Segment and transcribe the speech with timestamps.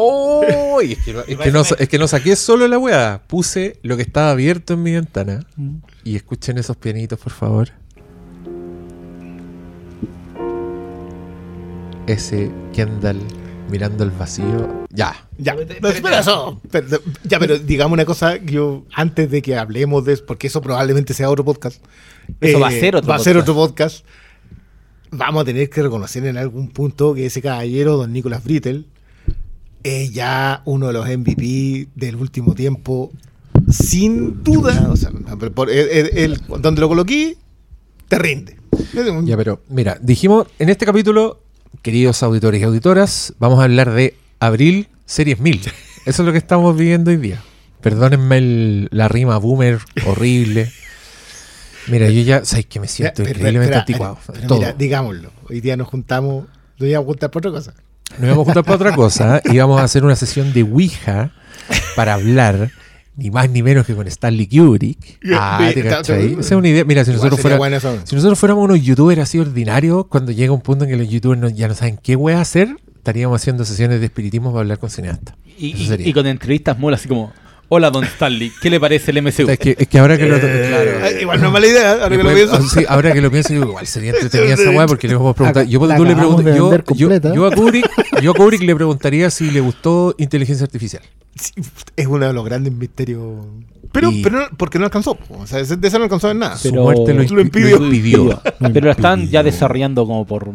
[0.00, 0.80] ¡Oh!
[0.80, 3.22] Es que, no, es, que no, es que no saqué solo la weá.
[3.26, 5.44] Puse lo que estaba abierto en mi ventana.
[6.04, 7.68] Y escuchen esos pianitos, por favor.
[12.06, 13.18] Ese Kendall
[13.70, 14.86] mirando el vacío.
[14.90, 15.14] Ya.
[15.36, 16.60] Ya, no, espera eso.
[16.70, 20.62] Pero- ya, pero digamos una cosa, yo antes de que hablemos de eso, porque eso
[20.62, 21.82] probablemente sea otro podcast.
[22.28, 23.48] eh, Eso va a ser otro va a ser podcast.
[23.48, 24.04] otro podcast.
[25.10, 28.86] Vamos a tener que reconocer en algún punto que ese caballero, don Nicolás Brittel,
[29.82, 33.10] es ya uno de los MVP del último tiempo,
[33.70, 34.88] sin duda.
[34.90, 37.36] O sea, por- por- el- el- el- donde lo coloqué,
[38.08, 38.56] te rinde.
[39.24, 41.40] Ya, pero mira, dijimos en este capítulo,
[41.82, 45.60] queridos auditores y auditoras, vamos a hablar de Abril Series 1000.
[46.06, 47.42] Eso es lo que estamos viviendo hoy día.
[47.80, 50.70] Perdónenme el- la rima boomer horrible.
[51.88, 54.18] Mira, yo ya, sabes que me siento Espera, increíblemente anticuado.
[54.26, 54.58] pero Todo.
[54.58, 55.30] mira, digámoslo.
[55.48, 56.46] Hoy día nos juntamos,
[56.78, 57.74] nos íbamos a juntar por otra cosa.
[58.16, 61.30] Nos íbamos a juntar para otra cosa y vamos a hacer una sesión de Ouija
[61.94, 62.70] para hablar
[63.16, 65.18] ni más ni menos que con Stanley Kubrick.
[65.34, 66.32] Ah, ¿te cachai?
[66.32, 66.84] Esa es una idea.
[66.84, 67.56] Mira, si nosotros, fuera-
[68.06, 71.40] si nosotros fuéramos unos youtubers así ordinarios, cuando llega un punto en que los youtubers
[71.40, 74.88] no- ya no saben qué wea hacer, estaríamos haciendo sesiones de espiritismo para hablar con
[74.90, 75.34] cineastas.
[75.58, 75.72] Y,
[76.08, 77.32] y con entrevistas molas así como,
[77.68, 79.32] hola Don Stanley, ¿qué le parece el O MCU?
[79.44, 80.90] sea, es, que, es que ahora que lo claro.
[81.02, 82.80] Ah, Igual no es mala idea, ahora que lo Después, pienso.
[82.80, 85.34] sí, ahora que lo pienso, digo, igual sería entretenida esa weá porque le vamos a
[85.34, 85.66] preguntar.
[85.66, 86.54] Yo, La tú le pregunto- yo,
[86.94, 87.86] yo- yo a Kubrick,
[88.22, 91.02] yo a Kubrick le preguntaría si le gustó inteligencia artificial.
[91.34, 91.52] Sí,
[91.94, 93.22] es uno de los grandes misterios.
[93.92, 95.16] Pero, Y- pero, porque no alcanzó.
[95.30, 96.56] O sea, de eso no alcanzó en nada.
[96.56, 97.78] Su Pero- muerte lo, Lo impi- impidió.
[97.78, 98.42] lo impidió.
[98.72, 100.50] Pero lo están ya desarrollando como por...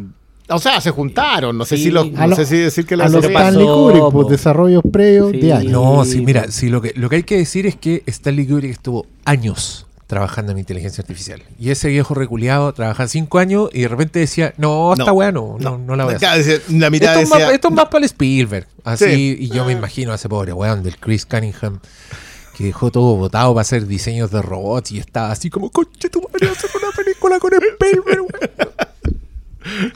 [0.50, 1.58] O sea, se juntaron.
[1.58, 1.84] No sé Sí.
[1.86, 5.32] si los, no lo- sé si decir que A los Stanley Kubrick, pues desarrollos previos
[5.32, 5.40] Sí.
[5.40, 5.72] de años.
[5.72, 8.72] No, sí, mira, sí, lo, que, lo que hay que decir es que Stanley Kubrick
[8.72, 11.42] estuvo años trabajando en inteligencia artificial.
[11.58, 15.32] Y ese viejo reculeado trabajaba cinco años y de repente decía, no, esta No, weá
[15.32, 16.62] no, no, no la voy a hacer.
[16.70, 18.68] La mitad Esto es, decía, más, esto es más para el Spielberg.
[18.84, 19.38] Así, Sí.
[19.40, 21.80] y yo me imagino a ese pobre weón del Chris Cunningham
[22.58, 26.22] que dejó todo botado para hacer diseños de robots y estaba así como, conche tu
[26.22, 28.28] madre, hacer una película con Spielberg, weón".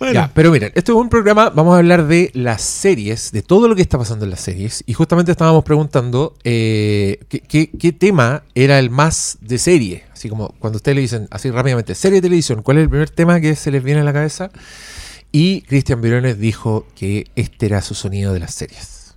[0.00, 3.42] bueno, Ya, pero miren, esto es un programa, vamos a hablar de las series, de
[3.42, 4.82] todo lo que está pasando en las series.
[4.86, 10.04] Y justamente estábamos preguntando eh, ¿qué, tema era el más de serie.
[10.10, 13.10] Así como cuando ustedes le dicen así rápidamente, serie de televisión, ¿cuál es el primer
[13.10, 14.50] tema que se les viene a la cabeza?
[15.32, 19.16] Y Cristian Virones dijo que este era su sonido de las series.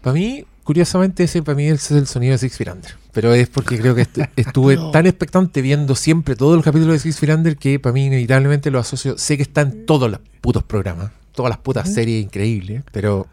[0.00, 3.01] Para mí, curiosamente, ese para mí es el sonido de Six Feet.
[3.12, 6.98] Pero es porque creo que estu- estuve tan expectante viendo siempre todos los capítulos de
[7.00, 9.18] Six Feet Under que para mí inevitablemente lo asocio.
[9.18, 13.26] Sé que está en todos los putos programas, todas las putas series increíbles, pero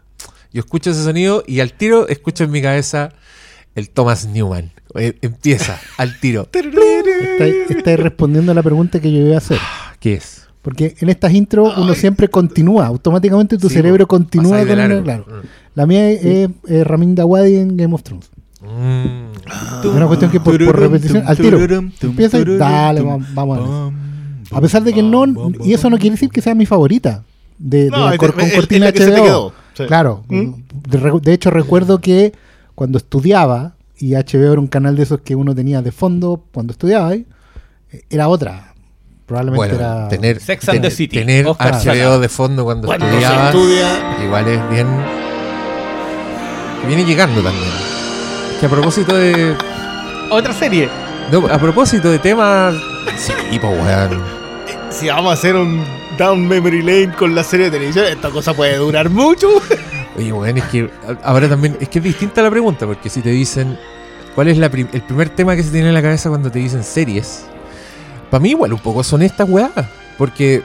[0.52, 3.10] yo escucho ese sonido y al tiro escucho en mi cabeza
[3.74, 4.70] el Thomas Newman.
[4.96, 6.48] Eh, empieza al tiro.
[6.52, 9.58] Estáis estáis respondiendo a la pregunta que yo iba a hacer.
[9.98, 10.46] ¿Qué es?
[10.62, 15.24] Porque en estas intros uno siempre continúa, automáticamente tu Sí, cerebro continúa con claro.
[15.74, 18.28] La mía es, es, Ramin Dawadi en Game of Thrones.
[18.60, 19.29] Mm.
[19.80, 21.58] Es una cuestión que por, por repetición, al tiro,
[22.02, 23.02] empieza y dale,
[23.34, 23.92] vamos,
[24.52, 25.24] a pesar de que no,
[25.64, 27.22] y eso no quiere decir que sea mi favorita.
[27.58, 29.22] De, de No, la es- con es- es cortina la que HBO.
[29.24, 29.52] quedó.
[29.74, 29.84] Sí.
[29.86, 30.24] Claro.
[30.28, 30.50] ¿Mm?
[30.88, 32.32] De, re- de hecho, recuerdo que
[32.74, 36.72] cuando estudiaba, y HBO era un canal de esos que uno tenía de fondo cuando
[36.72, 37.24] estudiaba, eh,
[38.08, 38.72] era otra.
[39.26, 40.08] Probablemente Bueno, era.
[40.08, 42.18] tener, Sex and the City, tener Oscar HBO Sala.
[42.18, 44.24] de fondo cuando, Cuando estudiabas, estudia.
[44.24, 44.86] igual es bien...
[46.80, 47.70] que viene llegando también.
[48.60, 49.56] Que a propósito de...
[50.30, 50.88] Otra serie.
[51.32, 52.74] No, a propósito de temas...
[53.16, 54.22] Sí, pues weón.
[54.90, 55.82] si vamos a hacer un
[56.18, 59.48] Down Memory Lane con la serie de televisión, esta cosa puede durar mucho.
[60.16, 60.90] Oye, weón, es que
[61.24, 61.76] ahora también...
[61.80, 63.78] Es que es distinta la pregunta, porque si te dicen...
[64.34, 66.60] ¿Cuál es la prim- el primer tema que se tiene en la cabeza cuando te
[66.60, 67.46] dicen series?
[68.30, 69.70] Para mí igual un poco son estas weas.
[70.16, 70.62] Porque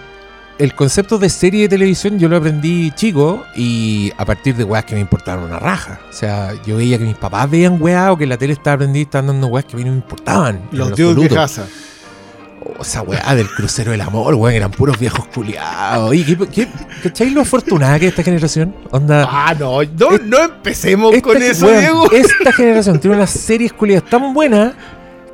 [0.58, 4.86] el concepto de serie de televisión yo lo aprendí chico y a partir de weas
[4.86, 6.00] que me importaban una raja.
[6.10, 9.00] O sea, yo veía que mis papás veían weas o que la tele estaba aprendida
[9.00, 10.62] y estaban dando weas que a mí no me importaban.
[10.72, 11.68] Los lo dios de casa.
[12.68, 16.16] Oh, esa weá del crucero del amor, weón, eran puros viejos culiados.
[16.16, 16.68] ¿Y qué, qué,
[17.04, 18.74] ¿cacháis lo afortunada que es esta generación?
[18.92, 19.28] Onda.
[19.30, 22.12] Ah, no, no, no empecemos esta- con eso, weón, Diego.
[22.12, 24.74] Esta generación tiene unas series culiadas tan buenas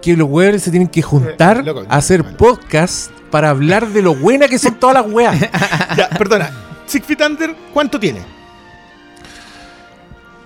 [0.02, 2.36] que los weones se tienen que juntar Eh, loco, a hacer vale.
[2.36, 5.40] podcast para hablar de lo buena que son todas las weas.
[5.98, 6.52] Ya, perdona.
[6.86, 8.20] Six Feet Under, ¿cuánto tiene?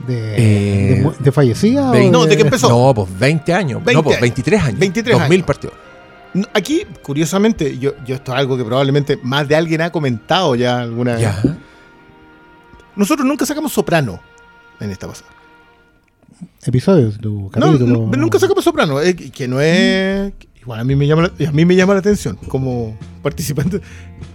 [0.07, 1.91] De, Eh, de, mu- de fallecida.
[2.11, 2.69] No, ¿de qué empezó?
[2.69, 3.83] No, pues 20 años.
[3.83, 4.21] 20 no, pues años.
[4.21, 4.79] 23 años.
[4.79, 5.45] 23 2000 años.
[5.47, 5.75] partidos.
[6.33, 10.53] No, Aquí, curiosamente, yo, yo esto es algo que probablemente más de alguien ha comentado
[10.55, 11.21] ya alguna vez.
[11.21, 11.41] Ya.
[12.95, 14.19] Nosotros nunca sacamos soprano
[14.79, 15.29] en esta pasada.
[16.65, 18.07] episodios, tu No, capítulo.
[18.11, 18.99] no, nunca sacamos soprano.
[19.01, 20.33] eh, que- que no es.
[20.65, 23.79] Igual a mí me llama la, a mí me llama la atención como participante.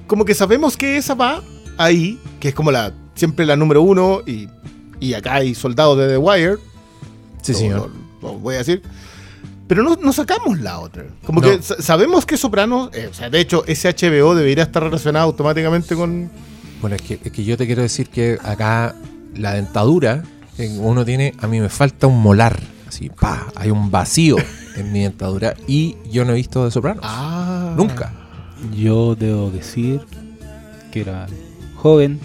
[0.07, 1.43] Como que sabemos que esa va
[1.77, 4.49] ahí, que es como la siempre la número uno y,
[4.99, 6.57] y acá hay soldados de The Wire.
[7.43, 7.91] Sí, señor.
[8.23, 8.83] Lo, lo voy a decir.
[9.69, 11.05] Pero no, no sacamos la otra.
[11.25, 11.49] Como No.
[11.49, 15.27] que sa- sabemos que Sopranos, eh, o sea, de hecho, ese HBO debería estar relacionado
[15.27, 16.29] automáticamente con.
[16.81, 18.95] Bueno, es que, es que yo te quiero decir que acá
[19.37, 20.25] la dentadura
[20.57, 22.59] que uno tiene, a mí me falta un molar.
[22.91, 24.35] Así, pa, hay un vacío
[24.75, 27.05] en mi dentadura y yo no he visto de Sopranos.
[27.07, 27.73] Ah.
[27.77, 28.13] Nunca.
[28.77, 30.01] Yo debo decir
[30.91, 31.29] que era
[31.77, 32.19] joven,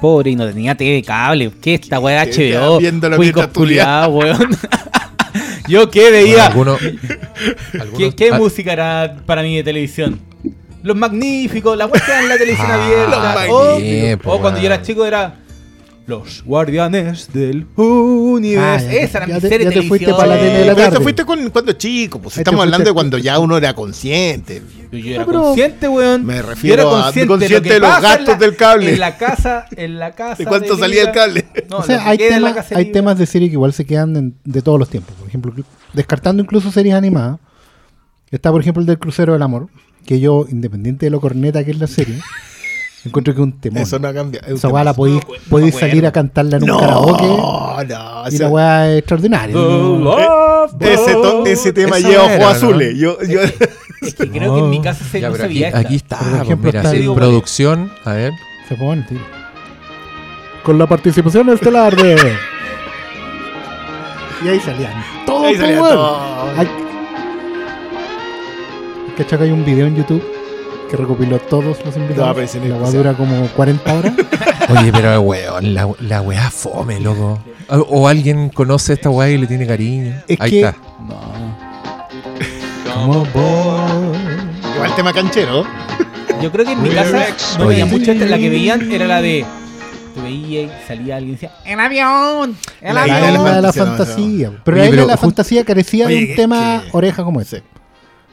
[0.00, 1.52] pobre y no tenía TV cable.
[1.60, 2.78] ¿Qué esta weá HBO?
[2.80, 4.56] tú culiados, weón.
[5.68, 6.46] Yo qué Bueno, veía.
[6.46, 10.18] algunos- ¿Qué, algunos- qué ah, música era para mí de televisión?
[10.82, 14.18] Los magníficos, la weá en la televisión Ah, abierta.
[14.24, 15.34] O, cuando yo era chico era
[16.10, 18.86] Los Guardianes del Universo.
[18.90, 20.64] Ah, Esa era ya mi te- serie ya de te fuiste para la tele de
[20.66, 21.02] la Pero te tarde.
[21.04, 24.60] fuiste con, cuando chico, pues Ahí estamos hablando de cuando ya uno era consciente.
[24.92, 26.26] Yo, yo era No, pero- consciente, weón.
[26.26, 28.92] Me Yo refiero era a consciente de los pasa en gastos la- del cable.
[28.92, 30.34] En la casa, en la casa.
[30.36, 31.46] ¿De cuánto de salía el cable?
[31.70, 34.16] No, o sea, lo hay, casa hay de temas de serie que igual se quedan
[34.16, 35.14] en- de todos los tiempos.
[35.16, 35.54] Por ejemplo,
[35.92, 37.38] descartando incluso series animadas.
[38.30, 39.68] Está, por ejemplo, el del Crucero del Amor.
[40.04, 42.16] Que yo, independiente de lo corneta que es la serie,
[43.08, 43.82] encuentro que es un temor.
[43.82, 44.40] Eso no cambia.
[44.46, 47.26] es Esa weá la podéis, No, no podéis salir a cantarla en un No, karaoke.
[47.26, 47.76] no.
[48.24, 49.54] Y ese- la weá es extraordinaria.
[49.54, 50.16] ¿no?
[50.80, 52.48] Ese, to- ese tema lleva ojos ¿no?
[52.48, 52.98] azules.
[52.98, 53.40] Yo, yo,
[54.02, 55.44] Es que creo que en mi casa se ya, no se
[55.74, 56.18] aquí, está.
[56.18, 57.92] Por pues ejemplo, mira, está sí, el- producción.
[58.04, 58.32] A ver.
[58.68, 59.18] Se pone, tío.
[60.62, 62.16] Con la participación estelar de.
[64.44, 64.92] y ahí salían.
[65.26, 66.18] Todos, ahí salía todo.
[66.56, 66.68] Hay...
[69.16, 70.22] ¿Cachai que hay un video en YouTube
[70.90, 72.38] que recopiló todos los invitados?
[72.38, 74.12] ese no la weá dura como 40 horas.
[74.80, 77.38] Oye, pero weón, la, la weá fome, loco.
[77.68, 80.14] O, o alguien conoce a esta weá y le tiene cariño.
[80.28, 80.76] Es Ahí que- está.
[81.08, 81.20] No.
[82.94, 84.16] Como vos.
[84.74, 85.64] Igual tema canchero.
[86.42, 87.26] Yo creo que en mi casa
[87.58, 88.26] no veía mucho esta.
[88.26, 89.44] La que veían era la de.
[90.14, 92.56] Tú veías y salía alguien y decía: ¡El avión!
[92.80, 93.44] ¡El La avión!
[93.44, 94.52] la de la fantasía.
[94.64, 97.42] Pero Oye, la isla de la fantasía carecía de un tema que- oreja como.
[97.44, 97.58] Sí.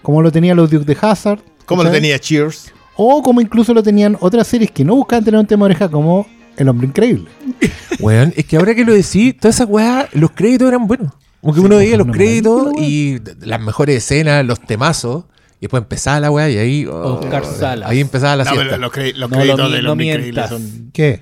[0.02, 1.40] Como lo tenía los Duke de Hazard.
[1.68, 2.74] Como lo tenía Cheers.
[2.96, 6.26] O como incluso lo tenían otras series que no buscaban tener un tema oreja como
[6.58, 7.26] El Hombre Increíble.
[8.00, 11.12] Weón, es que ahora que lo decís, todas esas weas, los créditos eran buenos.
[11.42, 15.26] Como que Sí, uno pues, veía los créditos y las mejores escenas, los temazos,
[15.60, 16.86] y después empezaba la wea y ahí.
[16.88, 17.90] oh, Oscar Salas.
[17.90, 18.78] Ahí empezaba la No, siesta.
[18.78, 20.50] los, cre- los No créditos lo mi- del no hombre increíble mientas.
[20.50, 20.90] son.
[20.94, 21.22] ¿Qué?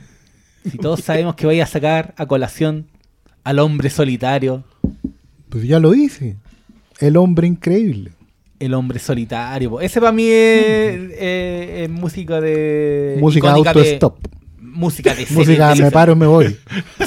[0.72, 2.88] Si todos sabemos que vaya a sacar a colación
[3.44, 4.64] al hombre solitario.
[5.50, 6.38] Pues ya lo dice.
[7.00, 8.14] El Hombre Increíble.
[8.60, 9.70] El hombre solitario.
[9.72, 9.82] po.
[9.82, 13.18] Ese para mí es, eh, es música de.
[13.20, 14.18] Música auto-stop.
[14.62, 16.58] Música de serie Música de Me paro, me voy.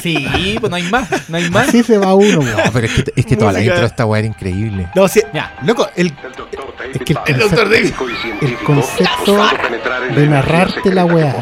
[0.02, 1.28] Sí, pues no hay más.
[1.28, 1.68] No hay más.
[1.68, 2.40] Así se va uno.
[2.40, 4.88] No, pero es que, es que toda la intro de esta wea era increíble.
[4.94, 5.20] No, sí.
[5.34, 5.54] Ya.
[5.64, 6.06] Loco, el,
[6.94, 7.92] Es que el, el concepto- doctor David.
[8.40, 9.38] el concepto
[10.16, 11.36] de narrarte la weá.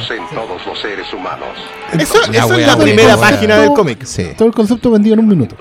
[1.99, 4.05] Eso, La eso es la primera página del cómic.
[4.05, 4.29] Sí.
[4.37, 5.56] Todo el concepto vendido en un minuto.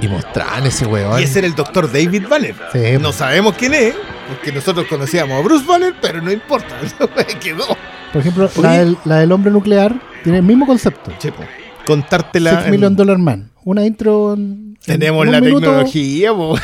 [0.00, 1.20] Y mostraban ese weón.
[1.20, 2.54] Y ese era el doctor David Banner.
[2.72, 3.94] Sí, no sabemos quién es,
[4.28, 6.76] porque nosotros conocíamos a Bruce Banner, pero no importa.
[7.40, 7.64] Quedó.
[8.12, 11.12] Por ejemplo, la del, la del hombre nuclear tiene el mismo concepto.
[11.18, 11.44] Chepo.
[11.86, 12.50] Contártela.
[12.50, 13.50] Six en- Million Dollar Man.
[13.64, 16.56] Una intro en, en Tenemos la minuto, tecnología, po.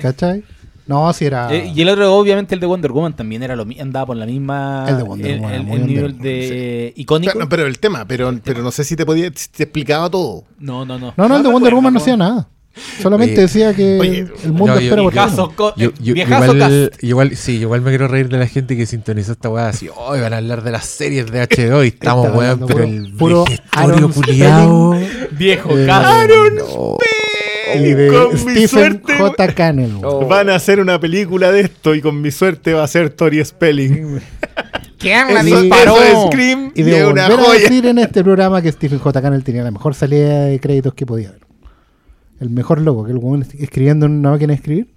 [0.00, 0.44] ¿Cachai?
[0.86, 1.52] No, si era.
[1.52, 4.26] Eh, y el otro, obviamente, el de Wonder Woman también era lo andaba por la
[4.26, 4.84] misma.
[4.88, 7.32] El de Wonder el, Woman el- el nivel Wonder de icónico.
[7.34, 10.44] Pero, pero el tema, pero, pero no sé si te podía, si te explicaba todo.
[10.58, 11.12] No, no, no.
[11.16, 12.48] no, no, el de Wonder Woman no hacía nada.
[13.00, 16.92] Solamente Oye, decía que oye, el mundo no, yo- espera por co- Yo, yo- igual,
[17.00, 20.20] igual, sí, igual me quiero reír de la gente que sintonizó esta weá así, hoy
[20.20, 23.44] van a hablar de las series de HBO y estamos weón, pero puro- el puro
[23.72, 24.94] Aaron culiao.
[25.32, 26.28] Viejo Eh, cast.
[26.58, 26.98] No.
[27.74, 29.54] Y de Con mi Stephen suerte, J.
[29.54, 29.92] Cannell.
[30.04, 30.26] Oh.
[30.26, 33.44] Van a hacer una película de esto y con mi suerte va a ser Tori
[33.44, 34.20] Spelling.
[34.98, 35.96] ¿Quién la disparó?
[36.00, 37.60] eso es Scream Y y, de una volver a joya.
[37.60, 39.20] decir en este programa que Stephen J.
[39.22, 41.40] Cannell tenía la mejor salida de créditos que podía haber.
[42.40, 44.88] El mejor logo, que el weón escribiendo en una máquina de escribir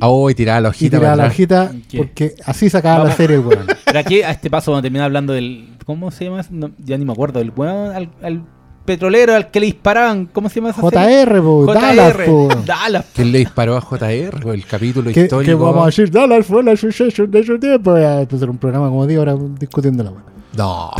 [0.00, 1.98] Oh, y tiraba la y hojita tiraba para la hojita ¿Qué?
[1.98, 3.16] porque así sacaba la Vamos.
[3.16, 3.66] serie el weón.
[3.84, 5.70] Pero aquí, a este paso, vamos a terminar hablando del.
[5.84, 6.44] ¿Cómo se llama?
[6.50, 7.40] No, ya ni me acuerdo.
[7.40, 8.42] El weón, al, al
[8.88, 10.26] petrolero al que le disparaban.
[10.26, 11.24] ¿Cómo se llama esa serie?
[11.26, 12.48] JR, po, Dallas, po.
[12.64, 13.04] Dallas.
[13.14, 14.50] ¿Quién le disparó a JR?
[14.54, 15.58] El capítulo Que, que histórico.
[15.58, 17.98] vamos a decir, Dallas fue la sucesión de su tiempo.
[17.98, 20.22] Ya, pues era un programa como 10 horas discutiendo la weá.
[20.56, 20.90] No,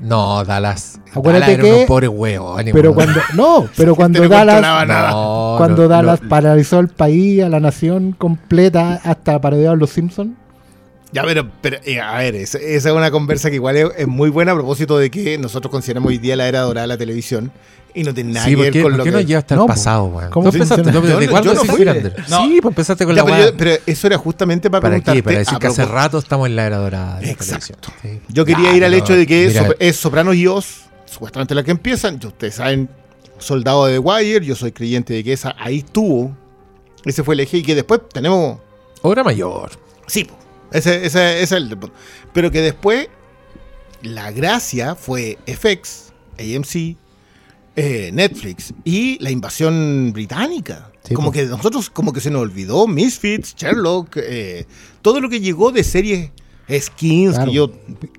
[0.00, 1.00] no, no, Dallas.
[1.12, 2.62] Acuérdate Dallas era que- unos pobres huevos.
[2.72, 5.56] Pero cuando, no, pero cuando no Dallas, nada.
[5.56, 6.28] Cuando no, Dallas no.
[6.28, 10.32] paralizó el país, a la nación completa, hasta parodiar los Simpsons.
[11.14, 14.06] Ya, pero, pero eh, a ver, esa, esa es una conversa que igual es, es
[14.08, 16.98] muy buena a propósito de que nosotros consideramos hoy día la era dorada de la
[16.98, 17.52] televisión.
[17.96, 19.16] Y no tiene nada Sí, que ¿por ver qué, con por lo qué que.
[19.16, 19.68] no lleva hasta el No, po.
[19.68, 20.30] pasado, weón?
[20.32, 20.82] ¿Cómo funciona?
[20.92, 21.00] ¿No?
[21.00, 21.84] ¿Desde Yo no- cuándo no Six fui.
[21.84, 22.24] Feet Under?
[22.28, 22.42] No.
[22.42, 25.18] Sí, pues empezaste con Ya, la pero, yo- pero eso era justamente para, ¿Para preguntarte.
[25.20, 25.22] qué?
[25.22, 27.20] Para decir a que hace rato estamos en la era dorada.
[27.20, 27.78] de la Exacto.
[28.02, 28.20] televisión.
[28.26, 28.32] Sí.
[28.34, 31.62] Yo quería Ah, ir al hecho de que mira, es Sopranos y Oz, supuestamente la
[31.62, 32.18] que empiezan.
[32.18, 32.88] Yo, ustedes saben,
[33.38, 36.36] Soldado de The Wire, yo soy creyente de que esa ahí estuvo.
[37.04, 38.58] Ese fue el eje y que después tenemos.
[39.02, 39.70] Obra mayor.
[40.08, 40.34] Sí, po,
[40.74, 41.78] ese, ese- ese es el.
[42.32, 43.08] Pero que después
[44.02, 46.96] la gracia fue FX, AMC,
[47.76, 50.90] eh, Netflix y la invasión británica.
[51.02, 51.32] Sí, como po.
[51.32, 54.66] que nosotros, como que se nos olvidó Misfits, Sherlock, eh,
[55.02, 56.30] todo lo que llegó de series
[56.80, 57.50] skins, Claro.
[57.50, 57.70] que yo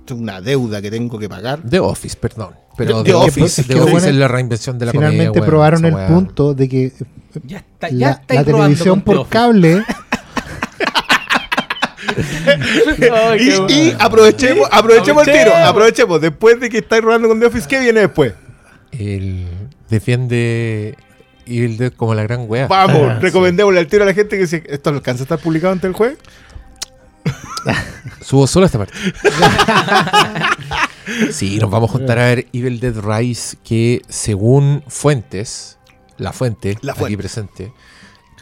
[0.04, 1.62] tengo una deuda que tengo que pagar.
[1.68, 2.54] The Office, perdón.
[2.76, 3.40] Pero The The, Office.
[3.42, 5.46] Office, Es que The lo Office bueno es es- la reinvención de la Finalmente comedia,
[5.46, 6.92] probaron el punto de que
[7.44, 9.82] Ya está, ya la, está la televisión por cable
[13.38, 16.20] Y, y aprovechemos, aprovechemos el tiro, aprovechemos.
[16.20, 18.34] Después de que estáis rodando con The Office, ¿qué viene después?
[18.92, 19.46] Él
[19.90, 20.96] defiende
[21.46, 22.66] Evil Dead como la gran wea.
[22.66, 25.72] Vamos, Ah, recomendémosle al tiro a la gente que si esto alcanza a estar publicado
[25.72, 26.18] antes del jueves.
[27.64, 27.72] sí.
[28.24, 28.94] Subo solo esta parte.
[31.32, 35.78] sí, nos vamos a juntar a ver Evil Dead Rise, que según fuentes,
[36.18, 37.18] la fuente, La aquí fuente.
[37.18, 37.72] presente,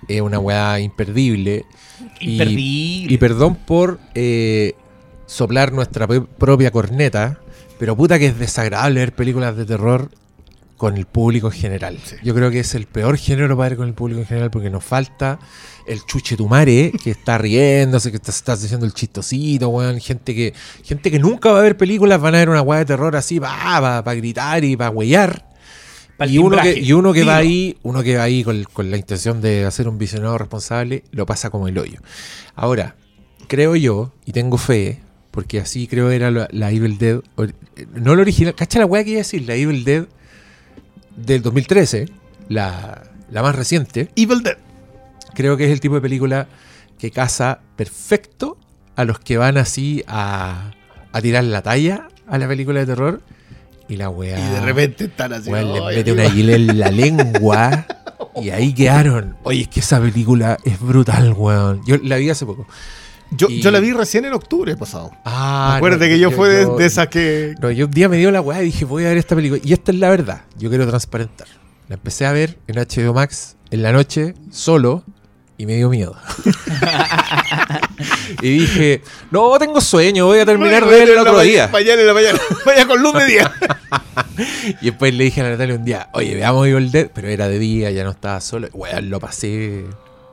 [0.08, 1.64] es una weá imperdible.
[2.20, 4.74] Y- perdón por eh,
[5.26, 7.38] soplar nuestra propia corneta,
[7.78, 10.10] pero puta que es desagradable ver películas de terror
[10.76, 11.98] con el público en general.
[12.22, 14.70] Yo creo que es el peor género para ver con el público en general porque
[14.70, 15.38] nos falta
[15.86, 20.00] el chuchetumare que está riéndose, que está, está haciendo el chistosito, weón.
[20.00, 22.86] Gente que, gente que nunca va a ver películas, van a ver una weá de
[22.86, 25.53] terror así para gritar y para huellar.
[26.26, 28.96] Y uno, que, y uno que va ahí, uno que va ahí con, con la
[28.96, 32.00] intención de hacer un visionado responsable, lo pasa como el hoyo.
[32.54, 32.94] Ahora,
[33.48, 37.20] creo yo, y tengo fe, porque así creo era la, la Evil Dead,
[37.94, 39.42] no la original, ¿cacha la weá que iba a decir?
[39.46, 40.06] La Evil Dead
[41.16, 42.08] del 2013,
[42.48, 44.58] la, la más reciente, Evil Dead.
[45.34, 46.46] creo que es el tipo de película
[46.98, 48.56] que casa perfecto
[48.94, 50.70] a los que van así a,
[51.12, 53.20] a tirar la talla a la película de terror.
[53.88, 54.38] Y la weá.
[54.38, 55.50] Y de repente están así.
[55.50, 56.34] Weón, le "Ay, mete una amigo".
[56.36, 57.86] guile en la lengua
[58.42, 59.36] y ahí quedaron.
[59.42, 61.80] Oye, es que esa película es brutal, weón.
[61.86, 62.66] Yo la vi hace poco.
[63.30, 65.10] Yo, y- yo la vi recién en octubre pasado.
[65.24, 67.54] Ah, Acuérdate no, que yo, fue de, de esas que.
[67.60, 69.60] No, yo un día me dio la weá y dije, voy a ver esta película.
[69.64, 70.42] Y esta es la verdad.
[70.58, 71.48] Yo quiero transparentar.
[71.88, 75.04] La empecé a ver en HBO Max en la noche, solo,
[75.56, 76.16] y me dio miedo.
[78.42, 81.68] y dije, no, tengo sueño, voy a terminar de ver el otro día.
[81.72, 82.38] Mañana en la mañana.
[82.66, 83.52] Vaya con luz de día.
[84.80, 87.58] Y después le dije a Natalia un día, oye, veamos Evil Dead, pero era de
[87.60, 88.68] día, ya no estaba solo.
[88.72, 89.84] Weón, lo pasé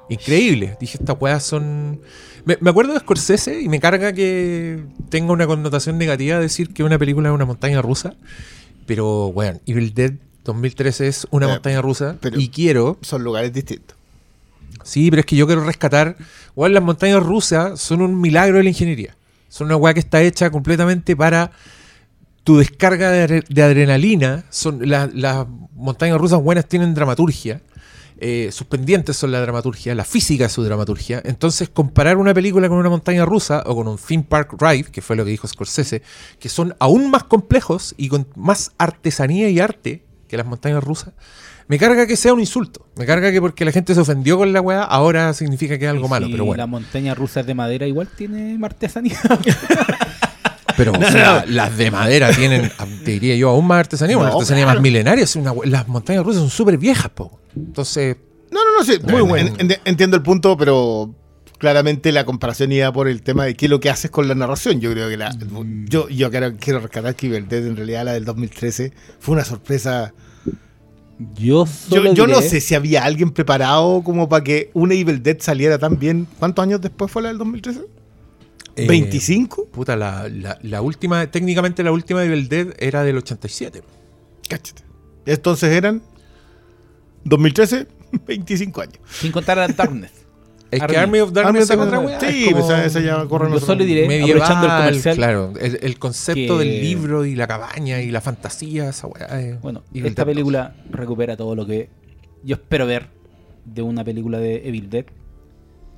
[0.10, 0.76] increíble.
[0.80, 2.02] Dije, estas weas son.
[2.46, 6.84] Me, me acuerdo de Scorsese y me carga que tenga una connotación negativa decir que
[6.84, 8.16] una película es una montaña rusa.
[8.88, 10.14] Pero, weón, Evil Dead
[10.46, 12.98] 2013 es una Eh, montaña rusa y quiero.
[13.02, 13.96] Son lugares distintos.
[14.84, 16.16] Sí, pero es que yo quiero rescatar.
[16.56, 19.16] Weón, las montañas rusas son un milagro de la ingeniería.
[19.50, 21.52] Son una weá que está hecha completamente para
[22.44, 24.44] tu descarga de, adre- de adrenalina.
[24.50, 25.46] Son la- las
[25.76, 27.62] montañas rusas buenas tienen dramaturgia.
[28.24, 31.24] eh, sus pendientes son la dramaturgia, la física es su dramaturgia.
[31.26, 35.02] Entonces, comparar una película con una montaña rusa o con un theme park ride, que
[35.02, 36.04] fue lo que dijo Scorsese,
[36.40, 41.14] que son aún más complejos y con más artesanía y arte que las montañas rusas,
[41.72, 42.86] me carga que sea un insulto.
[42.98, 45.92] Me carga que porque la gente se ofendió con la weá, ahora significa que es
[45.92, 46.26] algo Y malo.
[46.26, 46.68] si Pero La bueno.
[46.68, 49.18] montaña rusa de madera igual tiene artesanía.
[50.76, 52.70] Pero o sea, las de madera tienen,
[53.06, 54.80] te diría yo, aún más artesanía, una No, artesanía claro.
[54.80, 55.24] más milenaria.
[55.24, 57.40] es una las montañas rusas son súper viejas, po.
[57.56, 58.18] Entonces,
[58.52, 59.00] No, no, no, sí.
[59.10, 59.54] Muy bueno.
[59.86, 61.16] entiendo el punto, pero
[61.58, 64.36] claramente la comparación iba por el tema de qué es lo que haces con la
[64.36, 64.82] narración.
[64.82, 65.34] Yo creo que la.
[65.86, 70.14] Yo, yo quiero, quiero rescatar que Dead, en realidad, la del 2013, fue una sorpresa.
[71.36, 74.94] Yo Yo, solo yo no diré- sé si había alguien preparado como para que una
[74.94, 76.28] Evil Dead saliera tan bien.
[76.40, 77.82] ¿Cuántos años después fue la del 2013?
[78.78, 79.68] eh, ¿25?
[79.70, 83.82] Puta, la, la- la última, técnicamente la última de Evil Dead era del 87.
[84.48, 84.84] Cáchate.
[85.26, 86.02] Entonces eran
[87.26, 87.88] 2013,
[88.28, 88.98] 25 años.
[89.10, 90.12] Sin contar a Darkness.
[90.72, 90.96] Es que Army.
[90.98, 92.20] Army of Darkness es otra weá.
[92.20, 95.54] Sí, es como esa, esa ya corre Yo solo diré, medieval, aprovechando el comercial, Claro,
[95.60, 99.26] el, el concepto que- del libro y la cabaña y la fantasía, esa weá.
[99.40, 101.90] es Bueno, Evil esta Dead película recupera todo lo que
[102.44, 103.10] yo espero ver
[103.66, 105.06] de una película de Evil Dead,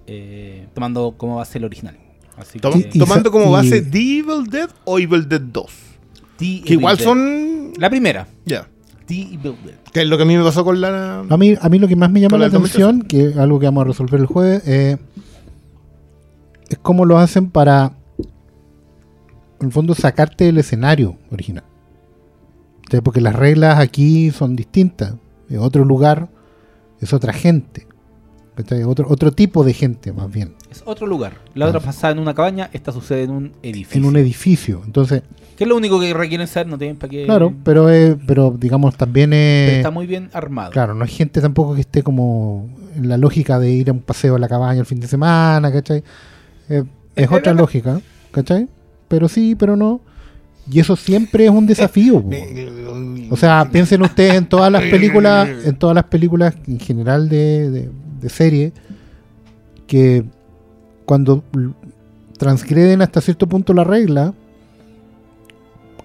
[0.08, 1.98] eh, tomando como base el original.
[2.36, 5.66] Así Tom- que, Y- tomando como y- base The Evil Dead o Evil Dead 2.
[6.38, 7.04] The Que Evil igual Dead.
[7.06, 7.74] son.
[7.78, 8.64] La primera, Ya.
[8.64, 8.73] The
[9.10, 9.76] Evil Dead.
[9.92, 11.20] Que es lo que a mí me pasó con la.
[11.30, 13.66] A mí, a mí lo que más me llama la atención, que es algo que
[13.66, 14.98] vamos a resolver el jueves, eh,
[16.70, 17.94] es cómo lo hacen para,
[19.60, 21.64] en el fondo, sacarte del escenario original.
[23.04, 25.16] Porque las reglas aquí son distintas.
[25.50, 26.30] Es otro lugar,
[27.00, 27.88] es otra gente.
[28.86, 30.54] Otro, otro tipo de gente, más bien.
[30.72, 31.34] Es otro lugar.
[31.56, 34.00] La otra pasada en una cabaña, esta sucede en un edificio.
[34.00, 34.82] En un edificio.
[34.86, 35.24] Entonces,
[35.58, 37.26] Que es lo único que requieren saber, no tienen para qué.
[37.26, 39.78] claro, pero, es- pero digamos también Pero es...
[39.78, 40.72] está muy bien armado.
[40.72, 44.02] Claro, no hay gente tampoco que esté como en la lógica de ir a un
[44.02, 46.04] paseo a la cabaña el fin de semana, ¿cachai?
[46.70, 46.84] Eh,
[47.16, 48.68] es otra lógica, ¿cachai?
[49.08, 50.02] Pero sí, pero no.
[50.72, 52.22] Y eso siempre es un desafío.
[52.22, 52.30] po.
[53.32, 57.70] O sea, piensen ustedes en todas las películas, en todas las películas en general de,
[57.70, 57.90] de,
[58.22, 58.72] de serie,
[59.88, 60.24] que
[61.06, 61.44] cuando
[62.38, 64.34] transgreden hasta cierto punto la regla,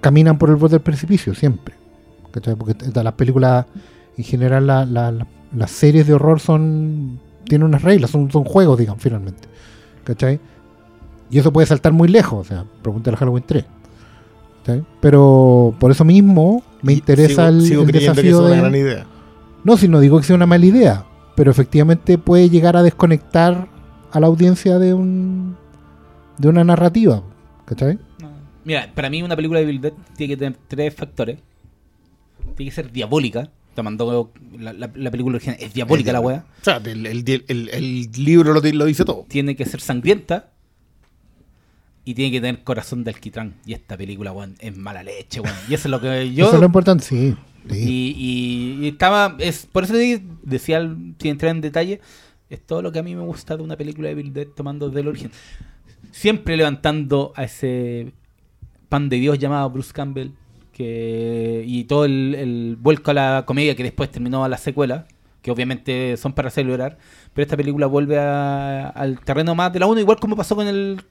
[0.01, 1.75] caminan por el borde del precipicio, siempre.
[2.31, 2.55] ¿Cachai?
[2.57, 3.67] Porque las películas,
[4.17, 8.45] en general, la- la- la- las series de horror son tienen unas reglas, son, son
[8.45, 9.49] juegos, digamos, finalmente.
[10.05, 10.39] ¿Cachai?
[11.31, 13.65] Y eso puede saltar muy lejos, o sea, pregúntale a Halloween 3.
[15.01, 18.55] Pero por eso mismo me interesa sigo- el, sigo el creyendo que desafío es una
[18.55, 18.61] de...
[18.61, 19.07] gran idea.
[19.65, 23.69] No, si no digo que sea una mala idea, pero efectivamente puede llegar a desconectar
[24.13, 25.57] a la audiencia de un
[26.39, 27.23] de una narrativa,
[27.65, 27.99] ¿cachai?
[28.65, 31.39] Mira, para mí una película de Dead tiene que tener tres factores.
[32.57, 33.51] Tiene que ser diabólica.
[33.75, 35.57] Te mandó la, la- la película original.
[35.61, 36.45] Es diabólica la wea.
[36.61, 39.25] O sea, el, el- el- el libro lo dice todo.
[39.29, 40.51] Tiene que ser sangrienta.
[42.09, 43.55] Y tiene que tener corazón de alquitrán.
[43.67, 45.55] Y esta película, weón, es mala leche, weón.
[45.69, 46.47] Y eso es lo que yo...
[46.47, 47.35] Eso es lo importante, sí.
[47.71, 47.77] sí.
[47.79, 48.15] Y,
[48.81, 49.37] y- y estaba.
[49.39, 49.93] Es, por eso
[50.43, 50.81] decía,
[51.19, 52.01] sin entrar en detalle,
[52.49, 54.89] es todo lo que a mí me gusta de una película de Bill Dead tomando
[54.89, 55.31] del origen.
[56.13, 58.13] Siempre levantando a ese
[58.89, 60.31] pan de Dios llamado Bruce Campbell.
[60.73, 65.07] Que, y todo el, el vuelco a la comedia que después terminó a la secuela.
[65.43, 66.97] Que obviamente son para celebrar.
[67.35, 70.67] Pero esta película vuelve a- al terreno más de la 1, igual como pasó con
[70.67, 71.03] el.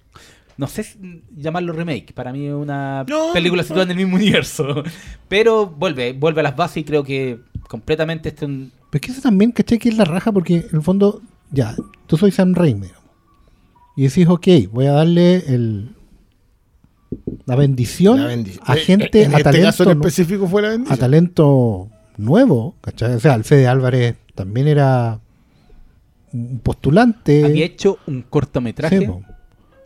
[0.57, 2.13] No sé si llamarlo remake.
[2.13, 3.67] Para mí es una No, película no.
[3.67, 4.83] situada en el mismo universo.
[5.27, 9.05] Pero vuelve, vuelve a las bases y creo que completamente este es un- Pero es
[9.05, 9.77] que eso también, ¿cachai?
[9.77, 11.21] Que es la raja porque en el fondo,
[11.51, 11.75] ya,
[12.07, 12.81] tú soy Sam Raimi.
[12.87, 13.03] digamos.
[13.95, 15.89] Y decís, ok, voy a darle el,
[17.45, 18.63] la bendición La bendición.
[18.65, 20.99] a Eh, gente, en a, este talento, caso en específico fue la a bendición.
[20.99, 23.13] talento nuevo, ¿cachai?
[23.15, 25.19] O sea, el Fede Álvarez también era
[26.33, 27.45] un postulante.
[27.45, 29.07] había hecho un cortometraje Sí.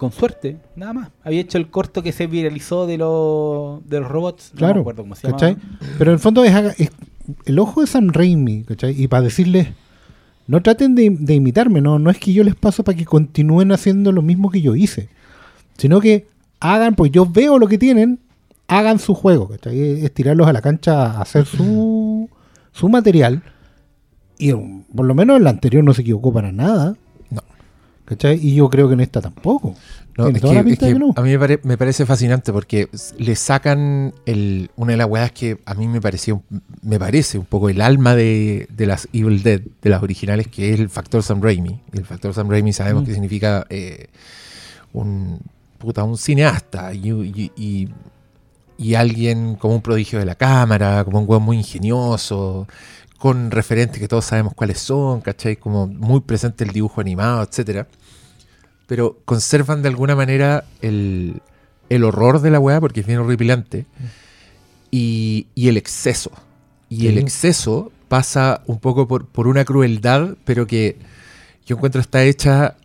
[0.01, 1.09] Con suerte, nada más.
[1.23, 4.81] Había hecho el corto que se viralizó de los de los robots, no me Claro,
[4.81, 5.57] acuerdo cómo se ¿cachai?
[5.99, 6.89] Pero en el fondo es,
[7.45, 8.99] el ojo de Sam Raimi, ¿cachai?
[8.99, 9.67] Y para decirles,
[10.47, 13.71] no traten de, de imitarme, no, no es que yo les paso para que continúen
[13.71, 15.09] haciendo lo mismo que yo hice,
[15.77, 16.25] sino que
[16.59, 18.17] hagan, pues yo veo lo que tienen,
[18.67, 19.79] hagan su juego, ¿cachai?
[19.79, 22.27] Es, es tirarlos a la cancha a hacer su,
[22.71, 23.43] su material.
[24.39, 26.95] Y um, por lo menos el anterior no se equivocó para nada.
[28.11, 28.37] ¿Cachai?
[28.45, 29.73] Y yo creo que en esta tampoco.
[30.17, 31.13] No, es toda que- la pinta es de que que no.
[31.15, 35.31] A mí me, pare- me parece fascinante porque le sacan el, una de las weas
[35.31, 36.43] que a mí me parecía un-
[36.81, 40.73] me parece un poco el alma de, de las Evil Dead, de las originales, que
[40.73, 41.79] es el factor Sam Raimi.
[41.93, 43.05] Y el factor Sam Raimi sabemos Mm.
[43.05, 44.07] que significa eh,
[44.91, 45.39] un
[45.77, 47.89] puta, un cineasta y, y- y-
[48.77, 52.67] y alguien como un prodigio de la cámara, como un weón muy ingenioso,
[53.17, 55.55] con referentes que todos sabemos cuáles son, ¿cachai?
[55.55, 57.87] Como muy presente el dibujo animado, etcétera
[58.91, 61.41] pero conservan de alguna manera el,
[61.87, 63.85] el horror de la weá, porque es bien horripilante,
[64.91, 66.29] y, y el exceso.
[66.89, 70.97] Y el exceso pasa un poco por, por una crueldad, pero que
[71.65, 72.75] yo encuentro está hecha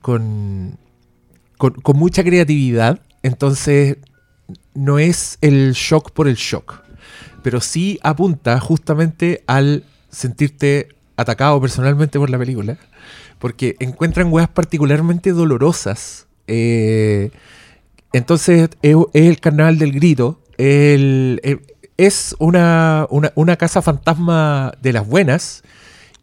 [0.00, 0.78] con,
[1.58, 3.98] con, con mucha creatividad, entonces
[4.74, 6.82] no es el shock por el shock,
[7.44, 12.78] pero sí apunta justamente al sentirte atacado personalmente por la película
[13.42, 16.26] porque encuentran weas particularmente dolorosas.
[16.46, 17.30] eh,
[18.12, 20.40] entonces es, es el carnaval del grito.
[20.58, 21.58] el- eh,
[21.96, 25.62] es una, una, una casa fantasma de las buenas.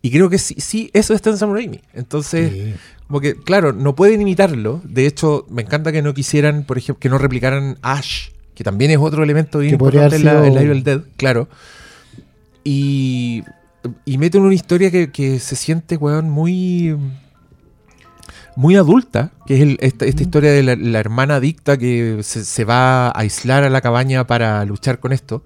[0.01, 1.81] Y creo que sí, sí eso está en Sam Raimi.
[1.93, 2.73] Entonces, Sí.
[3.07, 4.81] como que, claro, no pueden imitarlo.
[4.85, 8.91] De hecho, me encanta que no quisieran, por ejemplo, que no replicaran Ash, que también
[8.91, 11.49] es otro elemento bien Que importante en la, en la sido- Evil Dead, claro.
[12.63, 13.43] Y,
[14.05, 16.95] y meten una historia que, que se siente, weón, muy
[18.55, 22.43] muy adulta, que es el- esta, esta historia de la, la hermana adicta que se,
[22.43, 25.43] se va a aislar a la cabaña para luchar con esto,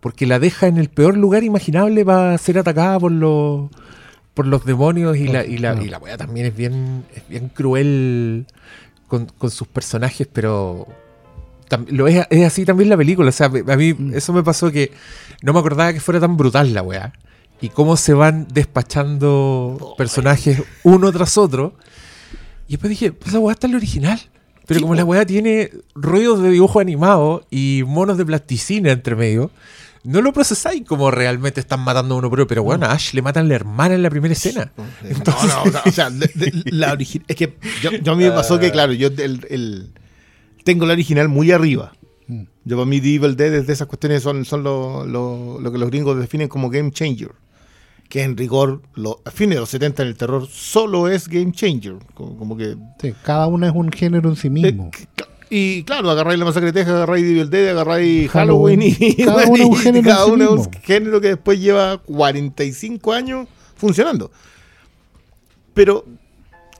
[0.00, 3.70] porque la deja en el peor lugar imaginable para ser atacada por los
[4.34, 7.48] por los demonios y la, y la, y la wea también es bien, es bien
[7.50, 8.46] cruel
[9.06, 10.86] con, con sus personajes, pero
[11.68, 13.28] tam- lo es, es así también la película.
[13.28, 14.90] O sea, a mí eso me pasó que
[15.42, 17.12] no me acordaba que fuera tan brutal la weá.
[17.62, 21.74] Y cómo se van despachando personajes uno tras otro.
[22.68, 24.20] Y después dije, pues esa weá está en la original.
[24.66, 29.50] Pero como la weá tiene ruidos de dibujo animado y monos de plasticina entre medio,
[30.04, 32.46] no lo procesáis como realmente están matando a uno propio.
[32.46, 34.72] Pero bueno, a Ash le matan a la hermana en la primera escena.
[35.02, 38.16] No, no, o sea, o sea, de- de- la origi- es que yo, yo a
[38.16, 39.90] mí me pasó que, claro, yo el, el-
[40.64, 41.92] tengo la original muy arriba.
[42.28, 42.42] Mm.
[42.64, 45.78] Yo para mí The Evil Dead desde esas cuestiones son, son lo, lo- lo que
[45.78, 47.32] los gringos definen como game changer.
[48.12, 51.50] Que en rigor, lo, a fines de los 70 en el terror, solo es game
[51.52, 51.94] changer.
[52.12, 52.76] Como, como que...
[53.00, 54.90] Sí, cada una es un género en sí mismo.
[54.92, 59.14] eh, y claro, agarráis la masacre de Texas, agarráis The Evil Dead, agarráis Halloween, Halloween.
[59.18, 60.72] y, Cada uno un género cada sí uno es un mismo.
[60.82, 64.30] género que después lleva 45 años funcionando.
[65.72, 66.04] Pero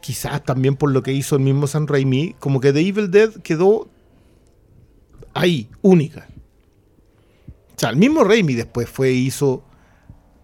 [0.03, 3.31] quizás también por lo que hizo el mismo San Raimi, como que The Evil Dead
[3.43, 3.89] quedó
[5.33, 6.29] ahí, única.
[7.75, 9.65] O sea, el mismo Raimi después fue hizo,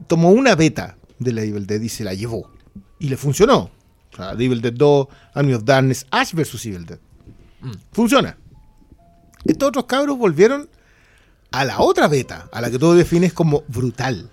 [0.09, 2.51] tomó una beta de la Evil Dead y se la llevó.
[2.99, 3.71] Y le funcionó.
[4.13, 6.67] O sea, The Evil Dead 2, Army of Darkness, Ash vs.
[6.67, 6.99] Evil Dead.
[7.93, 8.37] Funciona.
[9.45, 10.69] Estos otros cabros volvieron
[11.51, 14.31] a la otra beta, a la que tú defines como brutal.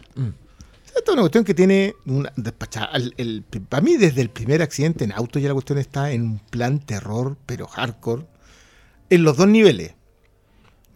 [0.85, 2.89] Esta es una cuestión que tiene una despachada.
[2.95, 6.21] el- el- para mí, desde el primer accidente en auto, ya la cuestión está en
[6.23, 8.25] un plan terror, pero hardcore,
[9.09, 9.91] en los dos niveles.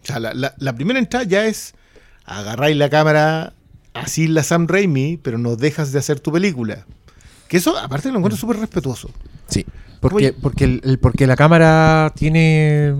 [0.02, 1.74] O sea, la, la- la primera entrada ya es
[2.24, 3.52] agarráis la cámara,
[3.94, 6.86] así la Sam Raimi, pero no dejas de hacer tu película.
[7.48, 9.10] Que eso, aparte, lo encuentro súper respetuoso.
[9.48, 9.66] Sí.
[10.00, 12.94] Porque, porque, el, el- porque la cámara tiene.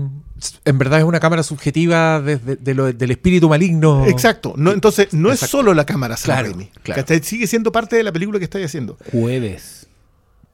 [0.65, 4.05] En verdad es una cámara subjetiva desde de lo- del espíritu maligno.
[4.07, 4.53] Exacto.
[4.57, 6.69] No, entonces, no es solo la cámara Sam Claro, Raimi.
[6.83, 7.03] claro.
[7.23, 8.97] Sigue siendo parte de la película que estáis haciendo.
[9.11, 9.80] Jueves.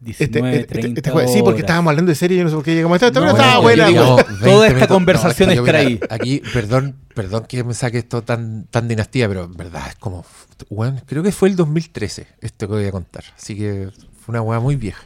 [0.05, 1.31] Este, 19, este- este 30 jueves.
[1.33, 3.07] Sí, porque estábamos hablando de serie y yo no sé por qué llegamos a esta.
[3.07, 4.01] Esta No, estaba buena, digo-.
[4.01, 4.87] Digamos, toda 20 esta minutos.
[4.87, 5.99] conversación es que es yo, mira, traí.
[6.09, 10.25] Aquí, perdón, perdón que me saque esto tan, tan dinastía, pero en verdad es como.
[10.69, 13.23] Bueno, creo que fue el 2013 esto que voy a contar.
[13.37, 13.89] Así que
[14.23, 15.01] fue una weá muy vieja.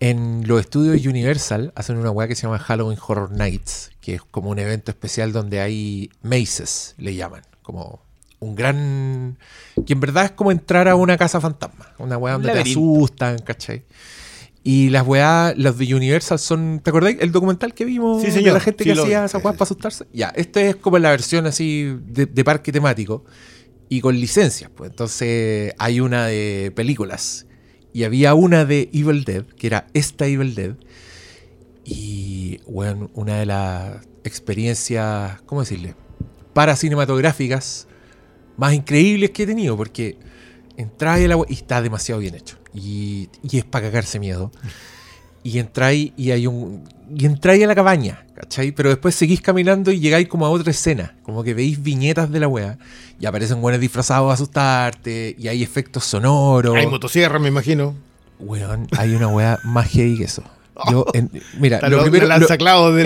[0.00, 4.22] En los estudios Universal hacen una weá que se llama Halloween Horror Nights, que es
[4.22, 7.42] como un evento especial donde hay maces, le llaman.
[7.62, 8.00] Como
[8.44, 9.38] un gran.
[9.86, 11.92] que en verdad es como entrar a una casa fantasma.
[11.98, 13.84] Una weá donde te asustan, ¿cachai?
[14.62, 16.80] Y las weá, los de Universal son.
[16.82, 17.18] ¿Te acordáis?
[17.20, 19.26] El documental que vimos Sí, de la gente Sí, que hacía vi.
[19.26, 20.06] esas weas para asustarse.
[20.12, 23.24] Ya, este es como la versión así de, de parque temático
[23.90, 24.70] y con licencias.
[24.74, 27.46] Pues entonces hay una de películas
[27.92, 30.74] y había una de Evil Dead, que era esta Evil Dead.
[31.84, 35.94] Y, bueno, una de las experiencias, ¿cómo decirle?
[36.54, 37.86] Paracinematográficas
[38.56, 40.16] más increíbles que he tenido, porque
[40.76, 42.56] entráis a la we- y está demasiado bien hecho.
[42.74, 44.50] Y, y es para cagarse miedo.
[45.42, 46.84] Y entráis y hay un.
[47.14, 48.72] Y entráis a la cabaña, ¿cachai?
[48.72, 51.14] Pero después seguís caminando y llegáis como a otra escena.
[51.22, 52.78] Como que veis viñetas de la wea.
[53.20, 55.36] Y aparecen buenos disfrazados a asustarte.
[55.38, 56.74] Y hay efectos sonoros.
[56.74, 57.94] Hay motosierra, me imagino.
[58.40, 60.42] Weón, hay una wea más heavy que eso.
[60.90, 62.24] Yo, en- mira, lo primero.
[62.40, 62.48] lo-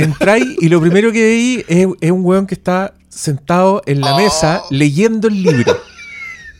[0.05, 4.17] entráis y lo primero que veí es, es un weón que está sentado en la
[4.17, 5.77] mesa leyendo el libro.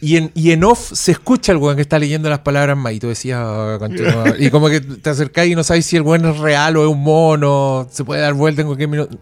[0.01, 2.93] Y en, y en off se escucha el weón que está leyendo las palabras más.
[2.93, 4.27] Y tú decías, "Oh, continúa".
[4.39, 6.89] y como que te acercáis y no sabes si el weón es real o es
[6.89, 9.19] un mono, se puede dar vuelta en cualquier minuto.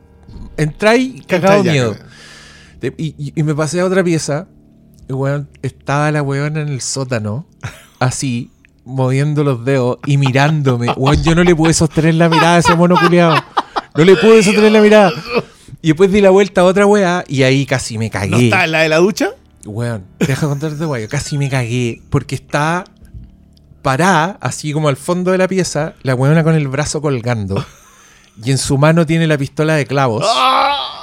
[0.59, 1.97] Entráis cagado ya, miedo.
[2.99, 4.49] y, y- y me pasé a otra pieza.
[5.09, 7.47] Y weón, estaba la weona en el sótano,
[7.99, 8.51] así,
[8.85, 10.89] moviendo los dedos y mirándome.
[10.95, 13.37] Weón, yo no le pude sostener la mirada a ese mono culiado.
[13.97, 15.11] No le pude sostener la mirada.
[15.87, 18.31] Y después di la vuelta a otra weá y ahí casi me cagué.
[18.31, 19.31] ¿No está en la de la ducha?
[19.65, 21.07] Weón, deja contarte, weón.
[21.07, 22.83] Casi me cagué porque está
[23.83, 27.65] parada, así como al fondo de la pieza, la weona con el brazo colgando.
[28.45, 30.27] Y en su mano tiene la pistola de clavos.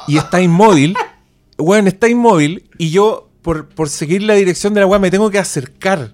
[0.06, 0.96] Y está inmóvil.
[1.58, 2.70] Weón, está inmóvil.
[2.78, 6.12] Y yo, por, por seguir la dirección de la weá, me tengo que acercar.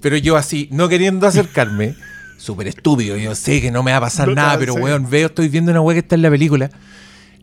[0.00, 1.96] Pero yo así, no queriendo acercarme.
[2.38, 3.16] Súper estúpido.
[3.16, 5.72] Yo sé que no me va a pasar No nada, pero weón, veo, estoy viendo
[5.72, 6.70] una weá que está en la película.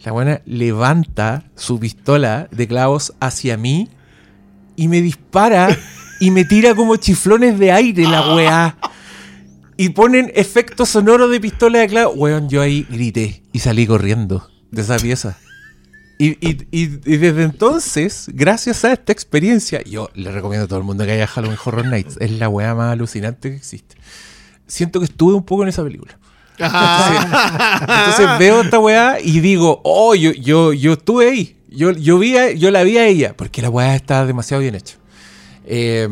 [0.04, 3.90] La buena levanta su pistola de clavos hacia mí
[4.76, 5.78] y me dispara
[6.22, 8.78] y me tira como chiflones de aire la weá.
[9.76, 12.16] Y ponen efectos sonoros de pistola de clavos.
[12.18, 15.38] Weón, yo ahí grité y salí corriendo de esa pieza.
[16.18, 20.80] Y, y- y- y desde entonces, gracias a esta experiencia, yo le recomiendo a todo
[20.80, 22.18] el mundo que haya Halloween Horror Nights.
[22.20, 23.96] Es la weá más alucinante que existe.
[24.68, 26.20] Siento que estuve un poco en esa película.
[26.60, 31.56] Entonces veo esta weá y digo, oh, yo, yo, yo estuve ahí.
[31.70, 34.76] Yo, yo, vi a- yo la vi a ella, porque la weá está demasiado bien
[34.76, 34.96] hecha.
[35.72, 36.08] Eh,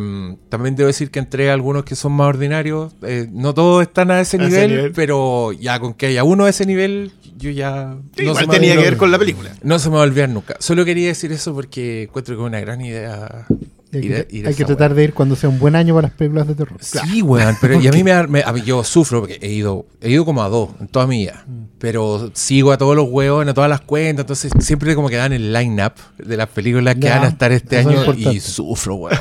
[0.50, 4.22] también debo decir que entre algunos que son más ordinarios, eh, no todos están a
[4.22, 7.96] ese A ese nivel, pero ya con que haya uno a ese nivel, yo ya...
[8.16, 9.50] Sí, no igual tenía a que ver con la película.
[9.64, 10.56] No se me va a olvidar nunca.
[10.60, 13.48] Solo quería decir eso porque encuentro que es una gran idea
[13.92, 16.48] Y hay que, hay tratar de ir cuando sea un buen año para las películas
[16.48, 16.78] de terror.
[16.82, 19.86] Sí, weón, pero y a mí me, me- a mí yo sufro porque he ido,
[20.02, 21.46] he ido como a dos en toda mi vida.
[21.48, 21.64] Mm.
[21.80, 25.32] Pero sigo a todos los huevos, a todas las cuentas, entonces siempre como que dan
[25.32, 29.18] el line-up de las películas que van a estar este es año y sufro, weón.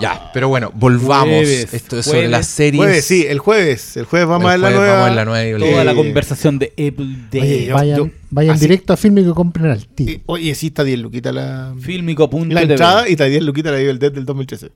[0.00, 1.26] Ya, pero bueno, volvamos.
[1.26, 2.76] Jueves, Esto es sobre jueves, las series.
[2.82, 3.96] Jueves, sí, el jueves.
[3.96, 4.92] El jueves vamos El a ver la nueva.
[4.92, 7.40] vamos a ver la nueva Toda Eh, la conversación de Apple Day.
[7.42, 10.12] Oye, yo- vayan vayan así- directo a Filme que compren al tiro.
[10.12, 12.54] Y- Oye, sí está 10 luquitas la, Filmico.tv.
[12.54, 14.70] la entrada y está 10 luquitas la Evil Dead del 2013.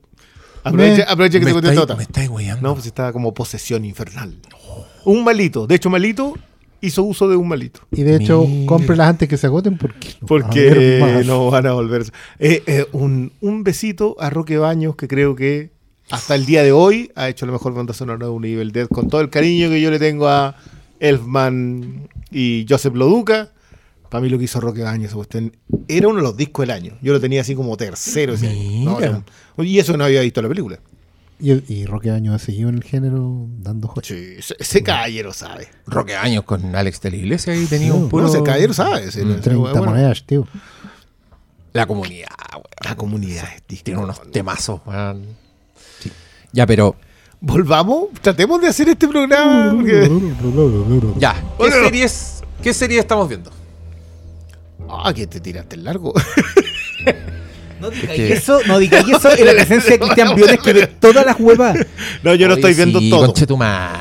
[0.63, 2.29] Aproveche, Me- aproveche que me te conté me estáis.
[2.61, 4.35] No, pues está como posesión infernal.
[5.03, 5.67] Un malito.
[5.67, 6.33] De hecho, malito
[6.85, 7.81] hizo uso de un malito.
[7.91, 8.65] Y de hecho, Mira.
[8.67, 12.03] cómprenlas antes que se agoten porque, Porque no van a volver.
[12.39, 15.71] Eh, eh, un, un besito a Roque Baños, que creo que
[16.09, 18.87] hasta el día de hoy ha hecho la mejor banda sonora de un Evil Dead,
[18.87, 20.55] con todo el cariño que yo le tengo a
[20.99, 23.51] Elfman y Joseph Loduca.
[24.09, 25.15] Para mí lo que hizo Roque Baños
[25.87, 26.93] era uno de los discos del año.
[27.01, 28.33] Yo lo tenía así como tercero.
[28.35, 28.85] ese año.
[28.91, 29.23] No, Mira.
[29.57, 29.63] no.
[29.63, 30.79] y eso no había visto la película.
[31.39, 34.07] Y, y Roque Año ha seguido en el género dando joyas.
[34.07, 35.67] Sí, ese, ese caballero sabe.
[35.85, 38.09] Roque Años con Alex de la Iglesia ahí tenía un Sí.
[38.09, 38.23] puro.
[38.23, 39.03] No, ese caballero sabe.
[39.05, 39.31] ese- Mm.
[39.31, 40.47] ese- 30 bueno, monedas, tío.
[41.73, 42.63] La comunidad, weón.
[42.85, 43.83] La comunidad es disco.
[43.83, 45.25] Tiene unos temazos, weón.
[46.53, 46.95] Ya, pero.
[47.41, 49.73] Volvamos, tratemos de hacer este programa.
[49.75, 50.09] porque-
[51.19, 51.33] Ya.
[51.33, 51.75] ¿Qué Bueno.
[51.83, 53.51] series, ¿Qué series estamos viendo?
[54.89, 56.13] Ah, que te tiraste el largo.
[57.79, 60.87] No digáis que- eso, no digáis eso en la presencia de Cristian Briones que ve
[60.87, 61.77] todas las huevas.
[62.23, 63.33] No, yo no Oye, estoy viendo sí, todo.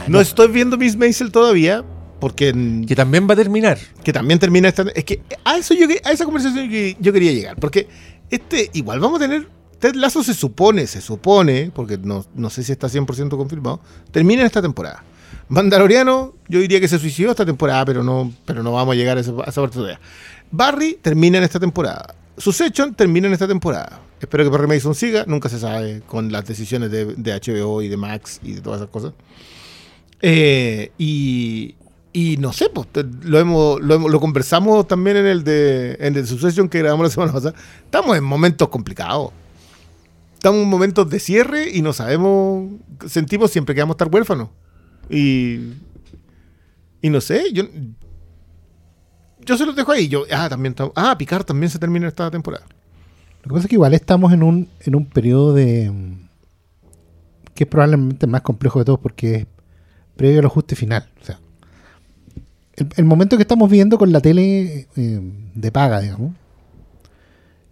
[0.08, 1.84] No estoy viendo Miss Maisel todavía,
[2.20, 3.78] porque en- Que también va a terminar.
[4.02, 4.84] que también termina esta.
[4.94, 7.88] Es que a eso yo a esa conversación que yo quería llegar, porque
[8.30, 9.48] este igual vamos a tener
[9.80, 13.80] Ted Lasso se supone, se supone, porque no, no sé si está 100% confirmado,
[14.12, 15.04] termina en esta temporada.
[15.48, 19.18] Mandaloriano, yo diría que se suicidó esta temporada, pero no, pero no vamos a llegar
[19.18, 20.00] a esa, a esa parte todavía.
[20.50, 22.14] Barry termina en esta temporada.
[22.36, 24.00] Succession termina en esta temporada.
[24.20, 27.88] Espero que Perry Mason siga, nunca se sabe con las decisiones de, de HBO y
[27.88, 29.12] de Max y de todas esas cosas.
[30.22, 31.74] Eh, y,
[32.12, 32.86] y no sé, pues
[33.22, 37.04] lo, hemos, lo, hemos- lo conversamos también en el de en el Succession que grabamos
[37.06, 37.54] la semana pasada.
[37.84, 39.30] Estamos en momentos complicados.
[40.34, 42.70] Estamos en momentos de cierre y no sabemos,
[43.06, 44.48] sentimos siempre que vamos a estar huérfanos.
[45.10, 45.58] Y,
[47.02, 47.64] y no sé, yo,
[49.44, 50.08] yo se los dejo ahí.
[50.08, 52.64] Yo, ah, también, tam- ah, Picard también se termina esta temporada.
[53.42, 55.92] Lo que pasa es que igual estamos en un, en un periodo de.
[57.54, 59.46] que es probablemente más complejo de todos porque es
[60.16, 61.08] previo al ajuste final.
[61.20, 61.38] O sea,
[62.76, 65.20] el, el momento que estamos viendo con la tele eh,
[65.54, 66.32] de paga, digamos,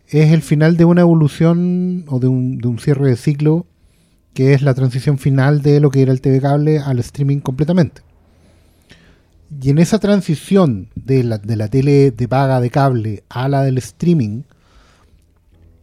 [0.08, 3.66] es el final de una evolución o de un, de un cierre de ciclo
[4.34, 8.02] que es la transición final de lo que era el TV cable al streaming completamente.
[9.60, 13.62] Y en esa transición de la, de la tele de paga de cable a la
[13.62, 14.42] del streaming,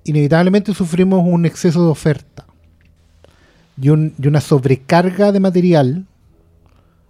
[0.03, 2.45] inevitablemente sufrimos un exceso de oferta
[3.79, 6.05] y, un- y una sobrecarga de material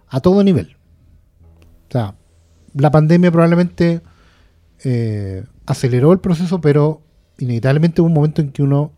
[0.08, 0.76] a todo nivel.
[1.88, 2.14] O sea,
[2.74, 4.00] la pandemia probablemente
[4.84, 7.00] eh, aceleró el proceso, pero
[7.38, 8.92] inevitablemente hubo un momento en que uno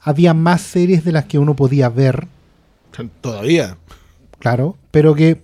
[0.00, 2.26] había más series de las que uno podía ver,
[3.20, 3.76] Todavía.
[4.38, 5.42] claro, pero que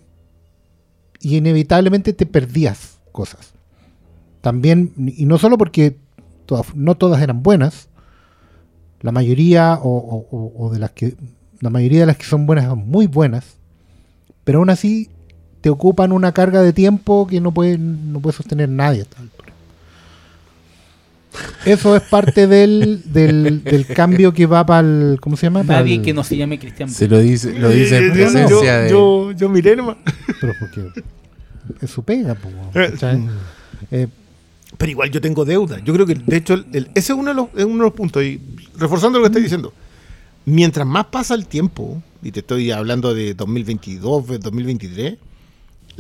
[1.21, 3.53] inevitablemente te perdías cosas.
[4.41, 5.97] También, y no solo porque
[6.47, 7.89] todas- no todas eran buenas,
[9.03, 11.15] la mayoría o, de las que
[11.61, 13.57] la mayoría de las que son buenas son muy buenas,
[14.45, 15.11] pero aún así
[15.61, 19.05] te ocupan una carga de tiempo que no puede, no puede sostener nadie.
[21.65, 25.19] Eso es parte del, del, del cambio que va para el.
[25.21, 25.63] ¿Cómo se llama?
[25.63, 28.49] Nadie el- que no se llame Cristian Se lo dice, lo dice en yo- presencia
[28.49, 28.91] yo, de.
[28.91, 29.97] yo, yo miré nomás.
[30.41, 30.89] Pero porque
[31.81, 33.21] es su pega, po, ¿cachai?
[33.91, 34.09] Eh,
[34.77, 35.79] Pero igual yo tengo deuda.
[35.85, 37.91] Yo creo que, de hecho, el- el- ese es uno, de los, es uno de
[37.91, 38.23] los puntos.
[38.25, 38.41] Y
[38.77, 39.73] reforzando lo que estoy diciendo,
[40.47, 45.15] mientras más pasa el tiempo, y te estoy hablando de 2022, de 2023,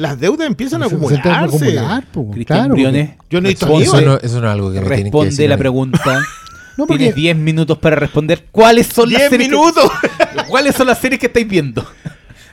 [0.00, 1.56] las deudas empiezan a se- se que acumularse.
[1.56, 4.86] acumular, po, Cristian claro, Briones Yo necesito responde- no, eso no es algo que me
[4.86, 6.20] tienen que responde decir a la pregunta.
[6.76, 9.90] No, porque- Tienes 10 minutos para responder cuáles son las ¡Diez series que- minutos!
[10.48, 11.84] ¿Cuáles son las series que estáis viendo?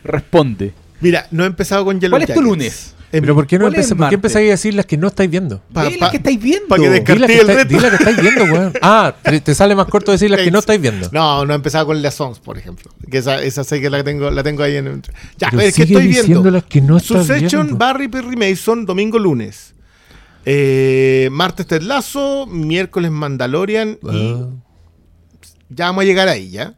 [0.04, 0.74] Responde.
[1.02, 2.48] Mira, no he empezado con Yellow ¿Cuál es tu Jackets.
[2.50, 2.94] lunes?
[3.10, 4.16] Pero ¿por qué no ¿Cuál es empecé, ¿por qué martes?
[4.16, 5.62] empezáis a decir las que no estáis viendo?
[5.72, 6.68] pa- Ve las pa- que estáis viendo.
[6.68, 8.74] pa' que Di descarté la que, está- di estáis viendo, weón.
[8.82, 11.08] Ah, te, te sale más corto decir las que no estáis viendo.
[11.14, 12.92] No, no he empezado con las Sons, por ejemplo.
[13.10, 15.02] Que esa, esa sé que la tengo, la tengo ahí en.
[15.38, 16.52] Ya, Pero es que sigue estoy diciendo viendo.
[16.52, 17.78] las que no estás Succession, viendo.
[17.78, 19.74] Barry Perry Mason, domingo, lunes.
[20.46, 24.48] Eh, martes Ted Lasso, miércoles Mandalorian y Ah.
[25.70, 26.74] ya vamos a llegar ahí, ¿ya?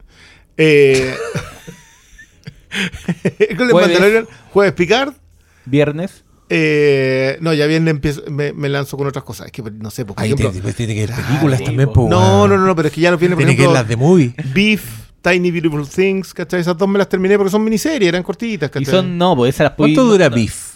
[0.56, 1.14] Eh,
[3.38, 3.90] miércoles Jueves.
[3.90, 5.12] Mandalorian, jueves Picard,
[5.66, 6.24] Viernes.
[6.52, 9.46] Eh, no, ya bien empiezo, me, me lanzo con otras cosas.
[9.46, 10.50] Es que no sé, por Ahí ejemplo.
[10.60, 12.08] te- tiene que ver películas sí, también, po.
[12.08, 13.80] no, no, no, no, pero es que ya no viene, por Tiene que ver ejemplo,
[13.80, 14.34] las de movie.
[14.52, 14.82] Beef,
[15.22, 16.60] Tiny Beautiful Things, ¿cachai?
[16.60, 18.84] Esas dos me las terminé porque son miniseries, eran cortitas, Y ¿cachai?
[18.92, 20.70] son, no, pues esas las ¿Cuánto dura no, Beef?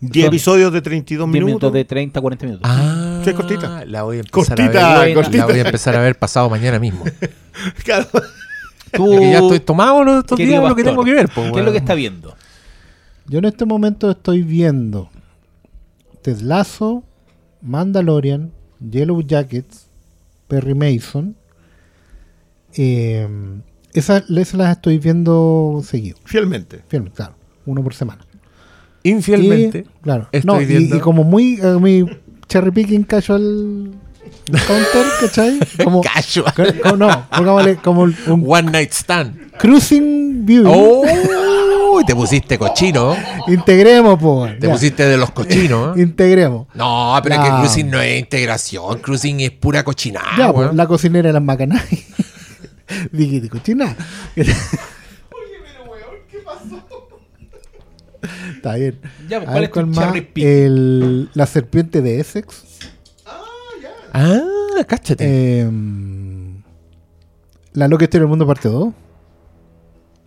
[0.00, 1.48] 10 son episodios de 32 10 minutos.
[1.48, 2.70] minutos de 30, 40 minutos.
[2.70, 3.84] Ah, Sí, es cortita.
[3.86, 5.14] La voy a empezar Cortita, a ver.
[5.14, 5.38] cortita.
[5.38, 7.04] La voy a empezar a ver pasado mañana mismo.
[7.84, 8.06] Claro.
[8.92, 11.60] Tú, Porque ya estoy tomado los estos días lo que tengo que ver, po, ¿Qué
[11.60, 12.34] es lo que está viendo?
[13.26, 15.10] Yo en este momento estoy viendo
[16.22, 17.04] Ted Lasso,
[17.60, 19.86] Mandalorian, Yellow Jackets,
[20.48, 21.36] Perry Mason.
[22.74, 23.28] Eh,
[23.92, 26.18] esas, esas las estoy viendo seguido.
[26.24, 26.82] Fielmente.
[26.88, 27.34] Fielmente, claro.
[27.66, 28.24] Uno por semana.
[29.02, 29.78] Infielmente.
[29.86, 30.28] Y, claro.
[30.32, 32.06] estoy no, y- viendo- y, como muy, eh, muy
[32.48, 33.90] cherry picking casual
[34.66, 35.58] counter, ¿cachai?
[35.84, 36.52] Como, Casual.
[36.54, 39.56] co- co- no, pongámosle como un One Night Stand.
[39.58, 40.64] cruising view.
[40.66, 41.04] ¡Oh!
[42.06, 43.16] Te pusiste cochino.
[43.48, 44.46] Integremos, po.
[44.60, 44.72] Te ya.
[44.72, 45.96] pusiste de los cochinos.
[45.98, 46.68] Integremos.
[46.74, 48.98] No, pero es que cruising no es integración.
[49.00, 50.28] Cruising es pura cochinada.
[50.36, 50.76] ya, pues, weón.
[50.76, 51.80] la cocinera de las macanay.
[53.12, 53.96] Dije, de cochina.
[58.54, 58.98] Está bien.
[59.28, 60.14] Ya, pues, A ¿cuál ver, es tu ¿cuál más?
[60.34, 62.64] El- la serpiente de Essex.
[64.12, 64.40] Ah,
[64.86, 65.24] cáchate.
[65.26, 65.70] Eh,
[67.74, 68.92] la loca historia del mundo parte 2.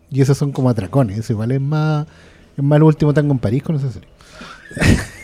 [0.09, 1.17] Y esos son como atracones.
[1.17, 2.05] Eso igual es más.
[2.57, 4.09] Es más el último tango en París con esa serie.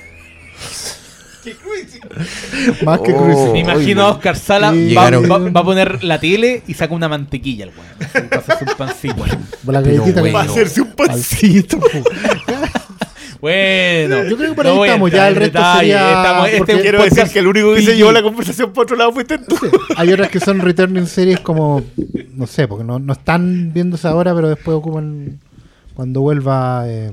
[2.84, 3.18] más que Oh.
[3.24, 3.54] cruising.
[3.54, 6.94] Me imagino a Oscar Sala Y- va, va- va a poner la tele y saca
[6.94, 7.86] una mantequilla el weón.
[8.02, 9.26] así, para hacerse un pancito.
[9.64, 10.36] Galletita bueno.
[10.38, 11.80] Va a hacerse un pancito.
[13.42, 16.82] Bueno, Yo creo que por no ahí estamos, ya el resto detalle, sería- estamos- este
[16.82, 19.56] Quiero decir que el único que se llevó la conversación por otro lado fuiste tú.
[19.96, 21.84] Hay otras que son returning series como,
[22.34, 25.40] no sé, porque no, no están viéndose ahora, pero después ocupan
[25.94, 26.84] cuando vuelva.
[26.88, 27.12] eh,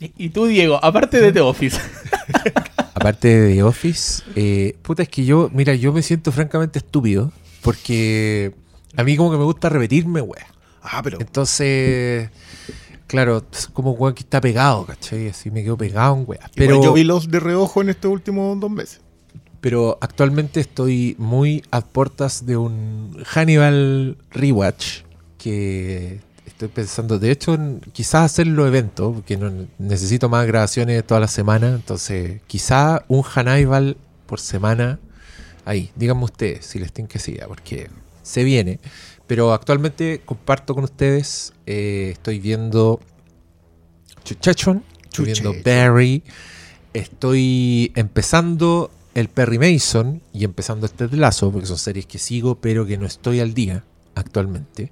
[0.00, 1.78] Y- Y tú, Diego, aparte de The Office,
[2.94, 7.32] Aparte de The Office, eh, puta, es que yo, mira, yo me siento francamente estúpido.
[7.62, 8.52] Porque
[8.96, 10.46] a mí como que me gusta repetirme, wea.
[10.82, 11.18] Ah, pero.
[11.20, 12.30] Entonces,
[13.10, 15.28] claro, es como weón que está pegado, ¿cachai?
[15.28, 16.48] Así me quedo pegado en weá.
[16.54, 19.00] Pero yo vi los de reojo en estos últimos dos meses.
[19.60, 25.02] pero actualmente estoy muy a puertas de un Hannibal Rewatch
[25.36, 31.18] que estoy pensando, de hecho, en quizás hacerlo evento, porque no, necesito más grabaciones toda
[31.20, 33.96] la semana, entonces quizá un Hannibal
[34.26, 35.00] por semana,
[35.64, 37.90] ahí, díganme ustedes si les tienen que siga, porque
[38.22, 38.78] se viene.
[39.30, 42.98] Pero actualmente comparto con ustedes, eh, estoy viendo
[44.24, 45.54] Chuchachon, estoy viendo.
[45.64, 46.24] Barry,
[46.94, 52.84] estoy empezando el Perry Mason y empezando este Lazo, porque son series que sigo, pero
[52.86, 53.84] que no estoy al día
[54.16, 54.90] actualmente.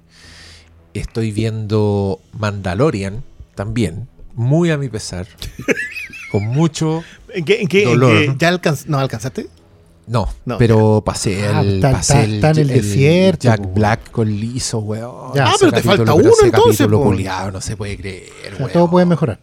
[0.93, 3.25] Estoy viendo Mandalorian
[3.55, 5.27] también, muy a mi pesar,
[6.31, 7.03] con mucho...
[7.33, 7.61] ¿En qué?
[7.61, 8.13] En qué, en Dolor.
[8.25, 9.47] qué- ¿Ya alcanz- no alcanzaste?
[10.09, 13.69] No, No, pero pasé Ah, el, está- pasé el, está en el desierto, Jack po.
[13.69, 15.33] Black con liso, weón.
[15.35, 15.45] Ya.
[15.47, 18.71] Ah, pero te falta uno, entonces, culiao, no se puede creer, o sea, weón.
[18.71, 19.39] todo puede mejorar.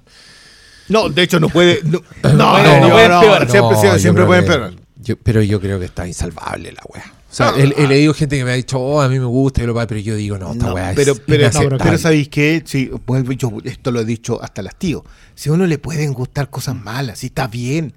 [0.88, 1.80] No, de hecho no puede.
[1.84, 3.50] No, no, no, no puede empeorar.
[3.50, 4.74] Siempre, No, siempre, puede que- empeorar.
[5.00, 7.12] yo- pero yo creo que está insalvable la weá.
[7.30, 7.88] O sea, No, he, he ah.
[7.88, 10.14] leído gente que me ha dicho, oh, a mí me gusta, y lo pero yo
[10.16, 12.62] digo, no, esta No, weá pero, es pero, pero ¿sabéis qué?
[12.64, 15.02] Sí, vuelvo, yo esto lo he dicho hasta las tíos.
[15.34, 17.92] Si a uno le pueden gustar cosas malas, si está bien.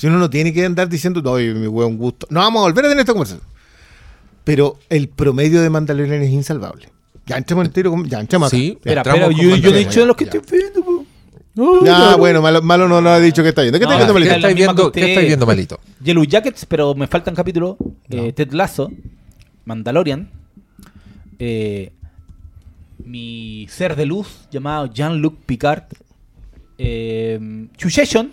[0.00, 2.26] Si uno no tiene que andar diciendo, no, mi buen gusto.
[2.30, 3.46] No vamos a volver a tener esta conversación.
[4.44, 6.88] Pero el promedio de Mandalorian es insalvable.
[7.26, 8.08] Ya entremos en tiro con.
[8.08, 8.56] Ya entremos acá.
[8.56, 10.30] Sí, espera, entramos espera, con yo, yo no he dicho los que ya.
[10.38, 11.84] estoy viendo, po.
[11.84, 13.78] Ya, bueno, malo, malo no lo ha dicho que está viendo.
[13.78, 14.56] ¿Qué No, está viendo, es ¿Qué que Malito?
[14.56, 15.80] viendo, ¿Qué estáis viendo, malito?
[16.02, 17.76] Yellow Jackets, pero me faltan capítulos.
[18.08, 18.90] Eh, Ted Lasso,
[19.66, 20.30] Mandalorian,
[21.38, 21.92] eh,
[23.04, 25.82] mi ser de luz llamado Jean-Luc Picard,
[26.78, 28.32] eh, Chuchechon.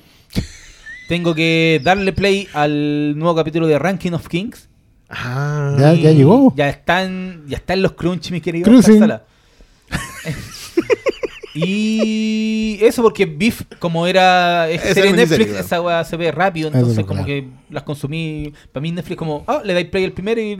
[1.07, 4.67] Tengo que darle play al nuevo capítulo de Ranking of Kings.
[5.09, 6.53] Ah, Ya, ya llegó.
[6.55, 8.67] Ya están, ya están los crunch, mis queridos.
[8.67, 8.99] Cruising.
[8.99, 9.23] Sala.
[11.53, 15.65] y eso porque Beef, como era es serie Netflix, claro.
[15.65, 17.25] esa weá se ve rápido, entonces es como claro.
[17.25, 18.53] que las consumí.
[18.73, 20.57] Para mí Netflix como, ah, le dais play el primero y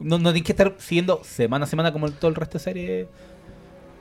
[0.00, 3.06] no, no tienes que estar siguiendo semana a semana como todo el resto de series.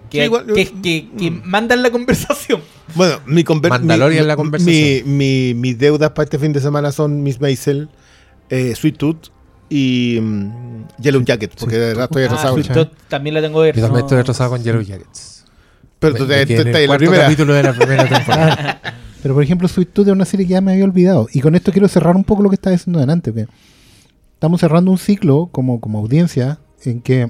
[0.09, 2.61] Que, Sí, igual, que, que- que mandan la conversación.
[2.95, 4.75] Bueno, mi conver- Mandalorian mi- la conversación.
[4.75, 7.89] Mi, mi- mis deudas para este fin de semana son Miss Maisel,
[8.49, 9.27] eh, Sweet Tooth
[9.69, 12.53] y mm, Yellow Jacket, porque de verdad estoy Ah, atrasado.
[12.55, 13.75] Sweet Tooth también la tengo que ver.
[13.75, 15.45] Yo también no- estoy retrasado con Yellow Jackets.
[15.99, 17.23] Pero tú, Me te- en estás el en la primera.
[17.25, 18.81] capítulo de la primera temporada.
[19.21, 21.27] Pero por ejemplo, Sweet Tooth es una serie que ya me había olvidado.
[21.33, 23.33] Y con esto quiero cerrar un poco lo que estaba diciendo delante.
[24.33, 27.29] estamos cerrando un ciclo como, como audiencia en que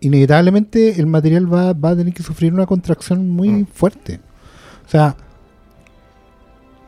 [0.00, 4.20] inevitablemente el material va, va a tener que sufrir una contracción muy fuerte.
[4.86, 5.16] O sea,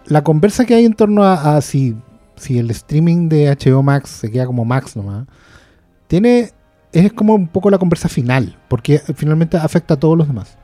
[0.06, 1.96] la conversa que hay en torno a, a si,
[2.36, 5.26] si el streaming de HBO Max se queda como Max nomás,
[6.06, 6.52] tiene,
[6.92, 10.56] es como un poco la conversa final, porque finalmente afecta a todos los demás.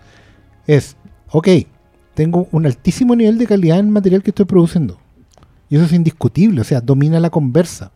[0.66, 0.96] Es,
[1.30, 1.48] ok,
[2.14, 4.98] tengo un altísimo nivel de calidad en el material que estoy produciendo.
[5.68, 7.90] Y eso es indiscutible, o sea, domina la conversa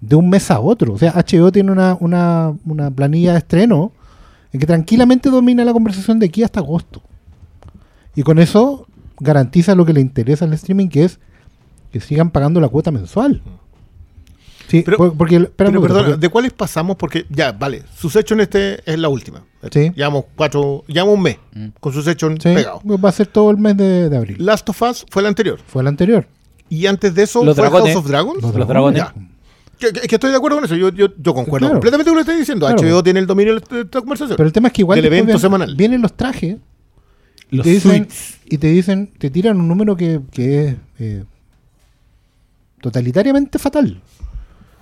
[0.00, 0.92] de un mes a otro.
[0.94, 3.92] O sea, HBO tiene una, una, una planilla de estreno
[4.52, 7.02] en que tranquilamente domina la conversación de aquí hasta agosto.
[8.14, 8.86] Y con eso
[9.20, 11.18] garantiza lo que le interesa al streaming, que es
[11.92, 13.42] que sigan pagando la cuota mensual.
[14.68, 16.96] Sí, Pero- por- porque, espera un Pero poquito, perdón, porque- ¿de cuáles pasamos?
[16.96, 19.42] Porque ya, vale, Succession este es la última.
[19.70, 19.92] Sí.
[19.94, 21.66] Llevamos cuatro, llevamos un mes Mm.
[21.78, 22.80] con Succession sí, pegado.
[22.84, 24.36] va a ser todo el mes de, de abril.
[24.44, 25.60] Last of Us fue la anterior.
[25.68, 26.26] Fue el anterior.
[26.68, 27.94] Y antes de eso Los fue dragones.
[27.94, 28.42] House of Dragons.
[28.42, 29.04] Los Los dragones.
[29.78, 30.74] Que, que- que estoy de acuerdo con eso.
[30.76, 31.74] Yo, yo, yo concuerdo Claro.
[31.74, 32.66] completamente con lo que estoy diciendo.
[32.66, 32.80] Claro.
[32.82, 34.36] HBO tiene el dominio de esta conversación.
[34.36, 35.76] Pero el tema es que igual Del evento vienen- semanal.
[35.76, 36.56] vienen los trajes
[37.50, 38.08] y Los te dicen
[38.46, 41.24] y te dicen te tiran un número que, que es eh,
[42.80, 44.00] totalitariamente fatal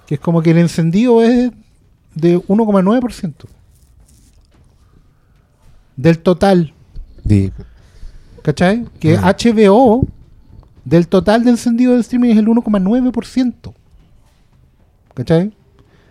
[0.06, 1.50] que es como que el encendido es
[2.14, 3.32] de 1,9%
[5.96, 6.72] del total
[7.22, 7.52] Di-
[8.42, 8.84] ¿cachai?
[9.00, 9.24] que Mm.
[9.24, 10.06] HBO
[10.84, 13.72] del total de encendido del streaming es el 1,9%
[15.14, 15.52] ¿cachai?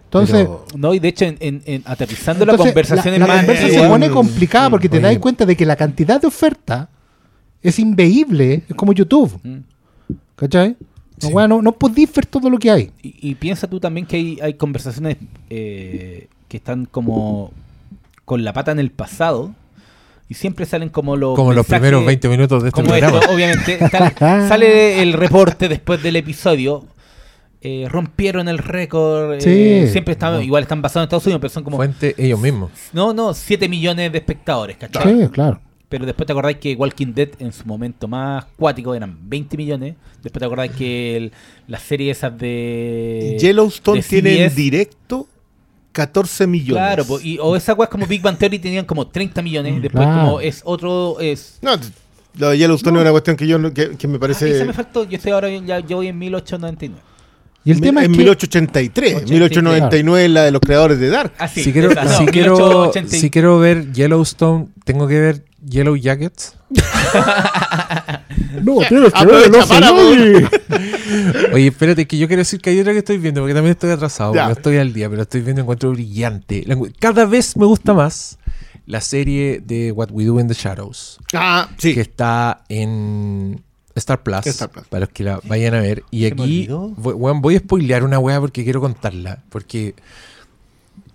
[0.05, 3.27] entonces pero- No, y de hecho, en, en- en- aterrizando la conversación la, en la
[3.27, 5.07] más conversa se pone complicada porque te Oye.
[5.07, 6.89] das cuenta de que la cantidad de oferta
[7.61, 9.57] es inveíble, es como YouTube, Mm.
[10.35, 10.75] ¿cachai?
[11.21, 11.33] No, Sí.
[11.47, 12.91] no, no podís ver todo lo que hay.
[13.01, 15.17] Y, y piensa tú también que hay, hay conversaciones
[15.49, 17.51] eh, que están como
[18.25, 19.53] con la pata en el pasado
[20.29, 23.19] y siempre salen como los como los primeros 20 minutos de este como programa.
[23.19, 24.13] esto, obviamente sale,
[24.47, 26.85] sale el reporte después del episodio
[27.63, 29.41] eh, rompieron el récord eh,
[29.85, 29.91] Sí.
[29.91, 32.71] siempre están igual están basados en Estados Unidos pero son como Fuente ellos mismos.
[32.91, 35.21] no no 7 millones de espectadores ¿cachai?
[35.21, 35.59] Sí, claro.
[35.89, 39.93] Pero después te acordáis que Walking Dead en su momento más cuático eran 20 millones.
[40.23, 41.31] Después te acordáis que el-
[41.67, 43.37] las series esas de.
[43.39, 45.27] Yellowstone de tiene en directo
[45.91, 46.81] 14 millones.
[46.81, 49.79] Claro, po, y, o esas weas como Big Bang Theory tenían como 30 millones.
[49.83, 50.21] Después, Claro.
[50.25, 51.19] como es otro.
[51.19, 51.73] Es, No,
[52.39, 54.49] lo de Yellowstone es una cuestión que yo no- que, que me Ah, parece.
[54.49, 55.03] esa me faltó.
[55.03, 56.99] Yo estoy ahora, ya, yo voy en 1899.
[57.65, 59.15] Y el tema es en que 1883.
[59.23, 59.31] 83.
[59.31, 61.33] 1899 es la de los creadores de Dark.
[61.37, 65.19] Ah, sí, si quiero, no, si, quiero, 1880 y- si quiero ver Yellowstone, tengo que
[65.19, 66.55] ver Yellow Jackets.
[68.63, 70.49] no, tienes que señores.
[71.53, 73.91] Otra espérate, que yo quiero decir que hay otra que estoy viendo, porque también estoy
[73.91, 76.65] atrasado, no estoy al día, pero estoy viendo encuentro brillante.
[76.99, 78.37] Cada vez me gusta más
[78.85, 81.93] la serie de What We Do in the Shadows, Ah, sí.
[81.93, 83.61] que está en
[83.95, 84.85] Star Plus, Star Plus.
[84.87, 86.03] para los que la vayan a ver.
[86.11, 89.93] Y aquí voy, weón, voy a spoilear una weá porque quiero contarla, porque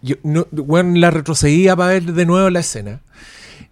[0.03, 3.01] yo no, weón, la retrocedía para ver de nuevo la escena.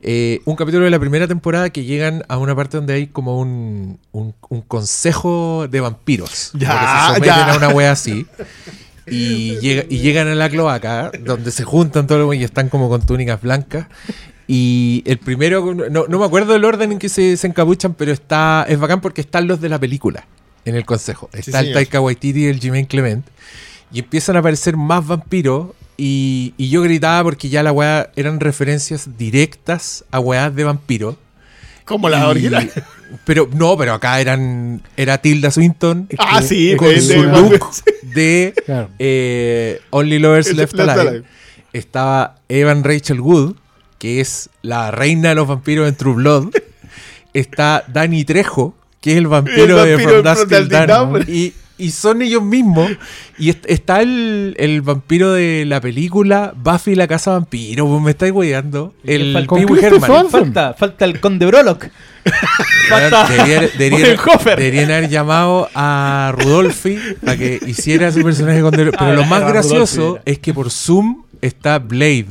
[0.02, 3.40] Eh, un capítulo de la primera temporada que llegan a una parte donde hay como
[3.40, 6.50] un, un- un consejo de vampiros.
[6.58, 7.52] Ya, se someten ya.
[7.52, 8.26] a una wea así.
[9.08, 12.68] Y, llega, y llegan a la cloaca, donde se juntan todos los weones y están
[12.68, 13.86] como con túnicas blancas.
[14.48, 18.12] Y el primero, no, no me acuerdo del orden en que se, se encapuchan, pero
[18.12, 20.26] está es bacán porque están los de la película
[20.64, 21.28] en el consejo.
[21.32, 21.72] Está el.
[21.72, 23.26] Taika Waititi y el Jimmy Clement.
[23.92, 25.68] Y empiezan a aparecer más vampiros.
[25.98, 31.16] Y, y yo gritaba porque ya la weá eran referencias directas a weás de vampiros.
[31.84, 32.70] Como la Y- original.
[33.24, 37.60] Pero no, pero acá eran era Tilda Swinton Ah, sí, con de- su de- look
[38.14, 38.90] de Claro.
[38.98, 41.08] eh, Only Lovers Left Left Alive.
[41.08, 41.24] Alive.
[41.72, 43.54] Estaba Evan Rachel Wood,
[44.06, 46.50] que es la reina de los vampiros en True Blood.
[47.34, 51.24] Está Danny Trejo, que es el vampiro, El de vampiro From de Dusk From Dawn.
[51.26, 52.92] Y, y son ellos mismos.
[53.36, 57.84] Y est- está el, el vampiro de la película Buffy la Casa Vampiro.
[57.88, 58.94] pues me estáis weyando.
[59.04, 59.44] El?
[59.48, 60.30] Pee Herman.
[60.30, 61.86] Falta, falta el Conde Brolock.
[62.88, 64.56] falta Deberían, deberían- Bonhoeffer.
[64.58, 69.26] deberían haber llamado a Rudolfi para que hiciera su personaje con Pero Ah, lo era
[69.28, 72.26] más gracioso es que por Zoom está Blade.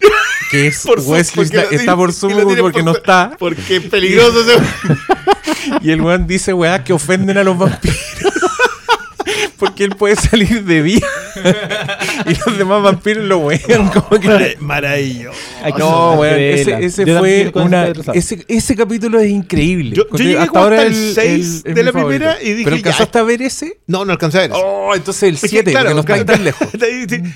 [0.50, 1.70] Que es Por Wesley Snipes.
[1.72, 3.32] lo- está por Zoom porque por- no está.
[3.38, 4.44] Porque es peligroso.
[5.82, 7.96] Y el weón dice weá que ofenden a los vampiros.
[9.58, 11.00] Porque él puede salir de día.
[12.26, 14.56] y los demás vampiros lo wean como que.
[14.60, 15.38] Maravilloso.
[15.78, 17.88] No, weón, ese, ese fue una.
[18.14, 19.96] Ese, ese capítulo es increíble.
[19.96, 22.18] Yo- yo llegué hasta ahora hasta el el seis el- es de mi la favorito.
[22.24, 22.80] primera y dije, ¿Pero ya.
[22.80, 23.80] alcanzaste a ver ese?
[23.86, 24.60] No, no alcancé a ver eso.
[24.64, 26.68] Oh, entonces el Es que, 7, claro, porque no está claro, tan lejos.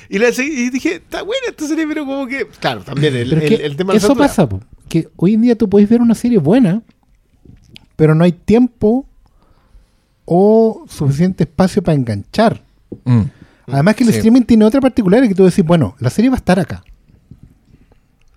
[0.09, 2.47] Y, la y dije, está buena esta serie, pero como que.
[2.61, 5.69] Claro, también el, el- el tema de eso pasa, po, que hoy en día tú
[5.69, 6.83] podés ver una serie buena,
[7.97, 9.07] pero no hay tiempo
[10.25, 12.63] o suficiente espacio para enganchar.
[13.05, 13.23] Mm.
[13.69, 14.17] Además que el Sí.
[14.17, 16.83] streaming tiene otra particular que tú decís, bueno, la serie va a estar acá.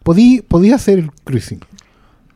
[0.03, 1.59] Podí, podí hacer el cruising.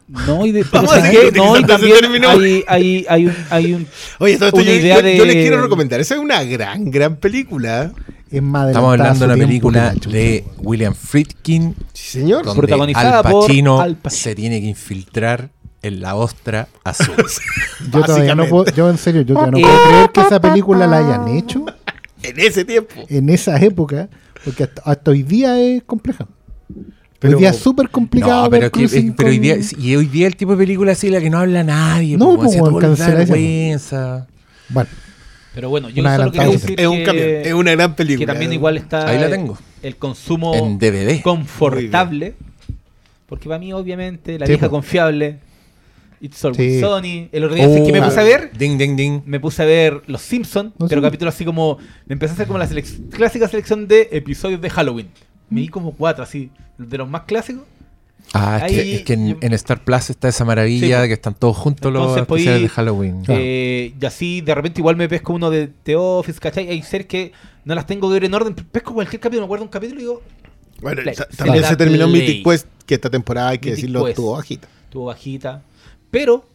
[0.08, 1.40] No, y, de, pero Vamos a ¿sabes seguir qué?
[1.40, 3.88] no, y también hay, hay, hay, un, hay un...
[4.18, 6.00] Oye, todo esto Una yo, idea yo- de- yo les quiero recomendar.
[6.00, 7.92] Esa es una gran, gran película.
[8.32, 12.44] Es más Estamos hablando de una película que de William Friedkin, Sí, señor.
[12.46, 14.22] donde Protagonizada Al por Pacino, Al Pacino.
[14.24, 15.50] se tiene que infiltrar
[15.82, 17.16] en la ostra azul.
[17.92, 19.62] Yo todavía no puedo, yo en serio, yo todavía no Eh.
[19.62, 21.66] puedo creer que esa película la hayan hecho
[22.24, 23.06] En ese tiempo.
[23.08, 24.10] en esa época,
[24.44, 26.28] porque hasta, hasta hoy día es compleja.
[27.20, 28.44] Pero- hoy día es súper complicado.
[28.44, 30.92] No, ver pero, que- cruising pero hoy día, y hoy día el tipo de película
[30.92, 32.18] así la que no habla nadie.
[32.18, 34.28] No, pues, esa, vergüenza.
[34.70, 34.90] Bueno,
[35.56, 36.70] Pero bueno, yo Una solo quería adelantada.
[36.74, 37.26] decir Es un que, camión.
[37.28, 38.20] Es una gran película.
[38.26, 39.58] que también igual está Ahí la tengo.
[39.82, 41.22] el consumo En DVD.
[41.22, 42.36] confortable.
[43.28, 44.72] Porque para mí, obviamente, la Sí, vieja po.
[44.72, 45.40] confiable,
[46.22, 46.80] It's Always Sí.
[46.82, 47.30] Sony.
[47.32, 49.22] El otro día ¿sabes qué me Oh, puse a ver, Ding, ding, ding.
[49.26, 51.08] me puse a ver Los Simpsons, No pero sé.
[51.08, 51.78] capítulos así como.
[52.08, 55.08] Me empecé a hacer como la selec- clásica selección de episodios de Halloween.
[55.50, 57.64] Me di como cuatro, así, de los más clásicos.
[58.34, 61.14] Ah, es que, es que en, en Star Plus está esa maravilla Sí, de que
[61.16, 63.22] están todos juntos los podí- especiales de Halloween.
[63.24, 63.42] Claro.
[63.44, 66.68] Eh, y así de repente igual me pesco uno de The Office, ¿cachai?
[66.70, 67.32] Hay series que
[67.66, 68.54] no las tengo que ver en orden.
[68.54, 70.22] Pesco cualquier capítulo, me acuerdo un capítulo y digo,
[70.82, 71.16] Bueno, Play.
[71.16, 72.08] ta- Se también se terminó.
[72.08, 74.10] Mythic Quest, que esta temporada, hay que Mythic decirlo, Quest.
[74.12, 74.68] estuvo bajita.
[74.84, 75.62] estuvo bajita.
[76.12, 76.46] Pero,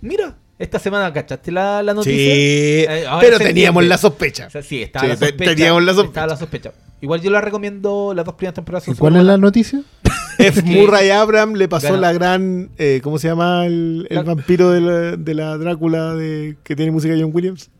[0.00, 2.12] mira, esta semana, ¿cachaste la, la noticia?
[2.14, 3.88] Sí, Eh, pero teníamos entiende.
[3.88, 4.46] la sospecha.
[4.46, 5.54] O sea, sí, estaba Sí, la sospecha.
[5.54, 6.08] teníamos la sospecha.
[6.10, 6.72] Estaba la sospecha.
[7.00, 8.88] Igual yo la recomiendo las dos primeras temporadas.
[8.88, 9.82] ¿y cuál es la noticia?
[10.38, 10.62] F.
[10.64, 11.98] Murray Abraham le pasó Gana.
[12.00, 12.70] la gran.
[12.78, 16.74] eh, ¿Cómo se llama el, el La- vampiro de la, de la Drácula de, que
[16.76, 17.70] tiene música de John Williams?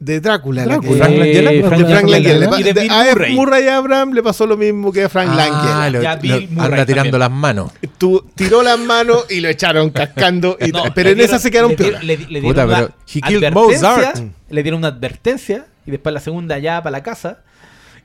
[0.00, 0.64] De Drácula.
[0.64, 0.90] la Drácula.
[0.92, 1.62] que- Frank Langella, Eh.
[1.62, 2.38] Frank de Frank Langella.
[2.38, 2.72] Langella.
[2.72, 3.04] Le a.
[3.14, 3.34] Murray.
[3.34, 5.90] Murray Abraham le pasó lo mismo que a Frank Ah, Langella.
[5.90, 7.18] lo- anda tirando también.
[7.18, 7.72] las manos.
[7.98, 10.56] Tú, tiró las manos y lo echaron cascando.
[10.58, 10.94] y No, tal.
[10.94, 11.92] pero en dieron- esa se quedaron le peor.
[12.02, 14.20] Le, le dieron Puta, una pero he killed advertencia, Mozart.
[14.48, 17.40] Le dieron una advertencia y después la segunda ya para la casa.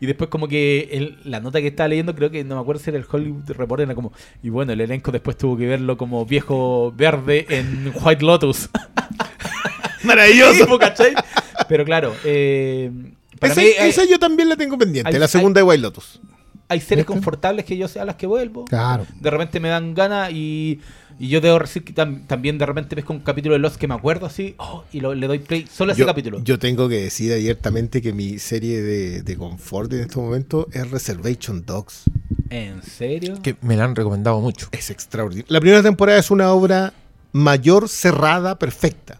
[0.01, 2.81] Y después como que el- la nota que estaba leyendo, creo que no me acuerdo
[2.83, 4.11] si era el Hollywood Reporter, era como...
[4.43, 8.69] Y bueno, el elenco después tuvo que verlo como viejo verde en White Lotus.
[10.05, 10.65] Maravilloso.
[10.65, 11.13] Sí, ¿cachai?
[11.67, 12.91] Pero claro, eh,
[13.39, 15.09] para Esa, mí hay, esa yo también la tengo pendiente.
[15.13, 16.19] hay- la segunda de White Lotus.
[16.67, 17.13] hay series ¿Viste?
[17.13, 18.65] confortables que yo sé a las que vuelvo.
[18.65, 19.05] Claro.
[19.19, 20.79] De repente me dan ganas y,
[21.19, 23.75] y yo debo decir que tam- también de repente ves con un capítulo de Lost
[23.77, 26.41] que me acuerdo así oh, y lo- le doy play solo a ese Yo, capítulo.
[26.43, 30.89] yo tengo que decir abiertamente que mi serie de, de confort en este momento es
[30.91, 32.03] Reservation Dogs.
[32.49, 33.41] ¿En serio?
[33.41, 34.67] Que me la han recomendado mucho.
[34.71, 35.45] Es extraordinario.
[35.49, 36.93] La primera temporada es una obra
[37.31, 39.19] mayor, cerrada, perfecta.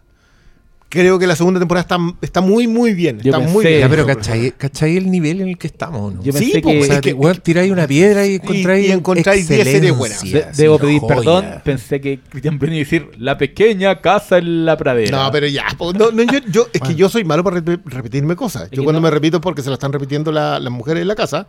[0.88, 3.16] Creo que la segunda temporada está, está muy, muy bien.
[3.22, 3.80] Está pensé- muy bien.
[3.80, 6.14] Ya, pero ¿cachai, cachai el nivel en el que estamos?
[6.14, 6.22] ¿no?
[6.22, 6.80] Yo Sí, pensé que...
[6.80, 10.22] O sea, que- tiráis una piedra y encontráis y encontráis 10 series buenas.
[10.22, 11.16] de- debo pedir joya.
[11.16, 15.24] perdón, pensé que Cristian venía a decir la pequeña casa en la pradera.
[15.24, 15.64] No, pero ya.
[15.76, 18.70] po, no, no, yo, yo- es que yo soy malo para rep- repetirme cosas.
[18.70, 21.08] Yo cuando no- me repito es porque se la están repitiendo la- las mujeres en
[21.08, 21.48] la casa.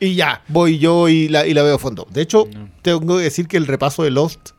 [0.00, 2.06] Y ya, voy yo y la, y la veo a fondo.
[2.10, 2.70] De hecho, No.
[2.80, 4.50] tengo que decir que el repaso de Lost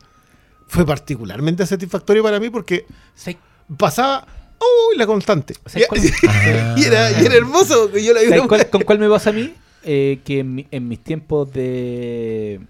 [0.68, 3.38] fue particularmente satisfactorio para mí porque ¿Sabes
[3.76, 4.26] pasaba.
[4.60, 4.98] ¡Uy!
[4.98, 5.54] la constante.
[5.66, 6.00] ¿Sabes cuál-
[6.76, 7.90] y, era, y era hermoso.
[7.90, 9.54] que Yo la vi ¿sabes una- cuál- ¿Con cuál me pasa a mí?
[9.84, 12.60] Eh, que en, mi- en mis tiempos de,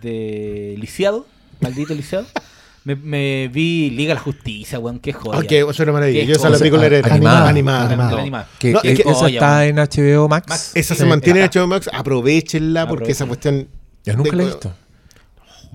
[0.00, 1.26] de lisiado,
[1.60, 2.26] maldito lisiado,
[2.84, 5.38] me, me vi Liga de la Justicia, weón, qué joya.
[5.40, 6.64] Ah, que eso era Yo esa la cosa.
[6.64, 7.14] vi con la heredera.
[7.14, 7.48] Animada.
[7.48, 7.86] Animada.
[7.88, 8.20] Animada.
[8.22, 8.48] Animada.
[8.58, 10.48] Que, No, que es que- esa Oye, está en HBO Max.
[10.48, 10.70] Max.
[10.74, 11.00] Esa Sí.
[11.00, 11.50] se mantiene en.
[11.50, 11.90] HBO Max.
[11.92, 13.68] Aprovechenla porque esa cuestión.
[14.04, 14.74] Yo nunca de- la he visto.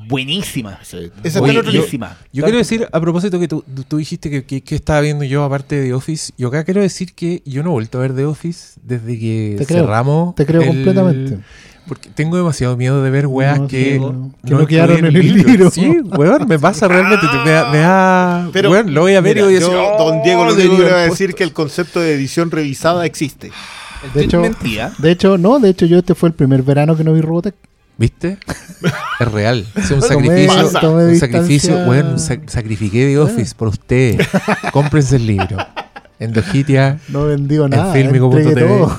[0.07, 0.79] Buenísima.
[1.23, 1.63] Esa Oye, yo-.
[1.63, 2.17] Buenísima.
[2.33, 5.43] Yo quiero decir, a propósito que tú, tú dijiste que, que, que estaba viendo yo
[5.43, 8.13] aparte de The Office, yo acá quiero decir que yo no he vuelto a ver
[8.15, 10.35] The Office desde que Te creo, cerramos.
[10.35, 11.39] te creo el- completamente.
[11.87, 15.05] Porque tengo demasiado miedo de ver weas No, que, sí, no, que no quedaron en
[15.15, 15.71] el libro.
[15.71, 17.25] Sí, weón, me pasa realmente.
[17.27, 19.59] te- Me da, me da- Pero, weón, lo voy a ver mira, y voy a
[19.59, 19.73] decir.
[19.73, 21.13] yo, "Oh, don Diego, lo debí único que voy a puesto".
[21.23, 23.51] decir que el concepto de edición revisada existe.
[24.13, 24.93] De hecho- mentía.
[24.99, 27.55] De hecho, no, de hecho yo este fue el primer verano que no vi Robotech.
[27.99, 28.37] ¿Viste?
[29.19, 29.67] Es real.
[29.75, 30.71] Es un sacrificio.
[30.79, 31.75] tomé Un sacrificio.
[31.85, 34.25] Weón, sac- sacrifiqué The Office por ustedes.
[34.71, 35.57] Cómprense el libro.
[36.17, 36.99] Endogitia.
[37.09, 37.91] No vendió En nada.
[37.93, 38.47] filmico.tv.
[38.49, 38.97] entregué todo.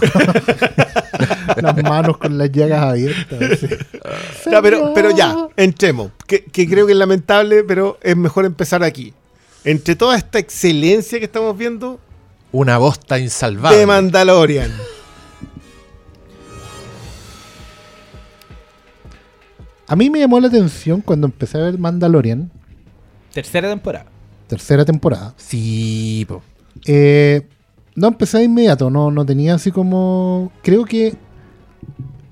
[1.63, 3.59] Las manos con las llagas abiertas.
[4.51, 6.11] Ya, pero, pero ya, entremos.
[6.27, 9.13] Que, que creo que es lamentable, pero es mejor empezar aquí.
[9.65, 12.01] Entre toda esta excelencia que estamos viendo
[12.53, 13.79] Una bosta insalvable.
[13.79, 14.73] de Mandalorian.
[19.91, 22.51] A mí me llamó la atención cuando empecé a ver Mandalorian,
[23.33, 24.07] Tercera temporada.
[24.47, 25.35] tercera temporada.
[25.37, 26.43] Sí, po.
[26.87, 27.43] Eh,
[27.97, 30.53] no empecé de inmediato, no, no tenía así como.
[30.63, 31.15] Creo que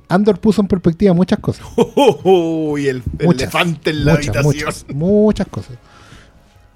[0.09, 1.67] Andor puso en perspectiva muchas cosas.
[2.25, 4.45] Uy, el, el Muchas, elefante en la muchas, habitación.
[4.55, 5.77] muchas, muchas cosas.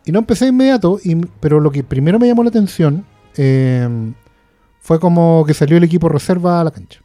[0.04, 3.04] Y no empecé de inmediato, y, pero lo que primero me llamó la atención
[3.36, 3.88] eh,
[4.80, 7.00] fue como que salió el equipo reserva a la cancha.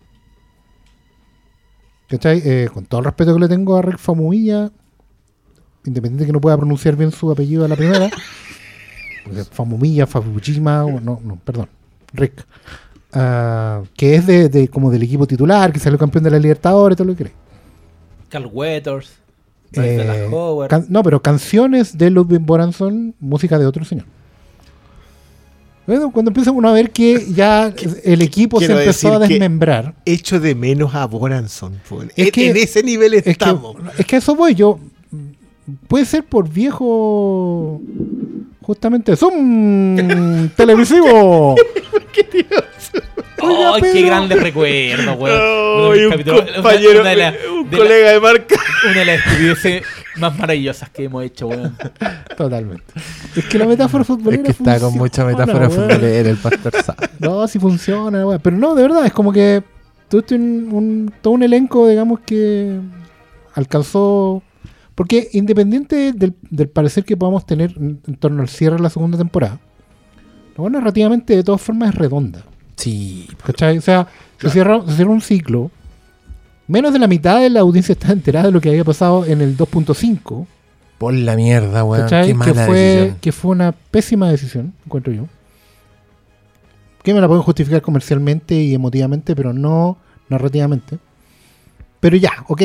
[2.07, 2.41] ¿Cachai?
[2.45, 4.71] Eh, con todo el respeto que le tengo a Rick Famuilla,
[5.85, 8.09] independiente de que no pueda pronunciar bien su apellido a la primera,
[9.25, 11.67] porque Famumilla, Fabuchima, no, no, perdón,
[12.13, 12.45] Rick,
[13.13, 16.95] ah, que es de, de- como del equipo titular, que salió campeón de la Libertadores,
[16.97, 17.35] todo lo que crees.
[19.71, 20.29] Carl Dallas Eh,
[20.89, 24.05] no, pero canciones de Ludwig Göransson, música de otro señor.
[25.87, 27.73] Bueno, cuando empieza uno a ver que ya
[28.03, 31.79] el equipo se empezó a desmembrar, Echo de menos a Boranson.
[31.87, 32.03] po.
[32.03, 33.75] Es en, que- en ese nivel es que, estamos.
[33.97, 34.79] es que eso voy yo.
[35.87, 37.81] Puede ser por viejo.
[38.61, 39.15] Justamente.
[39.15, 40.49] ¡Zoom!
[40.57, 41.55] ¡Televisivo!
[43.39, 45.41] ¡Ay, qué pero- grandes recuerdos, weón!
[45.77, 48.55] Uno de Ay, mis un compañero, una de la- un de la- colega de marca.
[48.89, 49.83] Una de las estupideces
[50.19, 51.75] más maravillosas que hemos hecho, weón.
[52.37, 52.83] Totalmente.
[53.35, 54.43] Es que la metáfora Es futbolera.
[54.43, 55.71] que está con mucha metáfora weón.
[55.89, 57.09] futbolera el pastor sabe.
[57.19, 58.39] No, sí funciona, weón.
[58.41, 59.63] Pero no, de verdad, es como que
[60.09, 62.79] todo, un, un- todo un elenco, digamos, que
[63.53, 64.43] alcanzó.
[64.95, 68.89] Porque independiente del, del parecer que podamos tener en, en torno al cierre de la
[68.89, 69.59] segunda temporada,
[70.57, 72.43] la narrativamente de todas formas es redonda.
[72.75, 73.27] Sí.
[73.45, 73.77] ¿Cachai?
[73.77, 74.07] O sea,
[74.39, 75.69] se, cierra, se cierra un ciclo.
[76.67, 79.41] Menos de la mitad de la audiencia está enterada de lo que había pasado en
[79.41, 80.45] el 2.5.
[80.97, 82.03] Por la mierda, weón.
[82.03, 82.23] ¿cachai?
[82.27, 83.17] Qué Que mala fue, decisión.
[83.21, 85.27] que fue una pésima decisión, encuentro yo.
[87.03, 89.97] Que me la pueden justificar comercialmente y emotivamente, pero no
[90.29, 90.97] narrativamente.
[91.99, 92.61] Pero ya, ok.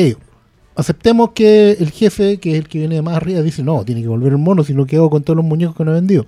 [0.75, 4.01] Aceptemos que el jefe, que es el que viene de más arriba, dice, no, tiene
[4.01, 6.25] que volver el mono si no quedo con todos los muñecos que no he vendido.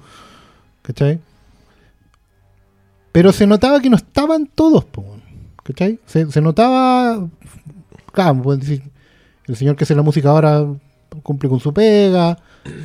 [0.83, 1.19] ¿Cachai?
[3.11, 4.85] Pero se notaba que no estaban todos,
[5.63, 5.99] ¿cachai?
[6.05, 7.27] Se, se notaba,
[8.15, 8.81] claro, pueden decir,
[9.45, 10.65] el señor que hace la música ahora
[11.21, 12.37] cumple con su pega,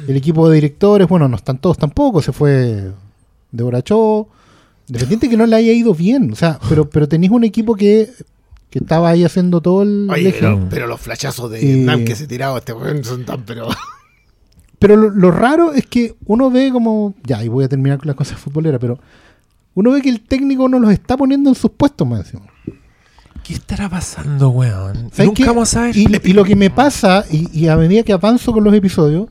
[0.07, 2.91] el equipo de directores, bueno, no están todos tampoco, se fue
[3.51, 4.29] de Borachó,
[4.89, 8.11] independiente que no le haya ido bien, o sea, pero, pero tenéis un equipo que,
[8.71, 12.27] que estaba ahí haciendo todo el Oye, pero, pero los flashazos de Vietnam que se
[12.27, 13.69] tiraba este weón son tan, pero.
[14.79, 17.15] Pero lo, lo raro es que uno ve como.
[17.25, 18.99] Ya, y voy a terminar con las cosas futboleras, pero.
[19.75, 22.50] Uno ve que el técnico no los está poniendo en sus puestos, más encima.
[23.45, 25.11] ¿Qué estará pasando, weón?
[25.13, 25.47] ¿Sabes Nunca qué?
[25.47, 25.97] vamos a ver.
[25.97, 29.27] Y, y lo que me pasa, y, y a medida que avanzo con los episodios,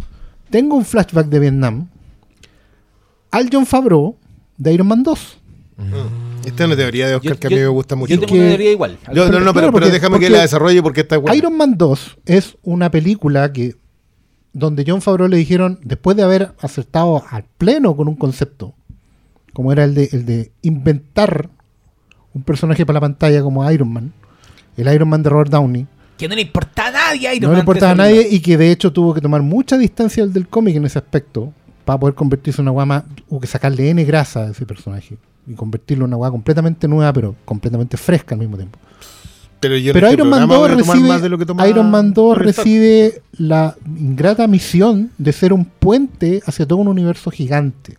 [0.50, 1.88] tengo un flashback de Vietnam
[3.32, 4.16] al John Favreau
[4.58, 5.38] de Iron Man 2.
[6.46, 8.14] Esta es una teoría de Oscar Yo- que a mí yo- me gusta mucho.
[8.14, 8.98] Yo tengo Que- una teoría igual.
[9.14, 11.36] No, no, no, pero, Claro, pero porque- déjame que la desarrolle porque está bueno.
[11.38, 13.76] Iron Man 2 es una película que
[14.52, 18.74] donde John Favreau le dijeron, después de haber acertado al pleno con un concepto,
[19.54, 21.50] como era el de, el de inventar
[22.34, 24.14] un personaje para la pantalla como Iron Man,
[24.78, 27.56] el Iron Man de Robert Downey, Que no le importa a nadie Iron no Man
[27.56, 30.48] le importaba a nadie y que de hecho tuvo que tomar mucha distancia del, del
[30.48, 31.54] cómic en ese aspecto
[31.86, 35.18] para poder convertirse en una guama, hubo que sacarle N grasa a ese personaje
[35.48, 38.78] y convertirlo en una guama completamente nueva pero completamente fresca al mismo tiempo.
[39.60, 41.46] Pero, Pero este Iron Man, programa 2 voy a tomar recibe, más de lo que
[41.46, 42.58] toma Iron Man 2 Tony Stark.
[42.58, 47.98] recibe la ingrata misión de ser un puente hacia todo un universo gigante.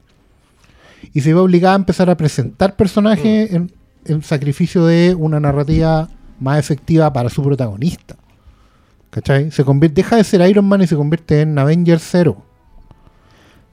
[1.13, 3.73] Y se ve obligada a empezar a presentar personajes en,
[4.05, 8.17] en sacrificio de una narrativa más efectiva para su protagonista.
[9.11, 9.51] ¿Cachai?
[9.51, 12.45] Se convierte, deja de ser Iron Man y se convierte en Avengers 0.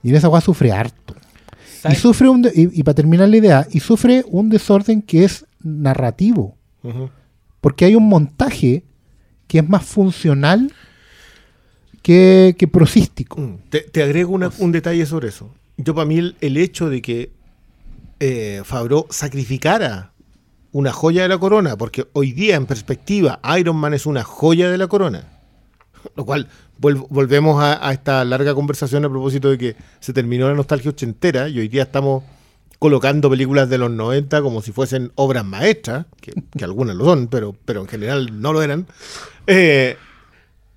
[0.03, 1.15] Y en esa weá sufre harto.
[1.89, 5.23] Y sufre un de- y, y para terminar la idea, y sufre un desorden que
[5.23, 6.57] es narrativo.
[7.61, 8.84] Porque hay un montaje
[9.47, 10.71] que es más funcional
[12.01, 13.39] que, que prosístico.
[13.39, 15.53] Mm, Te, te agrego una- un detalle sobre eso.
[15.78, 17.32] Yo para mí el, el hecho de que
[18.19, 20.13] eh, Favreau sacrificara
[20.78, 24.69] una joya de la corona, porque hoy día en perspectiva Iron Man es una joya
[24.69, 25.23] de la corona,
[26.15, 30.53] lo cual volvemos a, a esta larga conversación a propósito de que se terminó la
[30.53, 32.23] nostalgia ochentera y hoy día estamos
[32.78, 37.28] colocando películas de los 90 como si fuesen obras maestras, que, que algunas lo son,
[37.28, 38.86] pero, pero en general no lo eran.
[39.47, 39.97] Eh,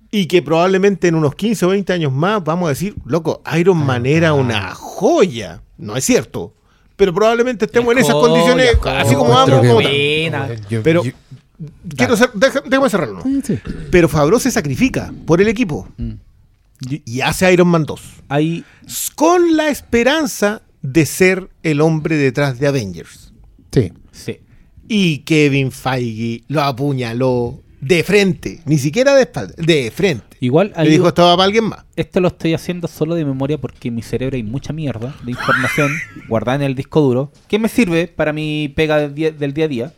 [0.09, 3.77] y que probablemente en unos 15 o 20 años más vamos a decir, loco, Iron
[3.77, 5.61] Man era una joya.
[5.77, 6.55] No es cierto.
[7.01, 9.59] Pero probablemente estemos en esas condiciones, así como vamos.
[9.59, 11.01] que- como Pero
[11.97, 13.23] quiero deja- déjame cerrarlo.
[13.89, 16.11] Pero Favreau se sacrifica por el equipo Mm.
[17.05, 18.63] y hace Iron Man 2 Hay
[19.15, 23.33] con la esperanza de ser el hombre detrás de Avengers.
[23.71, 23.91] Sí.
[24.11, 24.37] sí.
[24.87, 30.30] Y Kevin Feige lo apuñaló de frente, ni siquiera de espalda, de frente.
[30.41, 31.85] Igual Le dijo esto va para alguien más.
[31.95, 35.31] esto lo estoy haciendo solo de memoria porque en mi cerebro hay mucha mierda de
[35.31, 35.91] información
[36.27, 39.65] guardada en el disco duro que me sirve para mi pega del día, del día
[39.65, 39.93] a día.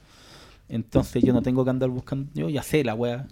[0.69, 3.25] Entonces yo no tengo que andar buscando, yo ya sé la wea.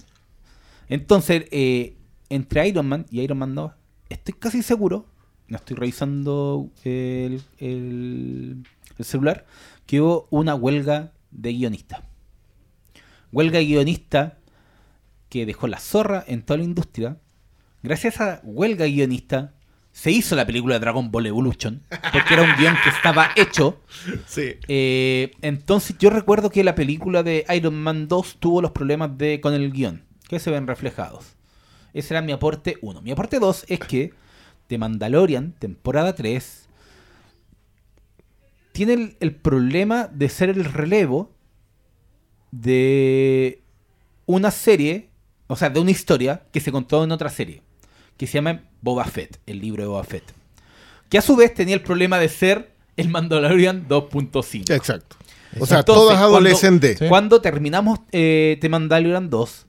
[0.87, 1.95] Entonces, eh,
[2.29, 3.71] entre Iron Man y Iron Man 2,
[4.09, 5.05] estoy casi seguro,
[5.47, 8.63] no estoy revisando el, el-
[8.97, 9.45] el celular,
[9.85, 12.01] que hubo una huelga de guionistas.
[13.31, 14.33] Huelga de guionistas
[15.31, 17.17] que dejó la zorra en toda la industria
[17.83, 19.53] gracias a esa huelga guionista,
[19.91, 23.79] se hizo la película Dragon Ball Evolution, porque era un guion que estaba hecho.
[24.25, 24.55] Sí.
[24.67, 29.39] Eh, entonces yo recuerdo que la película de Iron Man 2 tuvo los problemas de,
[29.41, 31.35] con el guion, que se ven reflejados.
[31.93, 33.01] Ese era mi aporte 1.
[33.01, 34.13] Mi aporte 2 es que
[34.67, 36.69] The Mandalorian, temporada 3,
[38.71, 41.31] tiene el, el problema de ser el relevo
[42.51, 43.61] de
[44.25, 45.10] una serie,
[45.51, 47.61] o sea, de una historia que se contó en otra serie,
[48.15, 50.23] que se llama Boba Fett, el libro de Boba Fett.
[51.09, 54.73] Que a su vez tenía el problema de ser el Mandalorian 2.5.
[54.73, 55.17] Exacto.
[55.59, 56.99] O sea, Entonces, todas cuando- adolescentes.
[56.99, 57.05] Sí.
[57.09, 59.65] Cuando terminamos eh, The Mandalorian 2,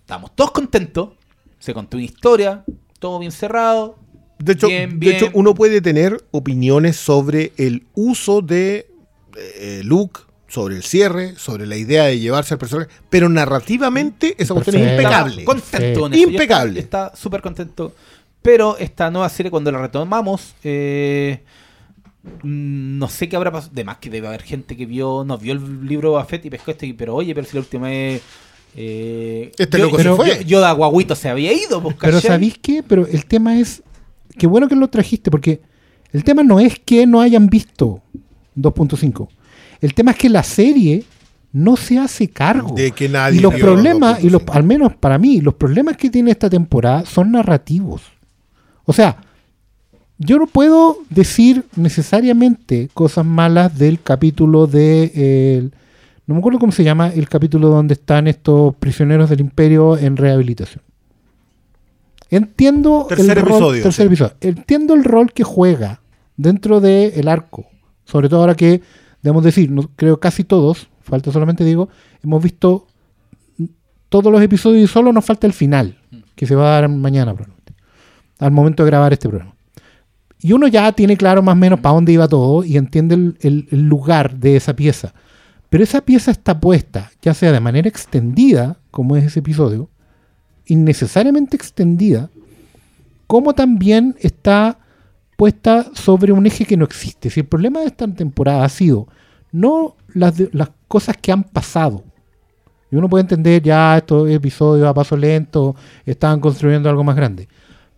[0.00, 1.10] estamos todos contentos,
[1.58, 2.64] se contó una historia,
[2.98, 3.98] todo bien cerrado.
[4.38, 8.88] De hecho, bien, de hecho, uno puede tener opiniones sobre el uso de
[9.36, 14.54] eh, Luke, sobre el cierre, sobre la idea de llevarse al personaje, pero narrativamente esa
[14.54, 15.44] cuestión es impecable.
[15.44, 16.20] Contento Sí.
[16.20, 16.80] Yo Impecable.
[16.80, 17.94] Está súper contento.
[18.42, 21.42] Pero esta nueva serie, cuando la retomamos, eh,
[22.42, 23.72] mm, no sé qué habrá pasado.
[23.74, 26.44] De más que debe haber gente que vio, no vio el libro de Boba Fett
[26.46, 28.22] y pescó este, pero oye, pero si la última es.
[28.76, 30.44] eh, Este yo- loco se yo- fue.
[30.44, 32.20] Yo de Aguaguito se había ido, pues, Pero.
[32.20, 32.82] ¿sabéis qué?
[32.82, 33.82] Pero el tema es.
[34.38, 35.60] Qué bueno que lo trajiste, porque
[36.12, 38.02] el tema no es que no hayan visto
[38.54, 39.28] 2.5.
[39.80, 41.04] El tema es que la serie
[41.52, 42.74] no se hace cargo.
[42.74, 44.56] De que nadie y los problemas, y los, 2.5.
[44.56, 48.02] al menos para mí, los problemas que tiene esta temporada son narrativos.
[48.84, 49.16] O sea,
[50.18, 55.04] yo no puedo decir necesariamente cosas malas del capítulo de.
[55.14, 55.72] eh, el-
[56.26, 60.16] no me acuerdo cómo se llama el capítulo donde están estos prisioneros del imperio en
[60.16, 60.82] rehabilitación.
[62.30, 64.06] Entiendo Tercer el rol, episodio, tercer sí.
[64.08, 64.34] episodio.
[64.40, 66.00] Entiendo el rol que juega
[66.36, 67.66] dentro del arco.
[68.04, 68.82] Sobre todo ahora que,
[69.26, 71.88] debemos decir, no, creo casi todos, falta solamente digo,
[72.22, 72.86] hemos visto
[74.08, 75.98] todos los episodios y solo nos falta el final,
[76.36, 77.74] que se va a dar mañana probablemente,
[78.38, 79.56] al momento de grabar este programa.
[80.38, 83.66] Y uno ya tiene claro más o menos para dónde iba todo y entiende el,
[83.72, 85.12] lugar de esa pieza.
[85.70, 89.90] Pero esa pieza está puesta, ya sea de manera extendida, como es ese episodio,
[90.66, 92.30] innecesariamente extendida,
[93.26, 94.78] como también está
[95.36, 97.28] puesta sobre un eje que no existe.
[97.28, 99.08] Si el problema de esta temporada ha sido
[99.60, 102.04] no las, de- las cosas que han pasado,
[102.90, 107.48] y uno puede entender ya estos episodios a paso lento, estaban construyendo algo más grande,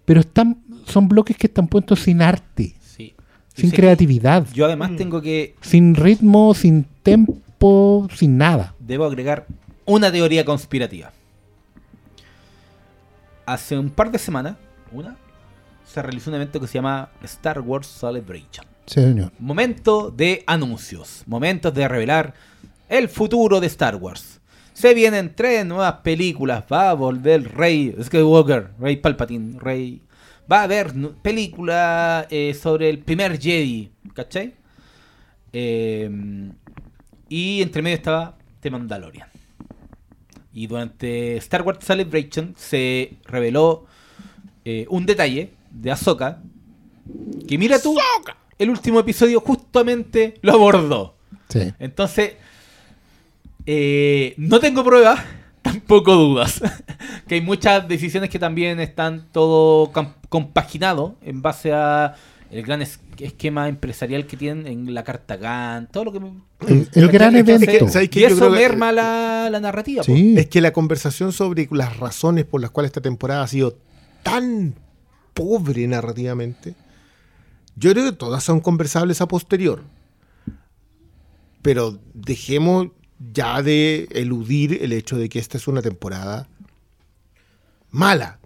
[0.04, 3.14] pero están, son bloques que están puestos sin arte, Sí.
[3.54, 5.54] sin creatividad, Yo además tengo que.
[5.61, 8.74] sin ritmo, sin tempo, sin nada.
[8.78, 9.46] Debo agregar
[9.84, 11.12] una teoría conspirativa.
[13.46, 14.56] Hace un par de semanas,
[14.92, 15.16] una,
[15.86, 18.66] se realizó un evento que se llama Star Wars Celebration.
[18.89, 19.32] Sí, señor.
[19.39, 22.32] Momento de anuncios, momentos de revelar
[22.89, 24.41] el futuro de Star Wars.
[24.72, 30.03] Se vienen tres nuevas películas, va a volver Rey Skywalker, Rey Palpatine, Rey...
[30.51, 34.55] Va a haber película eh, sobre el primer Jedi, ¿cachai?
[35.53, 36.51] Eh,
[37.28, 39.28] y entre medio estaba The Mandalorian.
[40.55, 43.84] Y durante Star Wars Celebration se reveló
[44.64, 46.41] eh, un detalle de Ahsoka.
[47.47, 47.95] Que mira tú,
[48.59, 51.14] el último episodio justamente lo abordó.
[51.48, 51.72] Sí.
[51.78, 52.32] Entonces,
[53.66, 55.20] eh, no tengo pruebas,
[55.62, 56.61] tampoco dudas.
[57.28, 59.92] que hay muchas decisiones que también están todo
[60.28, 62.14] compaginado en base a
[62.50, 66.20] el gran es- esquema empresarial que tienen en la carta GAN, todo lo que...
[66.20, 66.32] me-
[66.66, 68.18] El, el gran Es que- es que- evento.
[68.18, 70.02] Y eso que- merma la, la narrativa.
[70.02, 70.34] Sí.
[70.38, 73.76] Es que la conversación sobre las razones por las cuales esta temporada ha sido
[74.22, 74.74] tan
[75.34, 76.74] pobre narrativamente,
[77.79, 79.83] yo creo que todas son conversables a posterior.
[81.62, 82.89] Pero dejemos
[83.33, 86.49] ya de eludir el hecho de que esta es una temporada
[87.91, 88.39] mala.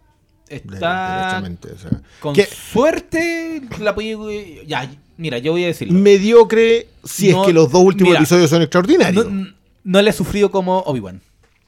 [0.48, 3.94] Está derechamente, o sea, con que suerte la
[4.66, 5.98] Ya, mira, yo voy a decirlo.
[5.98, 9.30] mediocre si No, es que los dos últimos mira, episodios son extraordinarios.
[9.30, 9.46] No,
[9.84, 11.22] no le he sufrido como Obi-Wan.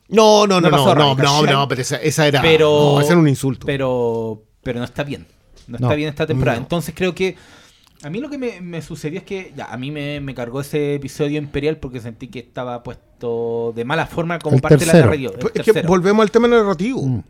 [0.08, 3.18] No, no, no, No no, no, no, pero esa, esa era, Pero, no, ese era
[3.18, 3.66] un insulto.
[3.66, 5.26] Pero, pero no está bien.
[5.66, 5.86] No, No.
[5.86, 6.58] está bien esta temporada.
[6.58, 6.64] No.
[6.64, 7.36] Entonces creo que
[8.02, 10.60] a mí lo que me, me sucedió es que ya, a mí me, me cargó
[10.60, 14.86] ese episodio imperial porque sentí que estaba puesto de mala forma como El parte de
[14.86, 15.32] la narrativa.
[15.32, 17.02] el Pues es que volvemos al tema narrativo.
[17.02, 17.22] Mm.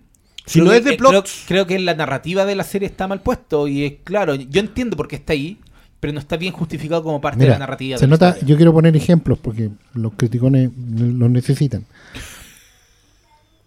[0.46, 2.64] Si Creo no que- es de eh, plot, Creo, creo que la narrativa de la
[2.64, 5.58] serie está mal puesto y es claro, yo entiendo por qué está ahí,
[6.00, 7.96] pero no está bien justificado como parte de la narrativa.
[7.96, 8.48] se nota, historia.
[8.48, 11.86] yo quiero poner ejemplos porque los criticones los necesitan.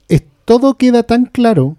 [0.07, 1.77] Es, todo queda tan claro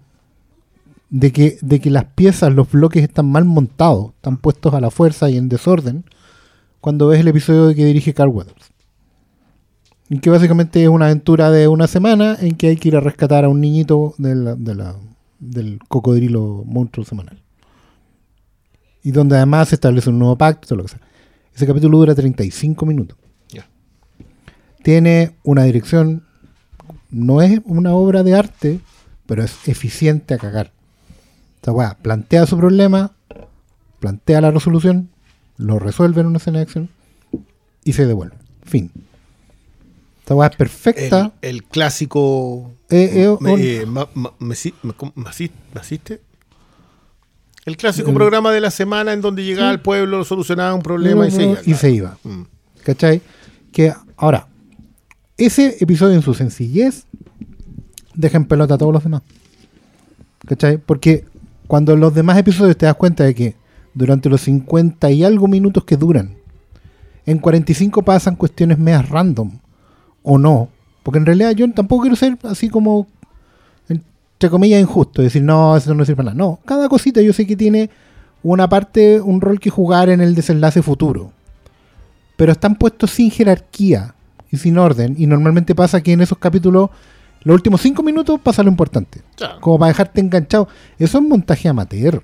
[1.09, 4.91] de que, de que las piezas, los bloques están mal montados, están puestos a la
[4.91, 6.05] fuerza y en desorden,
[6.81, 8.71] cuando ves el episodio que dirige Carl Weathers.
[10.09, 12.99] Y que básicamente es una aventura de una semana en que hay que ir a
[12.99, 14.95] rescatar a un niñito de la, de la,
[15.39, 17.41] del cocodrilo monstruo semanal.
[19.03, 21.01] Y donde además se establece un nuevo pacto, todo lo que sea.
[21.55, 23.17] Ese capítulo dura 35 minutos.
[24.81, 26.23] Tiene una dirección,
[27.11, 28.79] no es una obra de arte,
[29.25, 30.71] pero es eficiente a cagar.
[31.59, 33.11] Esta weá plantea su problema,
[33.99, 35.09] plantea la resolución,
[35.57, 36.89] lo resuelve en una escena de acción
[37.83, 38.35] y se devuelve.
[38.63, 38.91] Fin.
[40.19, 41.33] Esta weá es perfecta.
[41.41, 42.71] El, el clásico.
[42.89, 44.31] Eh, eh, me- eh, ma- ma-
[44.95, 45.13] ¿cómo?
[45.15, 46.21] Masi- ¿Masiste?
[47.65, 51.27] El clásico El- programa de la semana en donde llegaba al pueblo, solucionaba un problema
[51.27, 51.59] y se iba.
[51.65, 52.17] y se iba.
[52.23, 52.43] Mm.
[52.83, 53.21] ¿Cachai?
[53.73, 54.47] Que ahora,
[55.37, 57.03] ese episodio en su sencillez
[58.15, 59.21] deja en pelota a todos los demás.
[60.47, 60.77] ¿Cachai?
[60.77, 61.25] Porque
[61.69, 63.55] cuando en los demás episodios te das cuenta de que
[63.93, 66.35] durante los 50 y algo minutos que duran,
[67.25, 69.51] en 45 pasan cuestiones medias random.
[70.21, 70.67] O no.
[71.03, 73.07] Porque en realidad yo tampoco quiero ser así como,
[73.87, 75.21] entre comillas, injusto.
[75.21, 76.37] Decir, no, eso no sirve para nada.
[76.37, 77.89] No, cada cosita yo sé que tiene
[78.43, 81.31] una parte, un rol que jugar en el desenlace futuro
[82.39, 84.15] pero están puestos sin jerarquía
[84.49, 85.13] y sin orden.
[85.17, 86.89] Y normalmente pasa que en esos capítulos,
[87.43, 89.21] los últimos cinco minutos pasa lo importante.
[89.35, 89.61] Claro.
[89.61, 90.67] Como para dejarte enganchado.
[90.97, 92.23] Eso es montaje amateur.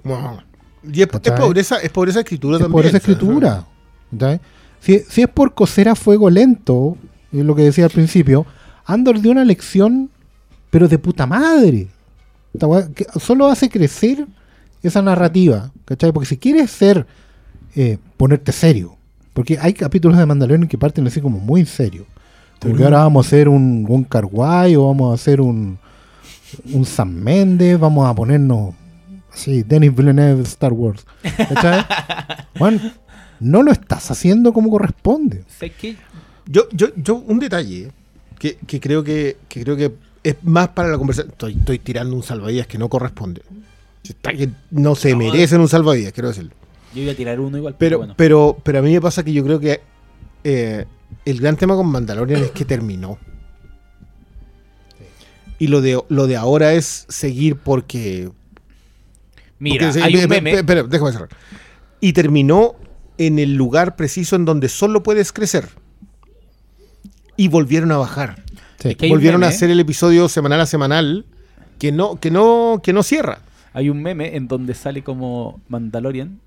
[0.84, 2.74] Y es, es pobreza, es pobreza de escritura Es también.
[2.74, 3.66] por esa escritura.
[4.82, 6.98] Si, si es por coser a fuego lento,
[7.32, 8.46] es lo que decía al principio,
[8.86, 10.12] Andor dio una lección,
[10.70, 11.88] pero de puta madre.
[12.94, 14.28] Que solo hace crecer
[14.84, 15.72] esa narrativa.
[15.86, 16.12] ¿cachai?
[16.12, 17.06] Porque si quieres ser,
[17.76, 18.96] eh, ponerte serio,
[19.34, 22.06] porque hay capítulos de Mandalorian que parten así como muy serio.
[22.60, 25.78] Como que ahora vamos a hacer un, un Carguay o vamos a hacer un,
[26.74, 28.74] un Sam Mendes, vamos a ponernos
[29.32, 31.06] así, Denis Villeneuve Star Wars.
[32.58, 32.94] Juan,
[33.40, 35.44] no lo estás haciendo como corresponde.
[35.48, 35.96] ¿Sabes qué?
[36.48, 37.92] Yo, yo, yo, un detalle
[38.40, 39.94] que, que creo que, que creo que
[40.24, 41.32] es más para la conversación.
[41.32, 43.42] Estoy, estoy tirando un salvavidas que no corresponde.
[44.04, 45.18] Está que no se No.
[45.18, 46.52] merecen un salvavidas, quiero decirlo.
[46.94, 48.14] Yo iba a tirar uno igual, Pero, pero, bueno.
[48.18, 49.82] pero, pero a mí me pasa que yo creo que
[50.44, 50.86] eh,
[51.26, 53.18] el gran tema con Mandalorian es que terminó.
[55.58, 58.30] Y lo de, lo de ahora es seguir porque.
[59.60, 60.60] Mira, porque- hay un espera, meme.
[60.60, 61.30] espera, déjame cerrar.
[62.02, 62.76] Y terminó
[63.18, 65.70] en el lugar preciso en donde solo puedes crecer.
[67.38, 68.44] Y volvieron a bajar.
[68.80, 68.90] Sí.
[68.90, 71.26] Es que volvieron a hacer el episodio semanal a semanal
[71.80, 73.40] que no, que no, que no cierra.
[73.74, 76.40] Hay un meme en donde sale como Mandalorian,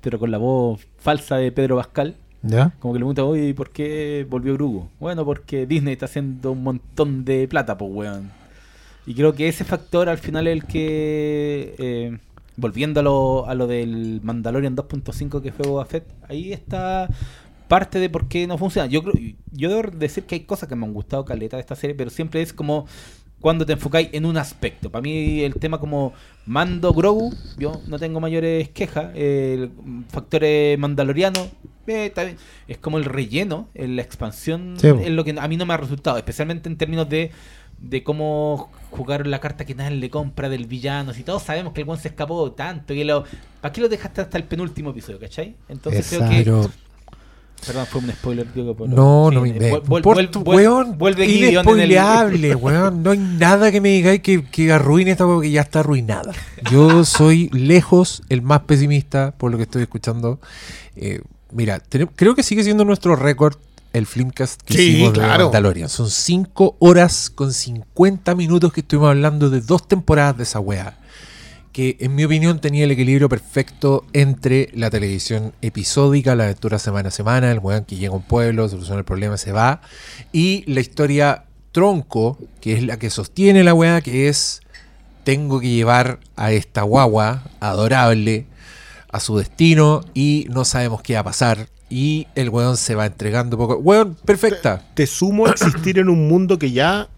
[0.00, 2.16] pero con la voz falsa de Pedro Pascal.
[2.80, 4.88] Como que le pregunta, oye, ¿y por qué volvió Grugo?
[4.98, 8.30] Bueno, porque Disney está haciendo un montón de plata, pues, weón.
[9.06, 12.18] Y creo que ese factor al final es el que, eh,
[12.56, 17.08] volviendo a lo, a lo del Mandalorian 2.5 que fue Boba Fett, ahí está
[17.68, 18.88] parte de por qué no funciona.
[18.88, 19.14] Yo creo,
[19.50, 22.10] yo debo decir que hay cosas que me han gustado caleta de esta serie, pero
[22.10, 22.86] siempre es como
[23.40, 24.90] cuando te enfocáis en un aspecto.
[24.90, 26.12] Para mí el tema como
[26.46, 29.10] Mando Grogu, yo no tengo mayores quejas.
[29.14, 29.68] Eh,
[30.78, 31.48] mandaloriano,
[31.86, 32.36] eh, bien.
[32.68, 35.74] es como el relleno, eh, la expansión, Sí, es lo que a mí no me
[35.74, 37.30] ha resultado, especialmente en términos de
[37.78, 41.12] de cómo jugar la carta que nadie le compra del villano.
[41.12, 43.24] Si todos sabemos que el buen se escapó tanto, que lo,
[43.60, 45.56] ¿para qué lo dejaste hasta el penúltimo episodio, cachai?
[45.68, 46.68] Entonces creo que
[47.66, 48.46] Perdón, fue un spoiler,
[48.88, 52.54] no, sí, no me vuel- vuel- Por vuel- tu vuel- weón, Vuelve en el- inespoileable,
[52.56, 53.02] weón.
[53.04, 56.32] No hay nada que me digáis que, que arruine esta weón que ya está arruinada.
[56.72, 60.40] Yo soy lejos el más pesimista por lo que estoy escuchando.
[60.96, 61.20] Eh,
[61.52, 61.80] mira,
[62.16, 63.56] creo que sigue siendo nuestro récord
[63.92, 65.20] el Flimcast que Sí, hicimos de.
[65.20, 65.88] Mandalorian.
[65.88, 70.98] Son 5 horas con 50 minutos que estuvimos hablando de dos temporadas de esa weá.
[71.72, 77.08] Que en mi opinión tenía el equilibrio perfecto entre la televisión episódica, la aventura semana
[77.08, 79.80] a semana, el weón que llega a un pueblo, soluciona el problema, se va,
[80.32, 84.60] y la historia tronco, que es la que sostiene la weá, que es
[85.24, 88.46] tengo que llevar a esta guagua adorable
[89.12, 91.68] a su destino y no sabemos qué va a pasar.
[91.88, 93.76] Y el weón se va entregando poco.
[93.76, 94.82] Weón, perfecta.
[94.94, 97.08] Te sumo a existir en un mundo que ya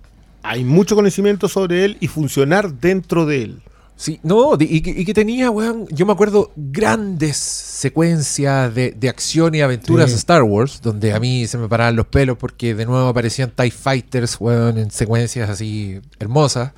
[0.43, 3.63] hay mucho conocimiento sobre él y funcionar dentro de él.
[3.97, 8.91] Sí, no, di- y, que- y que tenía, weón, yo me acuerdo grandes secuencias de,
[8.91, 10.17] de acción y aventuras Sí.
[10.17, 13.71] Star Wars, donde a mí se me paraban los pelos porque de nuevo aparecían TIE
[13.71, 16.73] Fighters, weón, en secuencias así hermosas.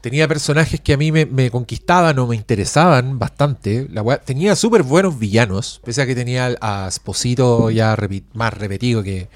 [0.00, 3.88] Tenía personajes que a mí me, me conquistaban o me interesaban bastante.
[3.92, 9.02] La tenía súper buenos villanos, pese a que tenía a Esposito ya repi- más repetido
[9.02, 9.28] que,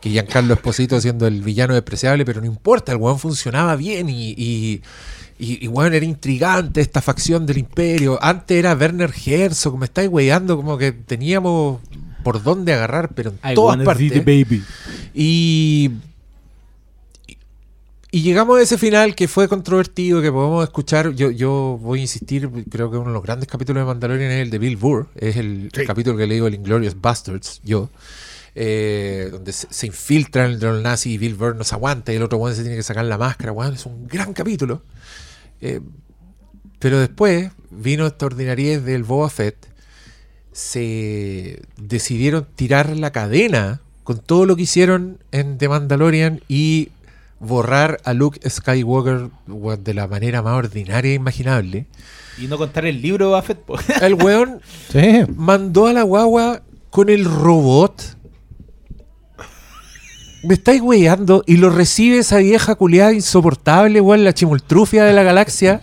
[0.00, 4.30] que Giancarlo Esposito siendo el villano despreciable, pero no importa, el weón funcionaba bien y,
[4.36, 4.82] y,
[5.38, 8.18] y, y, weón, era intrigante esta facción del imperio.
[8.22, 11.80] Antes era Werner Herzog, me estáis weyando, como que teníamos
[12.22, 14.24] por dónde agarrar, pero en I todas partes.
[14.24, 14.62] baby.
[15.14, 15.90] Y,
[18.12, 21.10] y llegamos a ese final que fue controvertido, que podemos escuchar.
[21.14, 24.42] Yo, yo voy a insistir, creo que uno de los grandes capítulos de Mandalorian es
[24.42, 25.08] el de Bill Burr.
[25.16, 25.84] Es el, Sí.
[25.86, 27.90] capítulo que le digo el Inglorious Bastards, yo.
[28.54, 32.12] eh, donde se, se infiltra en el drone nazi y Bill Burr no se aguanta
[32.12, 33.50] y el otro weón se tiene que sacar la máscara.
[33.50, 34.82] weón, es un gran capítulo.
[35.62, 35.80] Eh,
[36.78, 39.56] pero después vino esta ordinariez del Boba Fett.
[40.52, 46.90] Se decidieron tirar la cadena con todo lo que hicieron en The Mandalorian y
[47.42, 51.86] borrar a Luke Skywalker weón, de la manera más ordinaria e imaginable.
[52.38, 53.58] Y no contar el libro de Buffett.
[53.58, 53.76] po.
[54.00, 55.22] El weón Sí.
[55.36, 58.16] mandó a la guagua con el robot.
[60.44, 65.22] Me estáis weyando y lo recibe esa vieja culiada insoportable, weón, la chimultrufia de la
[65.22, 65.80] galaxia.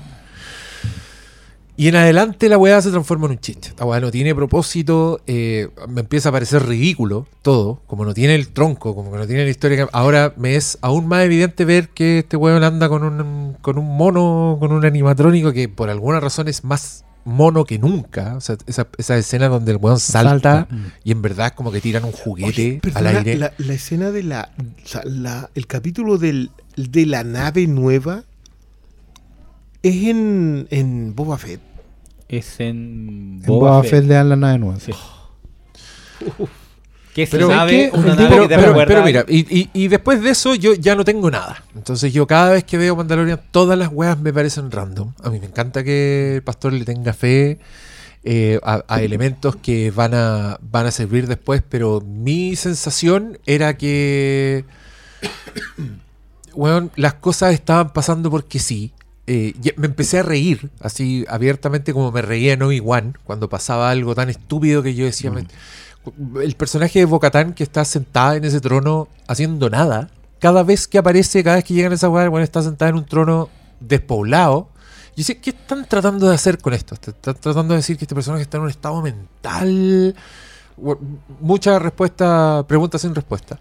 [1.80, 3.70] Y en adelante la weá se transforma en un chiste.
[3.70, 8.36] Esta weá no tiene propósito, eh, me empieza a parecer ridículo todo, como no tiene
[8.36, 9.78] el tronco, como que no tiene la historia.
[9.86, 13.78] que- Ahora me es aún más evidente ver que este weón anda con un, con
[13.78, 18.36] un mono, con un animatrónico que por alguna razón es más mono que nunca.
[18.36, 20.68] O sea, esa, esa escena donde el weón salta, Salta.
[20.70, 20.86] Mm.
[21.06, 23.38] y en verdad es como que tiran un juguete Oye, al aire.
[23.38, 24.52] La, la escena de la,
[24.84, 28.26] o sea, la- el capítulo del, de la nave nueva
[29.82, 31.62] es en, en Boba Fett.
[32.30, 34.80] Es en En Boba Fett le dan la nave nueva.
[34.80, 34.92] Sí.
[37.32, 39.88] Pero nave, que- una pero, nave que te pero- recuerda- pero mira, y, y- y
[39.90, 41.64] después de eso yo ya no tengo nada.
[41.76, 45.12] Entonces yo cada vez que veo Mandalorian, todas las weas me parecen random.
[45.22, 47.60] A mí me encanta que el pastor le tenga fe
[48.24, 53.76] eh, a, a elementos que van a, van a servir después, pero mi sensación era
[53.76, 54.64] que
[56.54, 58.94] weón, las cosas estaban pasando porque sí.
[59.32, 64.16] Eh, me empecé a reír así abiertamente como me reía en Obi-Wan cuando pasaba algo
[64.16, 65.46] tan estúpido que yo decía, me-
[66.44, 70.10] el personaje de Bocatán que está sentada en ese trono haciendo nada,
[70.40, 72.96] cada vez que aparece, cada vez que llegan a esa weá, bueno, está sentada en
[72.96, 73.50] un trono
[73.80, 74.70] despoblado.
[75.16, 76.96] Y sé, ¿qué están tratando de hacer con esto?
[76.96, 80.16] Están tratando de decir que este personaje está en un estado mental.
[81.40, 83.60] Muchas respuestas, preguntas sin respuesta.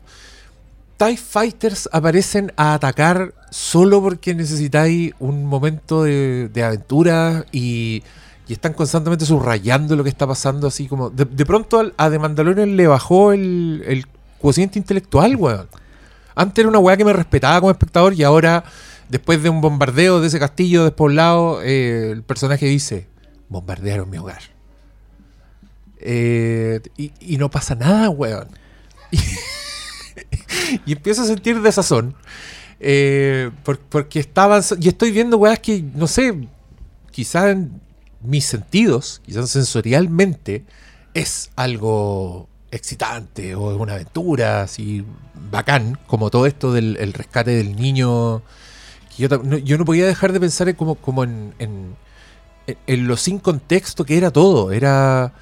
[0.96, 8.02] TIE Fighters aparecen a atacar solo porque necesitáis un momento de, de aventura y,
[8.46, 11.10] y están constantemente subrayando lo que está pasando, así como.
[11.10, 14.06] De, pronto al- a The Mandalorian le bajó el, el
[14.40, 15.68] cociente intelectual, weón.
[16.34, 18.62] Antes era una weá que me respetaba como espectador y ahora,
[19.08, 23.08] después de un bombardeo de ese castillo despoblado, eh, el personaje dice:
[23.48, 24.42] Bombardearon mi hogar.
[26.00, 28.46] Eh, y, y no pasa nada, weón.
[30.86, 32.14] y empiezo a sentir desazón.
[32.80, 34.62] Eh, por- porque estaban.
[34.80, 36.48] Y estoy viendo weas que, no sé,
[37.10, 37.80] quizás en
[38.22, 40.64] mis sentidos, quizás sensorialmente,
[41.14, 45.04] es algo excitante o una aventura así
[45.50, 48.42] bacán, como todo esto del el rescate del niño.
[49.16, 51.96] yo no podía dejar de pensar en como, como en, en,
[52.66, 54.72] en- en lo sin contexto que era todo.
[54.72, 55.32] Era.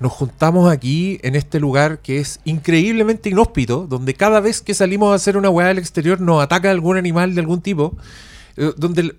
[0.00, 5.10] Nos juntamos aquí en este lugar que es increíblemente inhóspito, donde cada vez que salimos
[5.12, 7.96] a hacer una weá al exterior nos ataca algún animal de algún tipo,
[8.56, 9.16] eh, donde el-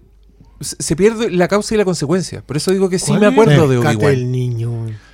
[0.62, 2.42] se pierde la causa y la consecuencia.
[2.46, 4.12] Por eso digo que sí ¿Cuál me acuerdo el de rescate Obi-Wan.
[4.16, 4.72] del niño.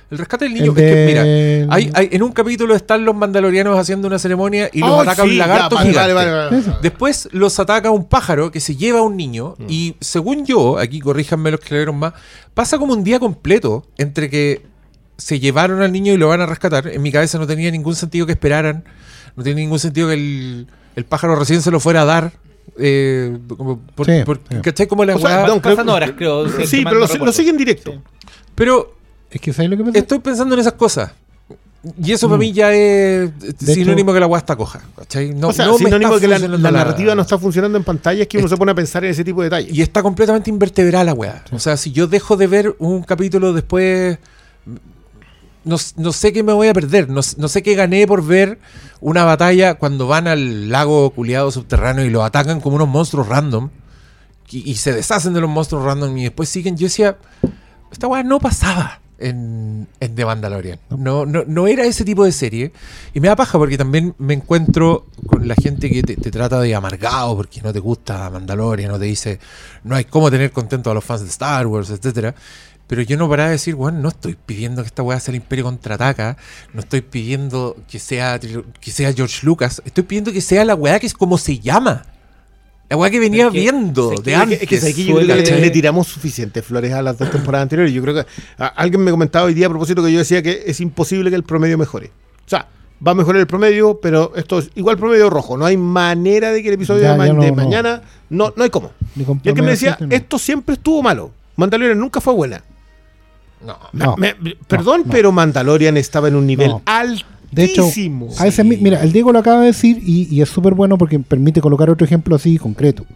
[0.08, 0.72] El rescate del niño.
[0.76, 4.70] El Es que, mira, hay, hay- en un capítulo están los mandalorianos haciendo una ceremonia
[4.72, 6.14] y los Oh, ataca sí, un ya, lagarto vale, gigante.
[6.14, 6.62] vale, vale.
[6.80, 9.64] Después los ataca un pájaro que se lleva a un niño Mm.
[9.68, 12.12] y según yo, aquí corríjanme los que le vieron más,
[12.54, 14.62] pasa como un día completo entre que
[15.16, 16.88] se llevaron al niño y lo van a rescatar.
[16.88, 18.84] En mi cabeza no tenía ningún sentido que esperaran,
[19.34, 22.32] no tiene ningún sentido que el, el pájaro recién se lo fuera a dar.
[22.78, 24.56] eh, como por- Sí, por- sí.
[24.62, 24.86] ¿Cachai?
[24.86, 26.48] Como la O sea, no, creo horas, creo.
[26.66, 27.92] Sí, pero lo, lo siguen directo.
[27.92, 27.98] Sí.
[28.54, 28.94] Pero
[29.30, 29.98] Es que ¿sabes lo que pasa?
[29.98, 31.12] estoy pensando en esas cosas.
[32.02, 32.40] Y eso para Mm.
[32.40, 34.80] mí ya es De sinónimo que la weá está coja.
[34.96, 35.32] ¿cachai?
[35.32, 38.22] No, o sea, no me sinónimo está que la narrativa no está funcionando en pantalla
[38.22, 39.72] es que uno se pone a pensar en ese tipo de detalles.
[39.72, 41.44] Y está completamente invertebrada la weá.
[41.52, 44.18] O sea, si yo dejo de ver un capítulo después,
[45.66, 47.10] no, no sé qué me voy a perder.
[47.10, 48.58] No, no sé qué gané por ver
[49.00, 53.68] una batalla cuando van al lago culiado subterráneo y lo atacan como unos monstruos random.
[54.50, 56.76] Y, y se deshacen de los monstruos random y después siguen.
[56.76, 57.18] Yo decía,
[57.90, 60.78] esta weá no pasaba en, en The Mandalorian.
[60.90, 62.72] No, no, no era ese tipo de serie.
[63.14, 66.60] Y me da paja porque también me encuentro con la gente que te, te trata
[66.60, 69.38] de amargado porque no te gusta Mandalorian, no te dice,
[69.84, 72.34] no hay cómo tener contento a los fans de Star Wars, etcétera.
[72.88, 75.36] Pero yo no paraba de decir, bueno, no estoy pidiendo que esta weá sea el
[75.36, 76.36] Imperio contraataca,
[76.72, 81.00] no estoy pidiendo que sea, que sea George Lucas, estoy pidiendo que sea la weá
[81.00, 82.04] que es como se llama.
[82.88, 84.62] La weá que venía Es que- viendo es que- de Es que- antes.
[84.62, 85.04] es que, ¿sabes qué?
[85.04, 87.92] yo creo que le, tiramos suficientes flores a las dos temporadas anteriores.
[87.92, 88.26] Yo creo que
[88.58, 91.34] a- alguien me comentaba hoy día a propósito que yo decía que es imposible que
[91.36, 92.12] el promedio mejore.
[92.46, 92.68] O sea,
[93.04, 95.56] va a mejorar el promedio, pero esto es igual promedio rojo.
[95.56, 97.56] No hay manera de que el episodio Ya, de, ma- no, de no.
[97.56, 98.92] mañana, no, no hay cómo.
[99.16, 101.32] Y el que me decía, esto siempre estuvo malo.
[101.56, 102.62] Mandalorian nunca fue buena.
[103.64, 103.76] No.
[103.92, 104.16] No.
[104.16, 104.34] Me-
[104.68, 105.12] perdón, no.
[105.12, 106.82] pero Mandalorian estaba en un nivel No.
[106.84, 107.36] altísimo.
[107.52, 107.84] De hecho,
[108.42, 110.98] a ese mi- mira, el Diego lo acaba de decir y, y es súper bueno
[110.98, 113.06] porque permite colocar otro ejemplo así concreto.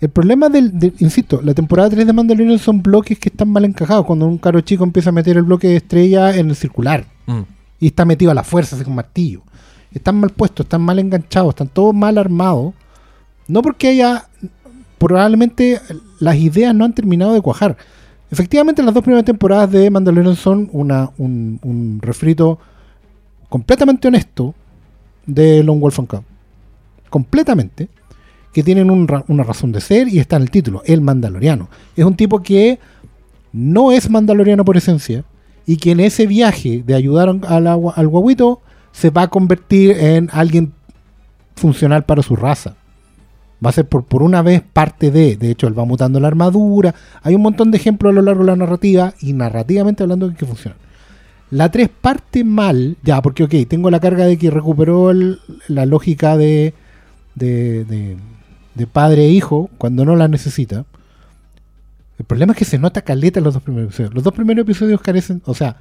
[0.00, 3.64] El problema del, del- insisto, la temporada 3 de Mandalorian son bloques que están mal
[3.64, 4.04] encajados.
[4.04, 7.40] Cuando un caro chico empieza a meter el bloque de estrella en el circular Mm.
[7.80, 9.42] y está metido a la fuerza, así con martillo.
[9.92, 12.74] Están mal puestos, están mal enganchados, están todos mal armados.
[13.48, 14.26] No porque haya.
[14.98, 15.80] Probablemente
[16.18, 17.76] las ideas no han terminado de cuajar.
[18.30, 22.58] Efectivamente, las dos primeras temporadas de Mandalorian son una, un, un refrito
[23.48, 24.54] completamente honesto
[25.26, 26.22] de Lone Wolf and Cub.
[27.08, 27.88] Completamente.
[28.52, 31.68] Que tienen un una razón de ser y está en el título, el Mandaloriano.
[31.94, 32.80] Es un tipo que
[33.52, 35.24] no es mandaloriano por esencia
[35.66, 38.60] y que en ese viaje de ayudar al, al guaguito
[38.90, 40.72] se va a convertir en alguien
[41.54, 42.74] funcional para su raza.
[43.64, 46.28] Va a ser por, por una vez parte de, de hecho él va mutando la
[46.28, 50.32] armadura, hay un montón de ejemplos a lo largo de la narrativa y narrativamente hablando
[50.34, 50.78] que funcionan.
[51.50, 56.36] La 3 parte mal, ya, porque ok, tengo la carga de que recuperó la lógica
[56.36, 56.74] de,
[57.34, 58.16] de, de-
[58.74, 60.84] de padre e hijo cuando no la necesita.
[62.18, 64.14] El problema es que se nota caleta en los dos primeros episodios.
[64.14, 65.76] Los dos primeros episodios carecen, o sea,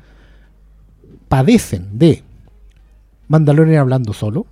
[1.28, 2.24] padecen de
[3.28, 4.48] Mandalorian hablando solo,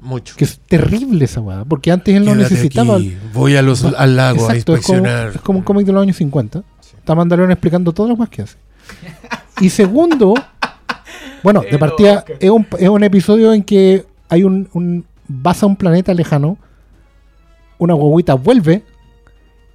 [0.00, 0.36] Mucho.
[0.36, 2.96] que es terrible esa weá, porque antes él no Quédate necesitaba.
[2.96, 5.32] aquí, Voy a los, al lago a Exacto, es como, inspeccionar.
[5.34, 6.62] es como un cómic de los años 50.
[6.98, 8.56] Está Mandalorian explicando todas las cosas que hace.
[9.60, 10.34] Y segundo,
[11.42, 15.04] bueno, de partida, es un, es un episodio en que hay un, un.
[15.26, 16.56] Vas a un planeta lejano,
[17.78, 18.82] una guaguita vuelve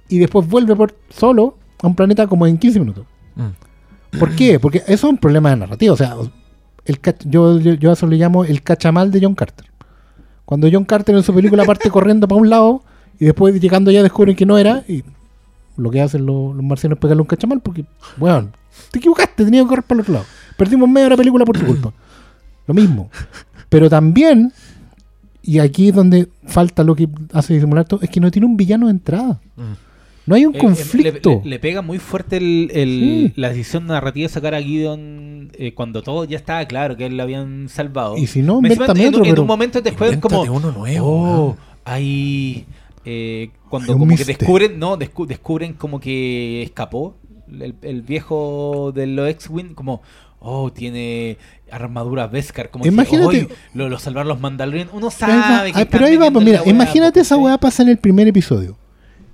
[0.08, 3.04] y después vuelve por solo a un planeta como en 15 minutos.
[3.36, 4.18] Mm.
[4.18, 4.58] ¿Por qué?
[4.58, 5.92] Porque eso es un problema de narrativa.
[5.92, 6.16] O sea,
[6.84, 9.66] el yo, yo, yo a eso le llamo el cachamal de John Carter.
[10.44, 12.82] Cuando John Carter en su película parte corriendo para un lado
[13.18, 15.02] y después llegando ya descubren que no era y
[15.76, 17.84] lo que hacen los, los marcianos es pegarle un cachamal porque,
[18.16, 18.50] bueno,
[18.90, 20.26] te equivocaste, tenía que correr para el otro lado.
[20.56, 21.92] Perdimos media hora de película por tu culpa.
[22.66, 23.10] Lo mismo.
[23.68, 24.52] Pero también,
[25.42, 28.56] y aquí es donde falta lo que hace disimular todo, es que no tiene un
[28.56, 29.40] villano de entrada.
[29.56, 29.83] Mm.
[30.26, 31.30] No hay un Eh, eh, conflicto.
[31.30, 33.32] Le, le- le pega muy fuerte el, el- Sí.
[33.36, 37.16] la decisión narrativa de sacar a Gideon eh, cuando todo ya estaba claro que él
[37.16, 38.16] lo habían salvado.
[38.16, 41.06] Y si no, Me encima, en, otro, en pero- un momento después como uno nuevo.
[41.50, 42.64] oh, hay
[43.04, 47.16] eh, cuando Hay como que descubren no descu- descubren como que escapó
[47.50, 50.00] el, el viejo de los X-Wing como
[50.40, 51.36] oh tiene
[51.70, 55.42] armadura Beskar como Imagínate- que, "Oy, lo, lo salvaron los Mandalorian uno Ahí va.
[55.48, 57.44] sabe que Ay, pero ahí va, pues mira, imagínate esa ¿cachai?
[57.44, 58.78] weá pasa en el primer episodio.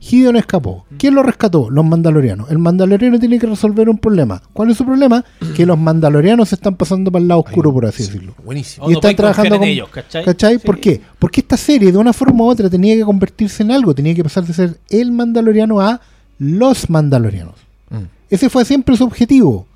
[0.01, 0.87] Gideon escapó.
[0.99, 1.69] ¿Quién lo rescató?
[1.69, 2.51] Los mandalorianos.
[2.51, 4.43] El mandaloriano tiene que resolver un problema.
[4.55, 5.25] ¿Cuál es su problema?
[5.55, 8.35] Que los mandalorianos se están pasando para el lado oscuro, por así decirlo.
[8.43, 8.91] Buenísimo.
[8.91, 10.25] Y están trabajando con ellos, ¿cachai?
[10.25, 10.59] ¿Cachai?
[10.59, 10.63] Sí.
[10.65, 11.03] ¿Por qué?
[11.19, 13.95] Porque esta serie, de una forma u otra, tenía que convertirse en algo.
[13.95, 16.01] Tenía que pasar de ser el mandaloriano a
[16.39, 17.57] los mandalorianos.
[17.91, 18.05] Mm.
[18.31, 19.67] Ese fue siempre su objetivo.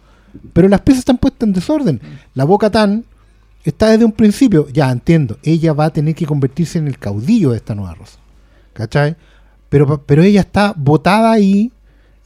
[0.54, 2.00] Pero las piezas están puestas en desorden.
[2.32, 3.04] La Boca Tan
[3.62, 4.68] está desde un principio.
[4.72, 5.36] Ya entiendo.
[5.42, 8.18] Ella va a tener que convertirse en el caudillo de esta nueva raza.
[8.72, 9.16] ¿Cachai?
[9.74, 11.72] Pero, pero ella está botada ahí.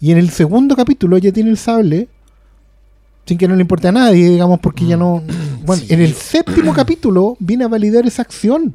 [0.02, 2.06] Y en el segundo capítulo ella tiene el sable.
[3.24, 5.22] Sin que no le importe a nadie, digamos, porque ella no.
[5.64, 5.94] Bueno, Sí.
[5.94, 8.74] en el séptimo capítulo viene a validar esa acción.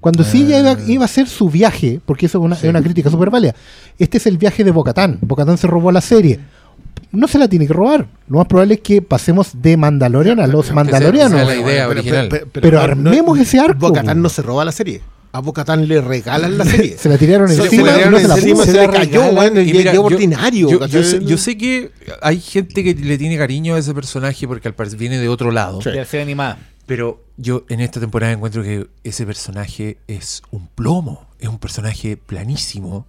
[0.00, 2.82] Cuando sí ella iba, iba a hacer su viaje, porque eso es una, es una
[2.82, 3.54] crítica súper válida.
[3.98, 5.18] Este es el viaje de Bocatán.
[5.22, 6.40] Bocatán se robó la serie.
[7.10, 8.06] No se la tiene que robar.
[8.28, 11.40] Lo más probable es que pasemos de Mandalorian a los Mandalorianos.
[11.40, 12.28] sea la idea original.
[12.52, 15.00] Pero armemos ese arco, Bocatán no se roba la serie.
[15.32, 16.96] A Bocatán le regalan la serie.
[16.98, 18.92] se la tiraron Se- se encima la tiraron no se la encima, se la le
[18.92, 20.86] cayó, weón, y y mira, quedó yo- ordinario.
[20.86, 21.90] Yo, sé, yo sé que
[22.22, 25.50] hay gente que le tiene cariño a ese personaje porque al parecer viene de otro
[25.50, 25.80] lado.
[25.82, 25.90] Sí.
[25.90, 30.66] de la serie animada Pero yo en esta temporada encuentro que ese personaje es un
[30.68, 33.06] plomo, es un personaje planísimo,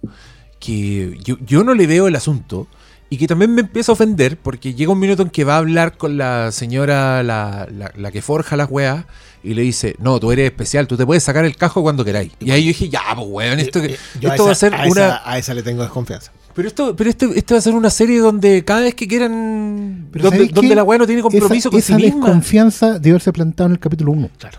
[0.58, 2.68] que yo, yo no le veo el asunto
[3.10, 5.58] y que también me empieza a ofender porque llega un minuto en que va a
[5.58, 9.04] hablar con la señora, la, la- la que forja las weas,
[9.42, 12.32] y le dice, no, tú eres especial, tú te puedes sacar el casco cuando queráis.
[12.40, 14.84] Y ahí yo dije, ya, pues weón, esto, que- Eh, esto va a ser esa-
[14.86, 15.06] una...
[15.06, 16.30] esa- a esa le tengo desconfianza.
[16.54, 20.08] Pero esto, pero esto, esto va a ser una serie donde cada vez que quieran,
[20.12, 22.26] donde, ¿sabéis donde la weá no tiene compromiso esa, con esa sí misma.
[22.26, 24.30] desconfianza de haberse plantado en el capítulo 1.
[24.36, 24.58] Claro.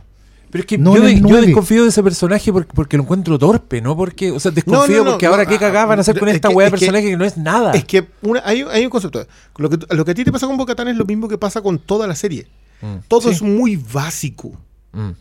[0.52, 3.82] Pero es que No yo, de- desconfío de ese personaje porque, porque lo encuentro torpe,
[3.82, 3.96] ¿no?
[3.96, 6.02] Porque, o sea, desconfío No, no, no, porque no, ahora ah, qué cagada van a
[6.02, 7.72] hacer con es esta weá de que- personaje que, no es nada.
[7.72, 9.26] Es que una- hay, hay un concepto.
[9.58, 11.62] Lo que, lo que a ti te pasa con Bocatán es lo mismo que pasa
[11.62, 12.48] con toda la serie.
[12.82, 13.36] Mm, Todo sí.
[13.36, 14.52] es muy básico.
[14.92, 15.12] Mm.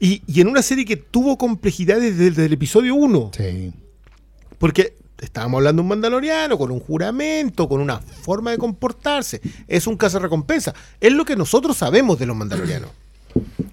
[0.00, 3.30] Y, y en una serie que tuvo complejidades desde, el episodio 1.
[3.36, 3.72] Sí.
[4.58, 9.40] Porque estábamos hablando de un mandaloriano con un juramento, con una forma de comportarse.
[9.68, 10.74] Es un caso recompensa.
[11.00, 12.90] Es lo que nosotros sabemos de los mandalorianos.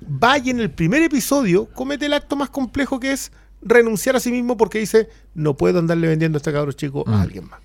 [0.08, 3.32] Vaya en el primer episodio, comete el acto más complejo que es
[3.62, 7.14] renunciar a sí mismo porque dice, no puedo andarle vendiendo a este cabro chico Mm.
[7.14, 7.60] a alguien más.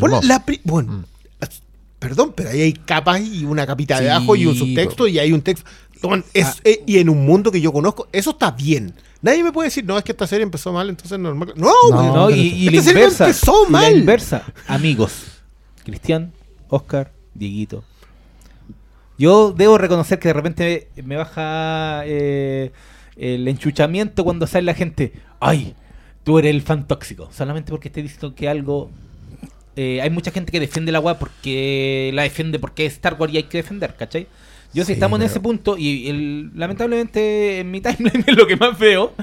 [0.00, 1.04] Bueno, la Mm.
[1.98, 5.18] perdón, pero ahí hay capas y una capita Sí, de abajo y un subtexto y
[5.18, 5.68] hay un texto.
[6.32, 8.94] Es- eh, y en un mundo que yo conozco, eso está bien.
[9.20, 11.52] Nadie me puede decir, no, es que esta serie empezó mal, entonces es normal.
[11.56, 12.14] No, No.
[12.14, 13.24] No, y, y la Esta serie inversa.
[13.26, 13.98] empezó y la mal.
[13.98, 14.42] inversa.
[14.68, 15.12] Amigos.
[15.84, 16.32] Cristian,
[16.68, 17.82] Oscar, Dieguito.
[19.18, 22.70] Yo debo reconocer que de repente me baja eh,
[23.16, 25.12] el enchuchamiento cuando sale la gente.
[25.40, 25.74] ¡Ay!
[26.24, 27.28] Tú eres el fan tóxico.
[27.32, 28.90] Solamente porque esté diciendo que algo.
[29.76, 33.32] eh, hay mucha gente que defiende la weá porque la defiende porque es Star Wars
[33.32, 34.26] y hay que defender, ¿cachai?
[34.74, 38.36] Yo si Sí, estamos en pero- ese punto y el- lamentablemente en mi timeline es
[38.36, 39.14] lo que más veo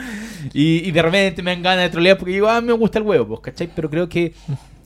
[0.54, 3.06] y, y de repente me dan ganas de trolear porque digo, ah, me gusta el
[3.06, 3.70] huevo, pues, ¿cachai?
[3.76, 4.34] Pero creo que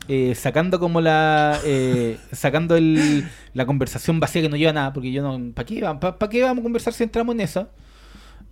[0.09, 4.93] eh, sacando como la eh, sacando el, la conversación vacía que no lleva a nada,
[4.93, 7.41] porque yo no, ¿para qué, va- pa- pa' qué vamos a conversar si entramos en
[7.41, 7.69] eso?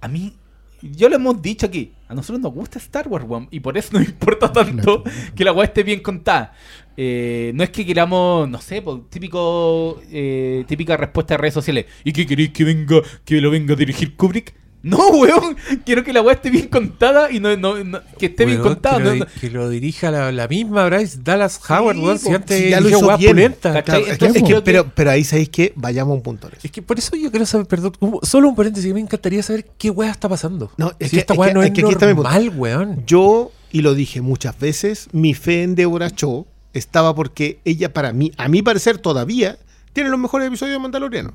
[0.01, 0.33] A mí,
[0.81, 3.89] yo lo hemos dicho aquí, a nosotros nos gusta Star Wars, weón, y por eso
[3.97, 5.03] nos importa tanto
[5.35, 6.53] que la weá esté bien contada.
[6.99, 11.85] Eh, no es que queramos, no sé, po, típico eh, típica respuesta de redes sociales.
[12.03, 14.53] ¿Y qué queréis que venga, que lo venga a dirigir Kubrick?
[14.83, 18.45] No, weón, quiero que la weá esté bien contada y no, no- no- que esté
[18.45, 18.97] bien contada.
[18.99, 22.19] Que lo, no- di- que lo dirija la, la misma Bryce Dallas Howard, Sí, weón.
[22.19, 25.73] Si antes si ya lo hizo es que- Entonces es pero, pero ahí sabéis que
[25.75, 26.49] vayamos a un punto.
[26.63, 29.89] Es que por eso yo quiero saber, perdón, solo un paréntesis, me encantaría saber qué
[29.89, 30.71] weá está pasando.
[30.77, 32.05] No, es si que- esta es weá que- no es es, que punto.
[32.05, 33.03] normal, weón.
[33.05, 38.13] Yo, y lo dije muchas veces, mi fe en Deborah Cho estaba porque ella, para
[38.13, 39.57] mí, a mi parecer todavía,
[39.91, 41.33] tiene los mejores episodios de Mandaloriano.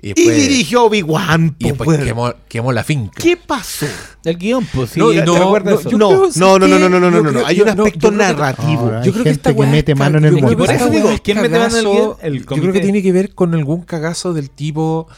[0.00, 1.56] Y Y después, dirigió Obi-Wan.
[1.58, 2.04] y después weón.
[2.04, 3.20] quemó, quemó la finca.
[3.20, 3.86] ¿Qué pasó?
[4.24, 5.90] El guion, pues sí, No, ¿te no, no, eso?
[5.90, 8.92] no, no, ¿sabes no, no, no, no, no, no, creo- Hay un aspecto narrativo.
[9.04, 10.50] Yo creo que esta que mete mano en el guion.
[10.50, 12.46] que Por eso digo, ¿quién mete mano en el guion?
[12.56, 15.08] Yo creo que tiene que ver con algún cagazo del tipo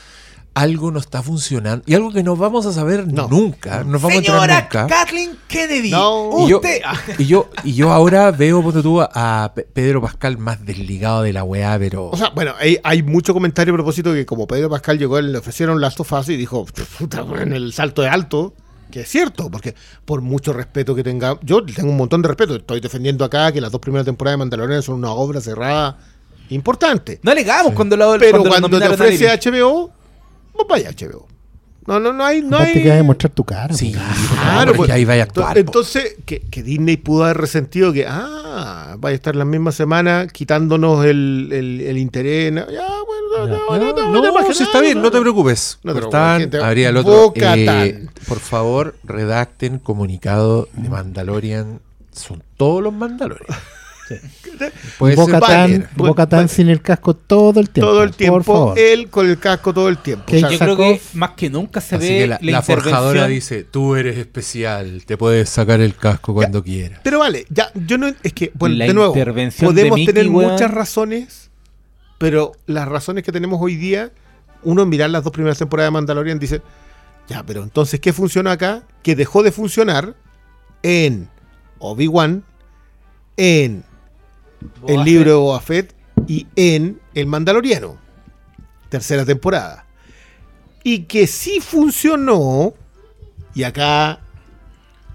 [0.52, 3.28] algo no está funcionando y algo que no vamos a saber No.
[3.28, 4.86] nunca, no vamos a enterar nunca.
[4.88, 5.90] Kathleen Kennedy.
[5.90, 6.44] No.
[6.44, 6.80] Y yo, Usted.
[7.18, 11.32] y yo y yo ahora veo ponte tú, a Pe- Pedro Pascal más desligado de
[11.32, 14.68] la weá, pero O sea, bueno, hay, hay mucho comentario a propósito que como Pedro
[14.68, 16.66] Pascal llegó, le ofrecieron Last of Us y dijo,
[16.98, 18.52] puta, en el salto de alto,
[18.90, 22.56] que es cierto, porque por mucho respeto que tenga, yo tengo un montón de respeto,
[22.56, 25.96] estoy defendiendo acá que las dos primeras temporadas de Mandalorian son una obra cerrada
[26.48, 27.20] importante.
[27.22, 29.26] No alegamos cuando lo Pero cuando cuando te a ofrece.
[29.28, 29.92] HBO,
[30.54, 31.26] vos vaya a HBO.
[31.86, 32.82] No, no, no hay, no Aparte hay...
[32.82, 33.74] que va a demostrar tu cara.
[33.74, 35.58] sí, claro, porque ahí vaya a actuar.
[35.58, 40.28] Entonces, que, que Disney pudo haber resentido que, ah, vaya a estar la misma semana
[40.28, 42.52] quitándonos el, el, el interés.
[42.54, 43.52] Ya, bueno, no, Ya.
[43.78, 45.78] no, no, No, no, si está bien, no te preocupes.
[45.82, 47.32] No te preocupes, habría el otro.
[47.34, 51.80] Eh, por favor, redacten comunicado de Mandalorian.
[52.12, 53.46] Son todos los Mandalorian.
[54.98, 55.40] Puede ser Boca.
[55.40, 57.90] Tan, Boca Tan sin el casco todo el tiempo.
[57.92, 58.78] Todo el Por tiempo, favor.
[58.78, 60.26] él con el casco todo el tiempo.
[60.26, 62.38] Que O sea, Yo sacó- creo que más que nunca se Así ve que la,
[62.42, 67.00] la, la forjadora dice, tú eres especial, te puedes sacar el casco cuando quieras.
[67.02, 70.28] pero vale, ya, yo no, es que, bueno, La de nuevo, de podemos Mickey, tener
[70.30, 71.50] muchas razones,
[72.18, 74.10] pero las razones que tenemos hoy día,
[74.62, 76.60] uno mirar las dos primeras temporadas de Mandalorian dice,
[77.28, 78.82] ya, pero entonces, ¿qué funcionó acá?
[79.02, 80.14] Que dejó de funcionar
[80.82, 81.28] en
[81.78, 82.42] Obi-Wan,
[83.36, 83.84] en
[84.80, 85.04] Boba el Fett.
[85.06, 85.94] libro de Boba Fett
[86.26, 87.98] y en El Mandaloriano,
[88.88, 89.86] tercera temporada.
[90.82, 92.74] Y que sí funcionó,
[93.54, 94.20] y acá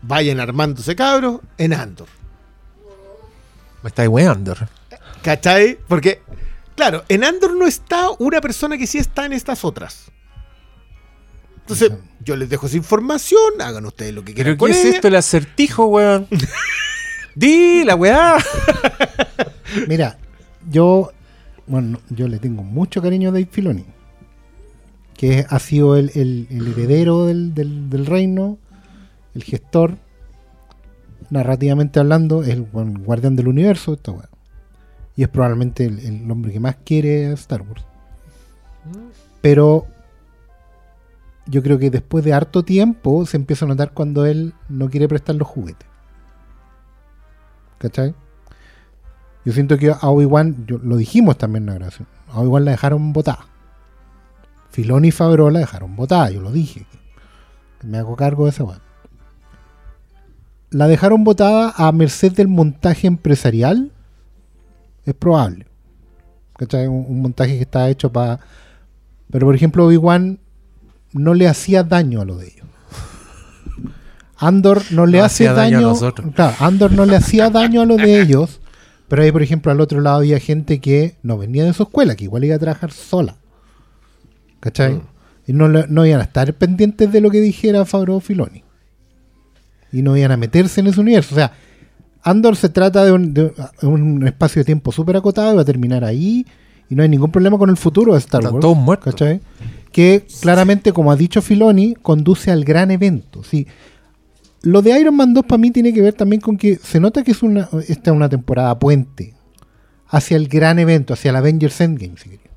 [0.02, 2.08] vayan armándose cabros, en Andor.
[3.82, 4.56] Me estáis weando.
[5.22, 5.80] ¿Cachai?
[5.88, 6.22] Porque,
[6.76, 10.12] claro, en Andor no está una persona que sí está en estas otras.
[11.62, 14.86] Entonces, yo les dejo esa información, hagan ustedes lo que quieran ¿Pero con qué es
[14.86, 14.96] ella.
[14.98, 16.28] esto, el acertijo, weón?
[17.36, 18.38] Di la weá.
[19.88, 20.18] Mira,
[20.70, 21.12] yo,
[21.68, 23.86] bueno, yo le tengo mucho cariño a Dave Filoni,
[25.16, 28.57] que ha sido el, el- heredero del, del- reino,
[29.34, 29.98] el gestor,
[31.30, 34.30] narrativamente hablando, es el guardián del universo, esta weá.
[35.18, 37.84] y es probablemente el, el hombre que más quiere a Star Wars.
[39.41, 39.88] Pero
[41.48, 45.07] yo creo que después de harto tiempo se empieza a notar cuando él no quiere
[45.07, 45.88] prestar los juguetes.
[47.78, 48.14] ¿Cachai?
[49.46, 53.14] Yo siento que a Obi-Wan, lo dijimos también en la grabación, a Obi-Wan la dejaron
[53.14, 53.46] botada.
[54.72, 56.86] Filoni y la dejaron botada, yo lo dije.
[57.84, 58.66] Me hago cargo de esa.
[60.70, 63.92] La dejaron botada a merced del montaje empresarial.
[65.06, 65.68] Es probable.
[66.58, 66.88] ¿Cachai?
[66.88, 68.40] Un, un montaje que está hecho para.
[69.32, 70.40] Pero por ejemplo, Obi-Wan
[71.14, 72.65] no le hacía daño a lo de ellos.
[74.38, 75.90] Andor no le No hace hacía daño a daño.
[75.91, 76.32] nosotros.
[76.36, 78.60] claro, Andor no le hacía daño a los de ellos.
[79.07, 82.16] Pero ahí, por ejemplo, al otro lado había gente que no venía de su escuela,
[82.16, 83.38] que igual iba a trabajar sola.
[84.60, 84.94] ¿Cachai?
[84.95, 85.02] Mm.
[85.48, 88.64] Y no, no iban a estar pendientes de lo que dijera Fabro Filoni.
[89.91, 91.36] Y no iban a meterse en ese universo.
[91.36, 91.53] O sea,
[92.24, 93.53] Andor se trata de un, de
[93.84, 96.45] un espacio de tiempo súper acotado y va a terminar ahí.
[96.90, 98.62] Y no hay ningún problema con el futuro de Star Están Wars.
[98.62, 99.14] todos muertos.
[99.14, 99.40] ¿cachai?
[99.91, 103.44] Que claramente, como ha dicho Filoni, conduce al gran evento.
[103.44, 103.68] Sí.
[104.66, 107.24] Lo de Iron Man 2 para mí tiene que ver también con que se nota
[107.24, 109.36] que es una, esta es una temporada puente
[110.08, 112.50] hacia el gran evento, hacia el Avengers Endgame, si queréis.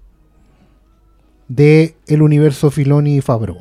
[1.48, 3.58] De el universo Filoni y Favreau.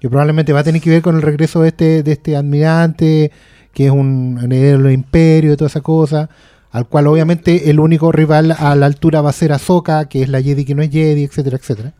[0.00, 3.30] Que probablemente va a tener que ver con el regreso de este, de este admirante,
[3.72, 6.30] que es un heredero del imperio toda esa cosa.
[6.72, 10.28] Al cual obviamente el único rival a la altura va a ser Ahsoka, que es
[10.28, 11.94] la Jedi que no es Jedi, etcétera, etcétera.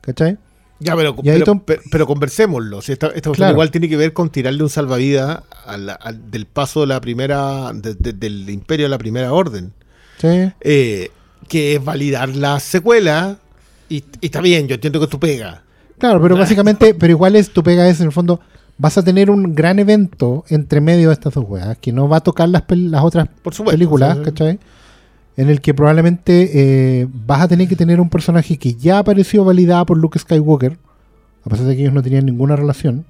[0.00, 0.38] ¿Cachai?
[0.80, 2.80] Ya, pero, pero, Tom- pero- pero conversémoslo.
[2.82, 3.52] Si esta, esta Claro.
[3.52, 7.70] igual tiene que ver con tirarle un salvavidas al- al- del paso de la primera,
[7.74, 9.72] de- de- del imperio a la primera orden.
[10.18, 10.50] ¿Sí?
[10.60, 11.10] Eh,
[11.48, 13.38] que es validar la secuela.
[13.88, 15.62] Y, y está bien, yo entiendo que tú pega.
[15.98, 18.40] Claro, pero básicamente, pero igual es, tu pega es en el fondo,
[18.78, 22.18] vas a tener un gran evento entre medio de estas dos weas, que no va
[22.18, 23.76] a tocar las, pel- las otras Por supuesto.
[23.76, 24.58] películas, ¿cachai?
[25.40, 29.42] En el que probablemente eh, vas a tener que tener un personaje que ya apareció
[29.42, 30.76] validada por Luke Skywalker,
[31.46, 33.06] a pesar de que ellos no tenían ninguna relación,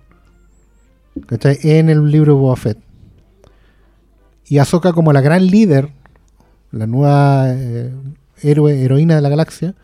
[1.27, 1.59] ¿cachai?
[1.65, 2.79] En el libro de Boba Fett.
[4.47, 5.89] Y Ahsoka como la gran líder,
[6.71, 7.93] la nueva eh,
[8.45, 9.75] heroína de la galaxia,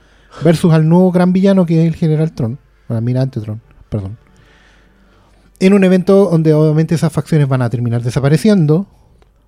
[0.44, 4.18] versus al nuevo gran villano que es el General Tron, o el Almirante Tron, perdón.
[5.58, 8.86] En un evento donde obviamente esas facciones van a terminar desapareciendo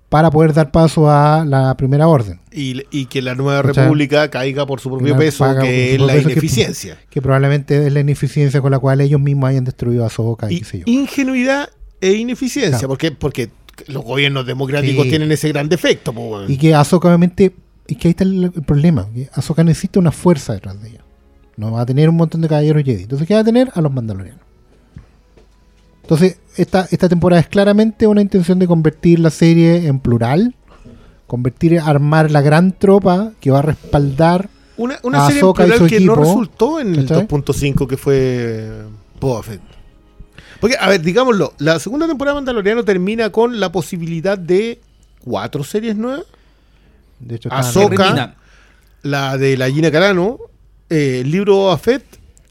[0.09, 2.39] para poder dar paso a la primera orden.
[2.51, 6.21] Y, y que la nueva república caiga por su propio peso, que es la que-
[6.21, 6.97] ineficiencia.
[7.09, 10.55] que probablemente es la ineficiencia con la cual ellos mismos hayan destruido a Ahsoka y,
[10.55, 10.83] Y qué sé yo.
[10.87, 11.69] ingenuidad
[12.01, 12.87] e ineficiencia, Claro.
[12.89, 13.49] porque, porque
[13.87, 15.09] los gobiernos democráticos Sí.
[15.11, 16.11] tienen ese gran defecto.
[16.11, 16.41] po.
[16.47, 17.53] Y que Ahsoka obviamente,
[17.87, 21.01] y que ahí está el, el problema, que Ahsoka necesita una fuerza detrás de ella.
[21.55, 23.03] No va a tener un montón de caballeros Jedi.
[23.03, 23.69] Entonces, ¿qué va a tener?
[23.75, 24.41] A los mandalorianos.
[26.09, 30.55] Entonces, esta, esta temporada es claramente una intención de convertir la serie en plural,
[31.27, 35.87] convertir, armar la gran tropa que va a respaldar Una, una a serie en plural
[35.87, 37.27] que no resultó en el ¿cachai?
[37.27, 38.85] 2.5 que fue
[39.21, 39.61] Boba Fett.
[40.59, 44.81] Porque, a ver, digámoslo, la segunda temporada de Mandaloriano termina con la posibilidad de
[45.23, 46.25] cuatro series nuevas.
[47.19, 48.35] De hecho, Ahsoka.
[49.03, 50.39] La de la Gina Carano,
[50.89, 52.03] eh, el libro Boba Fett.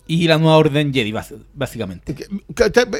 [0.08, 1.12] Y la nueva orden Jedi,
[1.54, 2.16] básicamente.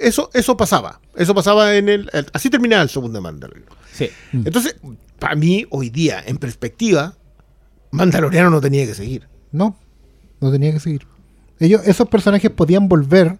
[0.02, 1.00] Eso, eso pasaba.
[1.16, 2.10] Eso pasaba en el.
[2.12, 3.72] el- Así terminaba el segundo Mandaloriano.
[3.92, 4.08] Sí.
[4.32, 4.42] Mm.
[4.46, 4.76] Entonces,
[5.18, 7.14] para mí, hoy día, en perspectiva,
[7.90, 9.26] Mandaloriano no tenía que seguir.
[9.52, 9.76] No,
[10.40, 11.06] no tenía que seguir.
[11.58, 13.38] Ellos, esos personajes podían volver,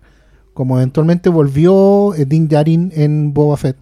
[0.54, 3.76] como eventualmente volvió eh, Din Djarin en Boba Fett.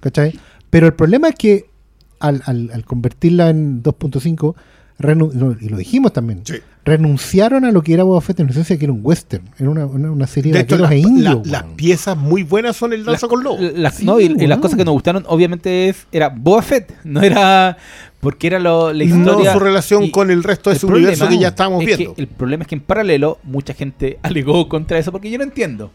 [0.00, 0.38] ¿Cachai?
[0.70, 1.70] Pero el problema es que
[2.18, 4.54] al, al- al convertirla en 2.5,
[4.98, 6.56] renu- lo- y lo dijimos también, Sí.
[6.84, 9.86] Renunciaron a lo que era Boba Fett en esencia, que era un western, era una,
[9.86, 11.46] una, una serie de, De hecho, las, e la- indios.
[11.46, 13.56] las piezas muy buenas son el Danza con Lobo.
[13.60, 16.92] Las, Sí, no, y, y las cosas que nos gustaron, obviamente, es era Boba Fett.
[17.04, 17.76] No era.
[18.20, 19.52] Porque era lo, la no historia.
[19.52, 21.88] su relación y con el resto de el ese problema universo que ya estábamos es
[21.90, 22.14] que viendo.
[22.16, 25.90] el problema es que en paralelo, mucha gente alegó contra eso porque yo no entiendo.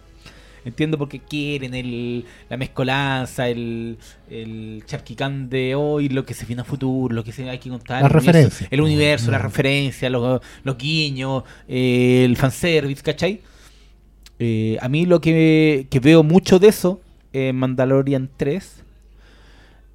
[0.65, 3.97] Entiendo porque quieren el, la mezcolanza, el,
[4.29, 7.69] el charquicán de hoy, lo que se viene a futuro, lo que se, hay que
[7.69, 8.01] contar.
[8.01, 8.71] Las el universo- referencias.
[8.71, 13.41] El universo, las referencias, los, los guiños, eh, el fanservice, ¿cachai?
[14.39, 17.01] Eh, a mí lo que, que veo mucho de eso
[17.33, 18.83] en Mandalorian 3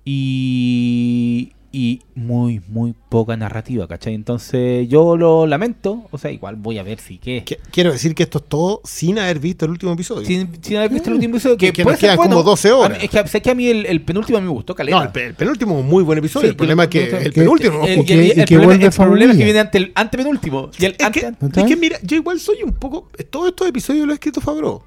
[0.04, 4.14] y, y muy, muy poca narrativa, ¿cachai?
[4.14, 7.42] Entonces yo lo lamento, o sea, igual voy a ver si qué.
[7.44, 10.24] Que- Quiero decir que esto es todo sin haber visto el último episodio.
[10.24, 12.30] Sin, sin haber visto el último episodio, que, Que- que puede nos ser quedan bueno.
[12.36, 12.98] como 12 horas.
[12.98, 14.96] Mí- es que, sé que a mí el, el penúltimo me gustó, caleta.
[14.98, 16.46] no, el, pe- el penúltimo es un muy buen episodio.
[16.46, 17.84] Sí, el problema es que- el penúltimo.
[17.86, 20.70] El, problema, es que viene ante el antepenúltimo.
[20.78, 23.10] Y el es, que, ante- es que mira, yo igual soy un poco.
[23.30, 24.84] Todos estos episodios lo ha escrito Fabro.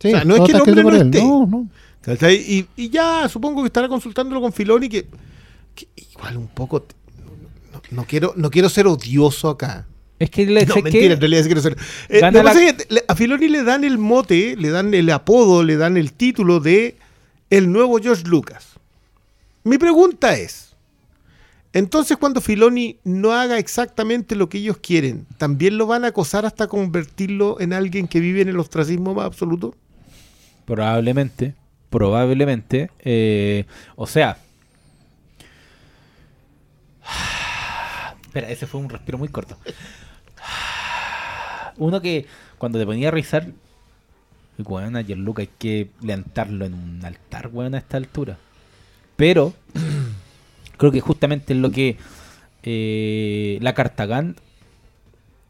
[0.00, 1.22] Sí, o sea, no es que el hombre no esté.
[1.22, 1.68] No, no.
[2.32, 5.06] Y, y ya supongo que estará consultándolo con Filoni que,
[5.80, 6.84] que igual un poco
[7.72, 9.86] no, no quiero no quiero ser odioso acá.
[10.18, 11.76] es que le No, sé mentira, que- en realidad sí quiero ser.
[12.08, 15.10] Eh, lo que pasa es que a Filoni le dan el mote, le dan el
[15.10, 16.96] apodo, le dan el título de
[17.50, 18.74] el nuevo George Lucas.
[19.64, 20.74] Mi pregunta es,
[21.72, 26.44] entonces cuando Filoni no haga exactamente lo que ellos quieren, ¿también lo van a acosar
[26.46, 29.74] hasta convertirlo en alguien que vive en el ostracismo más absoluto?
[30.64, 31.54] Probablemente,
[31.90, 32.90] probablemente.
[33.00, 33.64] eh,
[33.96, 34.38] o sea.
[38.30, 39.56] Espera, ese fue un respiro muy corto.
[41.78, 42.26] Uno que
[42.58, 43.48] cuando te ponía a revisar
[44.58, 48.38] weón, a Gianluca hay que levantarlo en un altar, weón, a esta altura.
[49.16, 49.52] Pero
[50.76, 51.96] creo que justamente es lo que
[52.62, 54.38] eh, la carta Gant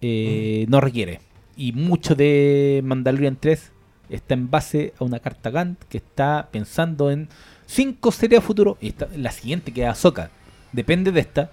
[0.01, 1.21] eh, no requiere.
[1.59, 3.73] Y mucho de Mandalorian 3
[4.09, 7.29] está en base a una carta Gantt que está pensando en
[7.67, 8.79] cinco series a futuro.
[8.81, 10.31] Y esta- la siguiente que es Ahsoka.
[10.73, 11.51] Depende de esta.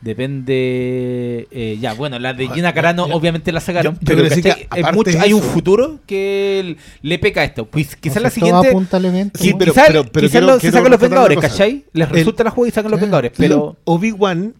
[0.00, 1.48] Depende.
[1.50, 3.94] eh, ya, bueno, la de Gina Carano yo- obviamente la sacaron.
[3.94, 7.66] yo- pero que Es aparte mucho- hay un futuro que le peca a esto.
[7.66, 8.68] Pues quizás la siguiente.
[8.68, 9.38] apunta al evento.
[9.42, 11.38] Sí, pero- quizás pero quizás quiero- lo- se sacan los Vengadores.
[11.38, 11.84] ¿cachai?
[11.92, 13.00] Les El- resulta la juega y sacan los.
[13.00, 13.32] Vengadores.
[13.36, 13.76] Pero.
[13.84, 14.54] Obi-Wan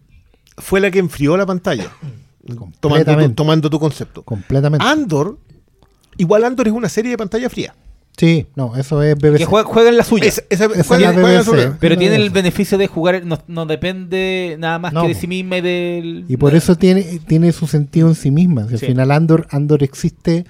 [0.57, 1.85] fue la que enfrió la pantalla.
[2.79, 4.23] Tomando tu, tomando tu concepto.
[4.23, 4.85] Completamente.
[4.85, 5.37] Andor,
[6.17, 7.75] igual Andor es una serie de pantalla fría.
[8.17, 9.37] Sí, no, eso es BBC.
[9.37, 10.25] que juega- juegan la suya.
[10.25, 11.45] Esa, esa- Esa juega- es la juega BBC.
[11.45, 15.09] sobre- Pero No, tiene el beneficio de jugar, no, no depende nada más No, que
[15.09, 16.25] de sí misma y del.
[16.27, 18.67] Y por eso tiene, tiene su sentido en sí misma.
[18.67, 20.45] Si al final Andor, Andor existe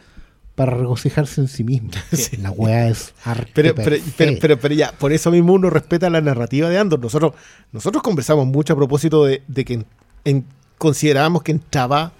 [0.55, 1.91] para regocijarse en sí misma.
[2.13, 2.37] Sí.
[2.37, 6.09] La weá es arte Pero, pero, pero, pero- pero ya, por eso mismo uno respeta
[6.09, 7.01] la narrativa de Andor.
[7.01, 7.33] Nosotros,
[7.73, 9.85] nosotros conversamos mucho a propósito de, de que en-
[10.23, 10.45] en-
[10.77, 12.13] considerábamos que entraba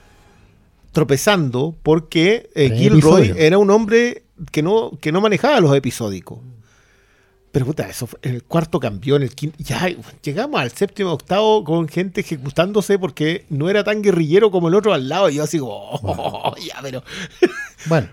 [0.92, 6.40] tropezando porque eh, Gilroy era un hombre que no, que no manejaba los episódicos.
[7.52, 9.58] Pero puta, eso fue- en el cuarto cambió, en el quinto.
[9.60, 9.88] Ya
[10.22, 14.94] llegamos al séptimo octavo con gente ejecutándose porque no era tan guerrillero como el otro
[14.94, 15.30] al lado.
[15.30, 17.04] Y yo así "Oh, ya, pero.
[17.88, 18.10] Bueno.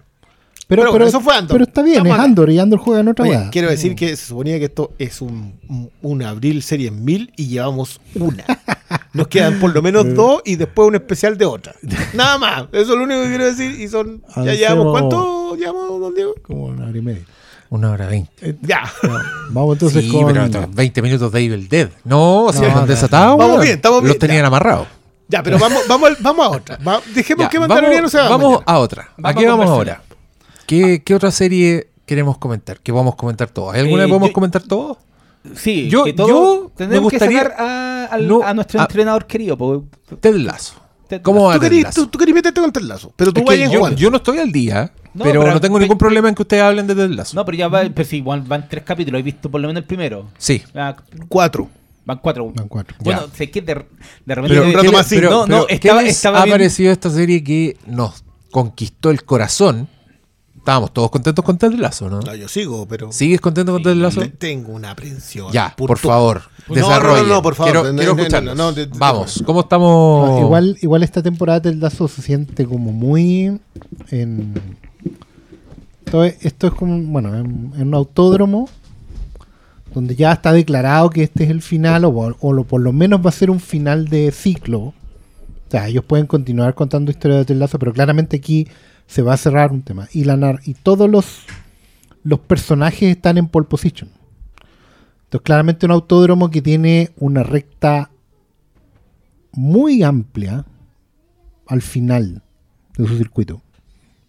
[0.67, 1.51] Pero Pero, eso fue Andor.
[1.57, 2.25] pero está bien, Estamos es acá.
[2.25, 5.21] Andor y Andor juega en otra Oye, quiero decir que se suponía que esto es
[5.21, 8.45] un, un, un abril serie en mil y llevamos una.
[9.15, 11.75] Nos quedan por lo menos dos y después un especial de otra.
[12.15, 12.63] Nada más.
[12.73, 13.81] Eso es lo único que quiero decir.
[13.81, 14.23] Y son.
[14.37, 14.91] Ya llevamos.
[14.93, 16.35] ¿Cuánto llevamos, don Diego?
[16.43, 17.23] Como una hora y media.
[17.71, 18.31] Una hora veinte.
[18.51, 18.83] Eh, Ya.
[19.03, 20.27] Ya, Vamos entonces sí, con.
[20.27, 21.89] pero otros 20 minutos de Evil Dead.
[22.05, 22.87] No, si No, estaban no.
[22.93, 23.39] desatados.
[23.39, 24.47] Vamos bien, estamos bien, Los tenían ya.
[24.49, 24.87] amarrados.
[25.29, 26.79] Ya, pero vamos, vamos, vamos a otra.
[26.87, 28.65] Va- dejemos Ya, que vamos Mandaloriano se va vamos mañana.
[28.67, 29.09] a otra.
[29.17, 30.03] Vamos ¿A qué vamos ahora?
[30.67, 32.79] ¿Qué, qué otra serie queremos comentar?
[32.81, 33.75] ¿Que vamos a comentar todos?
[33.75, 34.99] ¿Hay alguna Eh, que podemos yo- comentar todos?
[35.55, 38.81] Sí, Yo- que todo yo tenemos me gustaría- que sacar a, al- No, a nuestro
[38.81, 39.57] a- entrenador querido.
[39.59, 40.75] porque- Ted Lazo.
[41.09, 41.49] Ted ¿Cómo Lasso.
[41.49, 42.01] va Tú Ted querís, Lasso?
[42.03, 43.13] tú, tú querís meterte contra el lazo.
[43.15, 43.99] Pero tú Es que vayas yo, jugando.
[43.99, 46.63] yo no estoy al día, No, pero, pero- no tengo ningún problema en que ustedes
[46.63, 47.37] hablen de Ted Lazo.
[47.37, 49.19] No, pero ya va, pero sí, van tres capítulos.
[49.19, 50.29] He visto por lo menos el primero.
[50.39, 50.63] Sí.
[50.75, 50.97] Ah,
[51.29, 51.69] Cuatro.
[52.07, 52.53] Van cuatro.
[52.55, 52.97] Van cuatro.
[53.01, 53.35] Bueno, Ya.
[53.37, 54.49] sé que de, de repente.
[54.49, 55.17] Pero un rato ¿qué más sí.
[55.21, 59.11] no, no, pero estaba, ¿qué les estaba ha bien- parecido esta serie que nos conquistó
[59.11, 59.89] el corazón?
[60.65, 62.21] Estábamos todos contentos con Ted Lazo, ¿no?
[62.23, 63.13] No, yo sigo, pero.
[63.13, 64.23] ¿Sigues contento con Ted Lazo?
[64.23, 65.53] te- Tengo una aprensión.
[65.53, 67.21] Ya, por tu- favor, No, desarrolle.
[67.21, 67.73] no, no, no, por favor.
[67.73, 68.57] Quiero, No, quiero no, no, escucharlos.
[68.57, 70.31] no, no, de- de- Vamos, ¿cómo estamos?
[70.31, 73.61] No, igual, igual esta temporada del Lazo se siente como muy
[74.11, 74.55] en
[76.07, 78.67] esto es, esto es como bueno en, en un autódromo
[79.93, 82.93] donde ya está declarado que este es el final o, por- o lo- por lo
[82.93, 84.95] menos va a ser un final de ciclo o
[85.71, 88.67] sea ellos pueden continuar contando historias de Ted Lasso pero claramente aquí
[89.07, 91.43] se va a cerrar un tema y la y todos los
[92.23, 94.11] los personajes están en pole position
[95.25, 98.11] entonces claramente un autódromo que tiene una recta
[99.51, 100.65] muy amplia
[101.67, 102.43] al final
[102.97, 103.61] de su circuito.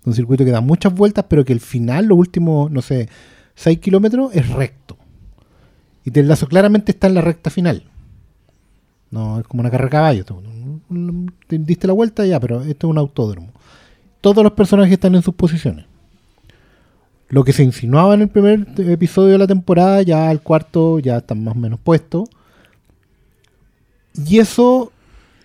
[0.04, 3.10] Un circuito que da muchas vueltas, pero que el final, los últimos, no sé,
[3.56, 4.98] 6 kilómetros, es recto.
[6.04, 7.84] Y Ted Lasso claramente está en la recta final.
[9.12, 10.26] No, es como una carrera de caballo.
[11.50, 13.50] Diste la vuelta ya, pero esto es un autódromo.
[14.26, 15.86] Todos los personajes están en sus posiciones.
[17.30, 21.18] Lo que se insinuaba en el primer episodio de la temporada, ya al cuarto ya
[21.18, 22.28] están más o menos puestos.
[24.16, 24.92] Y eso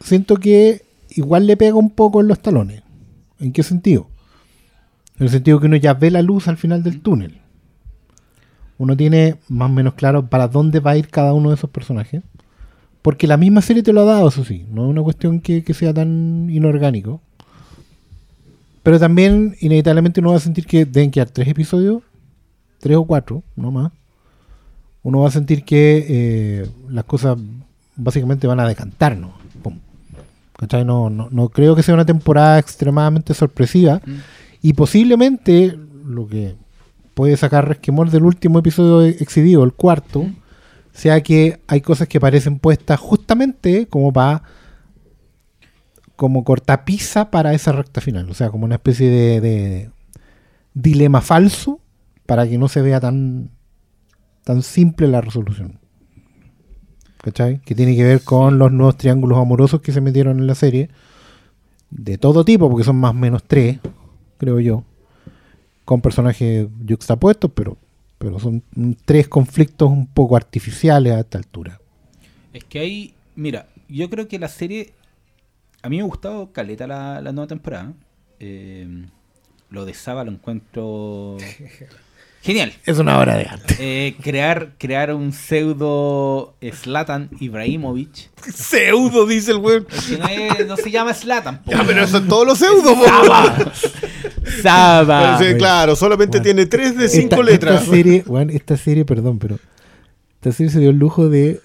[0.00, 0.80] siento que
[1.10, 2.82] igual le pega un poco en los talones.
[3.38, 4.08] ¿En qué sentido?
[5.18, 7.38] En el sentido que uno ya ve la luz al final del túnel.
[8.78, 11.68] Uno tiene más o menos claro para dónde va a ir cada uno de esos
[11.68, 12.22] personajes.
[13.02, 14.64] Porque la misma serie te lo ha dado, eso sí.
[14.70, 17.20] No es una cuestión que, que sea tan inorgánico.
[18.82, 22.02] Pero también, inevitablemente, uno va a sentir que deben quedar tres episodios.
[22.78, 23.92] Tres o cuatro, no más.
[25.02, 27.36] Uno va a sentir que eh, las cosas
[27.96, 29.30] básicamente van a decantarnos.
[30.84, 34.00] No, no, no creo que sea una temporada extremadamente sorpresiva.
[34.04, 34.16] Mm.
[34.62, 36.54] Y posiblemente lo que
[37.14, 40.26] puede sacar resquemor del último episodio exhibido, el cuarto,
[40.92, 44.42] sea que hay cosas que parecen puestas justamente como para
[46.20, 48.28] como cortapisa para esa recta final.
[48.28, 49.08] O sea, como una especie
[49.40, 49.88] de,
[50.74, 51.80] dilema falso
[52.26, 53.48] para que no se vea tan,
[54.44, 55.78] tan simple la resolución.
[57.22, 57.62] ¿Cachai?
[57.62, 60.90] Que tiene que ver con los nuevos triángulos amorosos que se metieron en la serie.
[61.88, 63.78] De todo tipo, porque son más o menos tres,
[64.36, 64.84] creo yo.
[65.86, 67.78] Con personajes yuxtapuestos, pero,
[68.18, 68.62] pero son
[69.06, 71.80] tres conflictos un poco artificiales a esta altura.
[72.52, 74.92] Es que hay, mira, yo creo que la serie,
[75.82, 77.92] a mí me ha gustado Caleta la, la nueva temporada.
[78.38, 78.86] Eh,
[79.70, 81.36] lo de Saba lo encuentro
[82.42, 82.72] genial.
[82.86, 83.76] Es una obra de arte.
[83.78, 88.30] Eh, crear, crear un pseudo Slatan Ibrahimovic.
[88.52, 89.86] Pseudo, dice el weón.
[90.18, 91.62] No, es- no se llama Slatan.
[91.66, 93.04] Ya, pero eso es todo lo pseudo, po.
[94.62, 95.38] Saba.
[95.38, 96.44] Sí, claro, solamente Bueno.
[96.44, 97.82] tiene tres de cinco esta, letras.
[97.82, 99.58] Esta serie, esta serie, perdón, pero
[100.34, 101.60] esta serie se dio el lujo de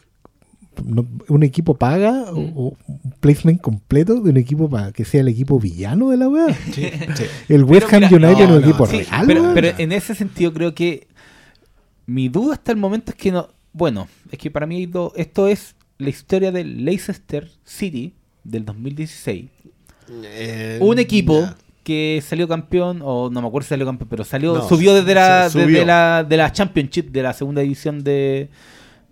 [0.84, 5.22] no- un equipo paga o, o un placement completo de un equipo para que sea
[5.22, 6.48] el equipo villano de la weá.
[6.74, 7.24] Sí, sí.
[7.50, 10.54] El West Ham United no, es un no, equipo Sí, real, pero, en ese sentido
[10.54, 11.08] creo que
[12.06, 13.50] mi duda hasta el momento es que no.
[13.74, 19.46] Bueno, es que para mí esto es la historia del Leicester City del 2016.
[20.24, 21.58] Eh, Un equipo ya.
[21.84, 25.16] que salió campeón, o no me acuerdo si salió campeón, pero salió, No, subió desde
[25.16, 25.66] la, subió.
[25.68, 28.50] desde la, de la Championship, de la segunda división de,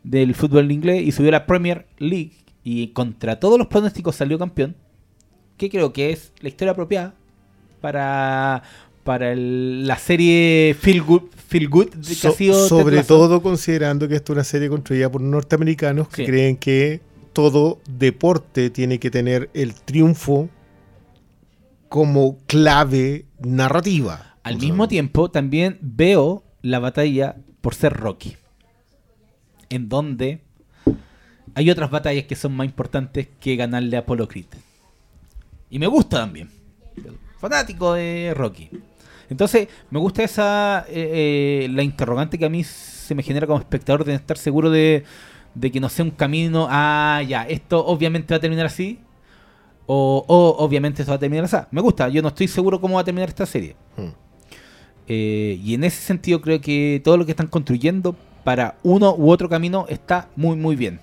[0.04, 2.32] del fútbol inglés, y subió a la Premier League,
[2.64, 4.76] y contra todos los pronósticos salió campeón,
[5.58, 7.14] que creo que es la historia apropiada
[7.82, 8.64] para,
[9.04, 14.08] para el- la serie Feel Good, Feel Good que So- ha sido sobre todo considerando
[14.08, 16.26] que esto es una serie construida por norteamericanos que Sí.
[16.26, 17.02] creen que
[17.34, 20.50] todo deporte tiene que tener el triunfo
[21.90, 24.38] como clave narrativa.
[24.44, 28.36] Al mismo tiempo, también veo la batalla por ser Rocky.
[29.74, 30.42] En donde
[31.56, 34.46] hay otras batallas que son más importantes que ganarle a Apollo Creed.
[35.70, 36.50] Y me gusta también.
[37.40, 38.70] Fanático de Rocky.
[39.30, 40.86] Entonces, me gusta esa.
[40.90, 44.70] eh, eh, la interrogante que a mí se me genera como espectador de estar seguro
[44.70, 45.06] de,
[45.56, 46.68] de que no sea un camino.
[46.70, 49.00] Ah, ya, esto obviamente va a terminar así.
[49.88, 51.58] O, o obviamente esto va a terminar así.
[51.72, 53.76] Me gusta, yo no estoy seguro cómo va a terminar esta serie.
[53.98, 54.10] Hmm.
[55.08, 59.30] Eh, y en ese sentido creo que todo lo que están construyendo para uno u
[59.32, 61.00] otro camino está muy muy bien.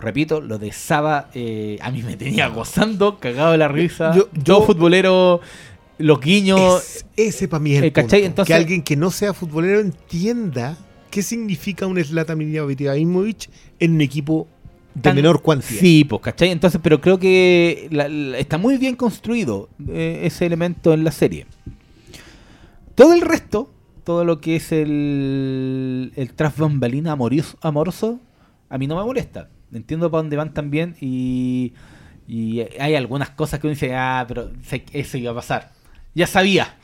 [0.00, 4.14] Repito, lo de Saba eh, a mí me tenía gozando, cagado de la risa.
[4.14, 5.40] Yo- Yo, yo- futbolero,
[5.98, 6.60] los guiños.
[6.84, 7.92] Es- ese para mí es el Eh.
[7.96, 10.76] Entonces- que alguien que no sea futbolero entienda
[11.10, 13.50] qué significa un Zlatan Ibrahimovic
[13.80, 14.46] en un equipo
[14.94, 15.78] de tan- menor cuantía.
[15.80, 16.50] Sí, pues, ¿cachai?
[16.50, 21.10] Entonces, pero creo que la- la- está muy bien construido eh, ese elemento en la
[21.10, 21.46] serie.
[22.94, 23.70] Todo el resto,
[24.08, 28.18] todo lo que es el, el tras bambalina amoroso, amoroso,
[28.70, 29.50] a mí no me molesta.
[29.70, 31.74] Entiendo para dónde van también y,
[32.26, 34.50] y hay algunas cosas que uno dice, ah, pero
[34.94, 35.72] eso iba a pasar.
[36.14, 36.74] Ya sabía.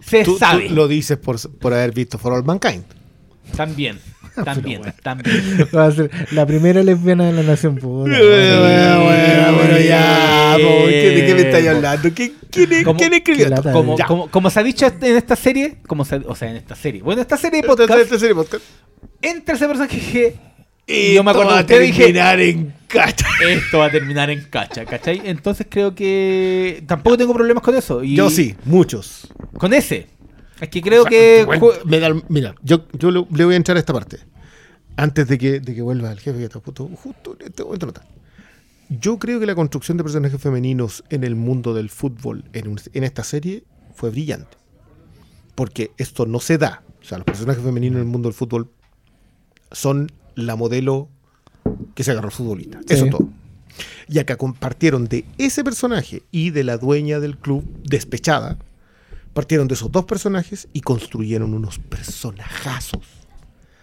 [0.00, 0.68] Se Tú, tú sabe.
[0.68, 2.82] lo dices por, por haber visto For All Mankind.
[3.56, 4.00] También.
[4.44, 4.94] También, bueno.
[5.02, 5.68] también.
[5.74, 7.78] Va a ser la primera lesbiana de la nación.
[7.80, 12.14] Bueno, bueno, ya, po, ¿qué- ¿de qué me estáis hablando?
[12.14, 12.98] ¿Qué- ¿Quién, es- ¿Cómo?
[12.98, 13.72] quién escribió esto?
[13.72, 16.74] Como, como, como se ha dicho en esta serie, como se- o sea, en esta
[16.74, 18.64] serie, bueno, esta serie de Esta- podcast, esta serie de podcast.
[19.22, 20.34] entra ese personaje que
[20.86, 23.26] Y yo me acuerdo va a dije, en cacha.
[23.48, 25.22] esto va a terminar en cacha, ¿cachai?
[25.24, 28.02] Entonces creo que tampoco tengo problemas con eso.
[28.04, 29.28] Y Yo sí, muchos.
[29.58, 30.06] Con ese.
[30.60, 31.46] Es que creo O sea, que...
[31.84, 34.18] me da- mira, yo, yo le, le voy a entrar a esta parte.
[34.96, 37.86] Antes de que, de que vuelva el jefe, que está justo, justo en este momento
[37.86, 38.06] no está.
[38.88, 42.80] Yo creo que la construcción de personajes femeninos en el mundo del fútbol en, un-
[42.92, 43.64] en esta serie
[43.94, 44.56] fue brillante.
[45.54, 46.82] Porque esto no se da.
[47.00, 48.70] O sea, los personajes femeninos en el mundo del fútbol
[49.72, 51.08] son la modelo
[51.94, 52.78] que se agarró el futbolista.
[52.86, 52.94] Sí.
[52.94, 53.28] Eso todo.
[54.08, 58.58] Y acá compartieron de ese personaje y de la dueña del club despechada.
[59.34, 63.02] Partieron de esos dos personajes y construyeron unos personajazos.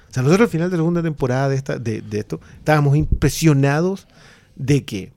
[0.10, 2.98] O sea, nosotros al final de la segunda temporada de, esta, de, de esto estábamos
[2.98, 4.08] impresionados
[4.56, 5.14] de que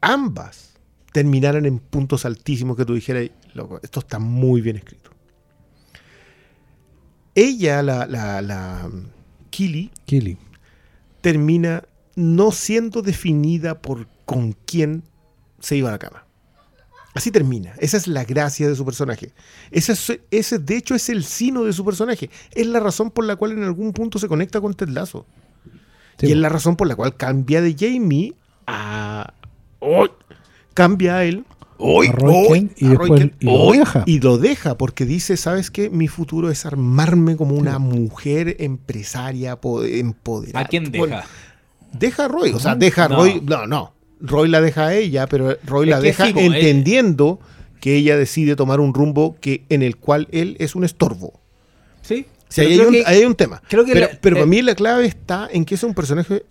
[0.00, 0.74] ambas
[1.12, 5.10] terminaran en puntos altísimos que tú dijeras, "Loco, esto está muy bien escrito.
[7.34, 8.90] Ella, la, la, la
[9.50, 10.38] Kili, Kili.
[11.20, 11.84] termina
[12.14, 15.02] no siendo definida por con quién
[15.60, 16.25] se iba a la cama.
[17.16, 17.72] Así termina.
[17.78, 19.32] Esa es la gracia de su personaje.
[19.70, 22.30] Ese, es- ese, de hecho, es el sino de su personaje.
[22.54, 25.26] Es la razón por la cual en algún punto se conecta con Ted Lasso.
[26.18, 28.34] Sí, y es la razón por la cual cambia de Jamie
[28.66, 29.32] a.
[29.80, 30.10] ¡Hoy!
[30.74, 31.44] Cambia a él.
[31.78, 32.08] Roy
[32.48, 34.02] Kent y después- y lo deja.
[34.06, 35.90] Y lo deja porque dice: ¿Sabes qué?
[35.90, 40.64] Mi futuro es armarme como una mujer empresaria po- empoderada.
[40.64, 41.28] ¿A quién Bueno, deja?
[41.92, 43.16] deja a Roy, o sea, deja a No.
[43.16, 46.40] Roy, no, no, Roy la deja a ella, pero Roy Es la deja sí, po,
[46.40, 47.38] entendiendo
[47.80, 51.40] que ella decide tomar un rumbo que en el cual él es un estorbo.
[52.02, 52.26] ¿Sí?
[52.56, 53.60] Ahí hay, un, que- hay un tema.
[53.68, 55.94] creo que pero la- pero para eh, mí la clave está en que es un
[55.94, 56.44] personaje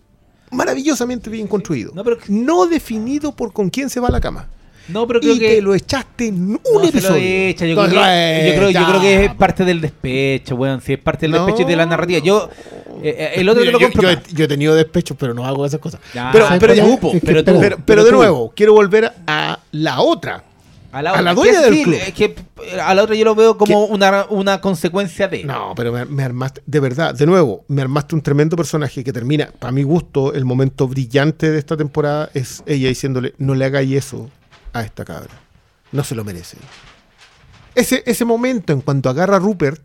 [0.52, 1.92] maravillosamente bien construido.
[1.96, 4.50] No, pero- No definido por con quién se va a la cama.
[4.88, 5.56] No, pero creo y que...
[5.56, 7.22] te lo echaste en un no se lo episodio.
[7.24, 8.90] echa, yo, No creo se lo que, yo, creo, yo echa.
[8.90, 10.82] creo que es parte del despecho, weón.
[10.82, 11.46] Si es parte del No.
[11.46, 12.20] despecho y de la narrativa.
[12.20, 12.50] Yo,
[13.04, 14.12] eh, eh, el otro Mira, lo compro.
[14.12, 16.00] yo yo he tenido despechos, pero no hago esas cosas.
[16.14, 18.16] Ya, pero, pero ya- po, es que pero tú, pero, pero de tú.
[18.18, 20.44] nuevo, quiero volver a la otra.
[20.92, 21.96] A la, A la otra, dueña del sí, club.
[22.08, 22.24] es que
[22.64, 25.44] eh, a la otra yo lo veo como una, una consecuencia de.
[25.44, 29.12] No, pero me, me armaste, de verdad, de nuevo, me armaste un tremendo personaje que
[29.12, 33.66] termina, para mi gusto, el momento brillante de esta temporada es ella diciéndole, no le
[33.66, 34.30] hagáis eso
[34.76, 35.32] a esta cabra,
[35.92, 36.58] no se lo merece.
[37.74, 39.82] Ese, ese momento en cuanto agarra a Rupert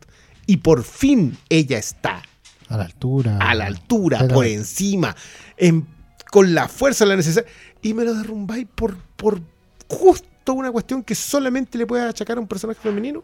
[0.46, 2.22] y por fin ella está
[2.68, 3.38] A la altura.
[3.40, 5.14] a la altura, Pero- por encima,
[5.56, 5.86] en-
[6.30, 7.48] con la fuerza la necesaria,
[7.82, 9.40] y me lo derrumbáis por, por
[9.88, 13.22] justo una cuestión que solamente le puede achacar a un personaje femenino.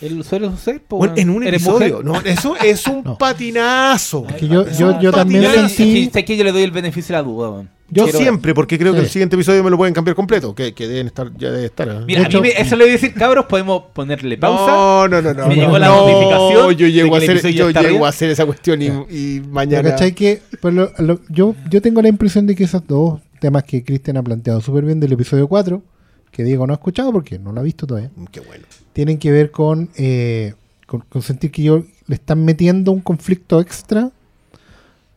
[0.00, 3.18] El suele suceder, Bueno, en un ¿Eres episodio, no, eso es un No.
[3.18, 4.24] patinazo.
[4.26, 6.04] Que yo, Es yo, yo también sentí.
[6.04, 7.50] es que- es que yo le doy el beneficio de la duda.
[7.50, 7.70] weón.
[7.90, 10.74] Yo Quiero- siempre, porque creo que el siguiente episodio me lo pueden cambiar completo, que,
[10.74, 11.88] que deben estar, ya debe estar.
[11.88, 12.00] ¿eh?
[12.06, 14.66] Mira, a mí me- eso le voy a decir, cabros, podemos ponerle pausa.
[14.72, 15.46] No, no, no, no.
[15.48, 18.44] Me no, llegó la no, notificación Yo llego, a hacer, yo llego a hacer esa
[18.44, 19.90] cuestión y, mañana.
[19.90, 20.12] ¿cachai?
[20.14, 23.82] Que, pues, lo- lo- yo, yo tengo la impresión de que esos dos temas que
[23.82, 25.82] Cristian ha planteado súper bien del episodio 4,
[26.30, 28.64] que Diego no ha escuchado porque no lo ha visto todavía, Mm, Qué bueno.
[28.92, 30.52] tienen que ver con, eh,
[30.86, 34.10] con, con sentir que yo le están metiendo un conflicto extra.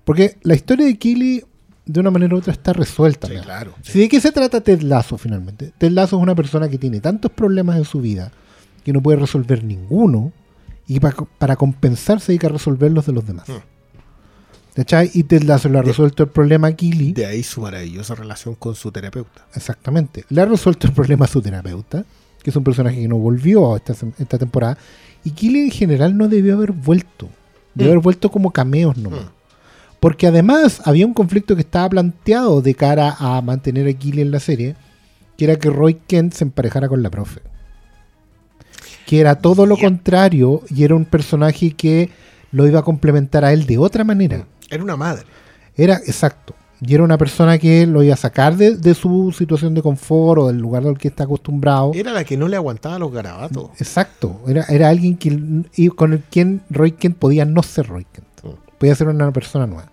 [0.06, 1.44] Porque la historia de Kili,
[1.92, 3.28] de una manera u otra, está resuelta.
[3.28, 3.74] Sí, claro.
[3.82, 5.74] Si ¿De qué se trata Ted Lasso finalmente?
[5.78, 8.32] Ted Lasso es una persona que tiene tantos problemas en su vida
[8.84, 10.32] que no puede resolver ninguno
[10.88, 13.48] y pa- para compensar se dedica a resolver los de los demás.
[13.50, 13.60] Hmm.
[14.74, 15.12] ¿Cachai?
[15.14, 17.12] Y Ted Lasso le ha resuelto el problema a Kili.
[17.12, 19.46] De ahí su maravillosa relación con su terapeuta.
[19.54, 20.24] Exactamente.
[20.30, 22.06] Le ha resuelto el problema a su terapeuta,
[22.42, 24.78] que es un personaje que no volvió esta, esta temporada.
[25.26, 27.28] Y Kili en general no debió haber vuelto.
[27.76, 27.96] Debió Mm.
[27.96, 29.26] haber vuelto como cameos nomás.
[29.26, 29.30] Mm.
[30.02, 34.32] Porque además había un conflicto que estaba planteado de cara a mantener a Kili en
[34.32, 34.76] la serie,
[35.38, 37.42] que era que Roy Kent se emparejara con la profe.
[39.06, 39.88] Que era todo lo Yeah.
[39.88, 42.10] contrario y era un personaje que
[42.52, 44.48] lo iba a complementar a él de otra manera.
[44.72, 45.24] Era una madre.
[45.76, 46.56] Era exacto.
[46.82, 50.42] Y era una persona que lo iba a sacar de, de su situación de confort
[50.42, 51.92] o del lugar al que está acostumbrado.
[51.94, 53.70] Era la que no le aguantaba los garabatos.
[53.78, 54.42] Exacto.
[54.48, 58.26] Era, era alguien que, y con el quien Roy Kent podía no ser Roy Kent.
[58.44, 58.78] Mm.
[58.80, 59.91] Podía ser una persona nueva.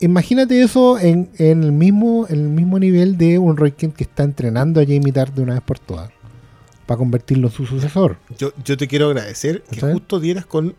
[0.00, 4.04] Imagínate eso en, en el mismo, en el mismo nivel de un Roy Kent que
[4.04, 6.10] está entrenando a Jamie Tart de una vez por todas.
[6.86, 8.16] Para convertirlo en su sucesor.
[8.38, 10.74] Yo, yo te quiero agradecer que justo dieras con.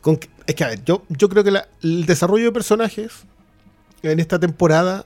[0.00, 3.22] con es que, a ver, yo, yo creo que la- el desarrollo de personajes
[4.02, 5.04] en esta temporada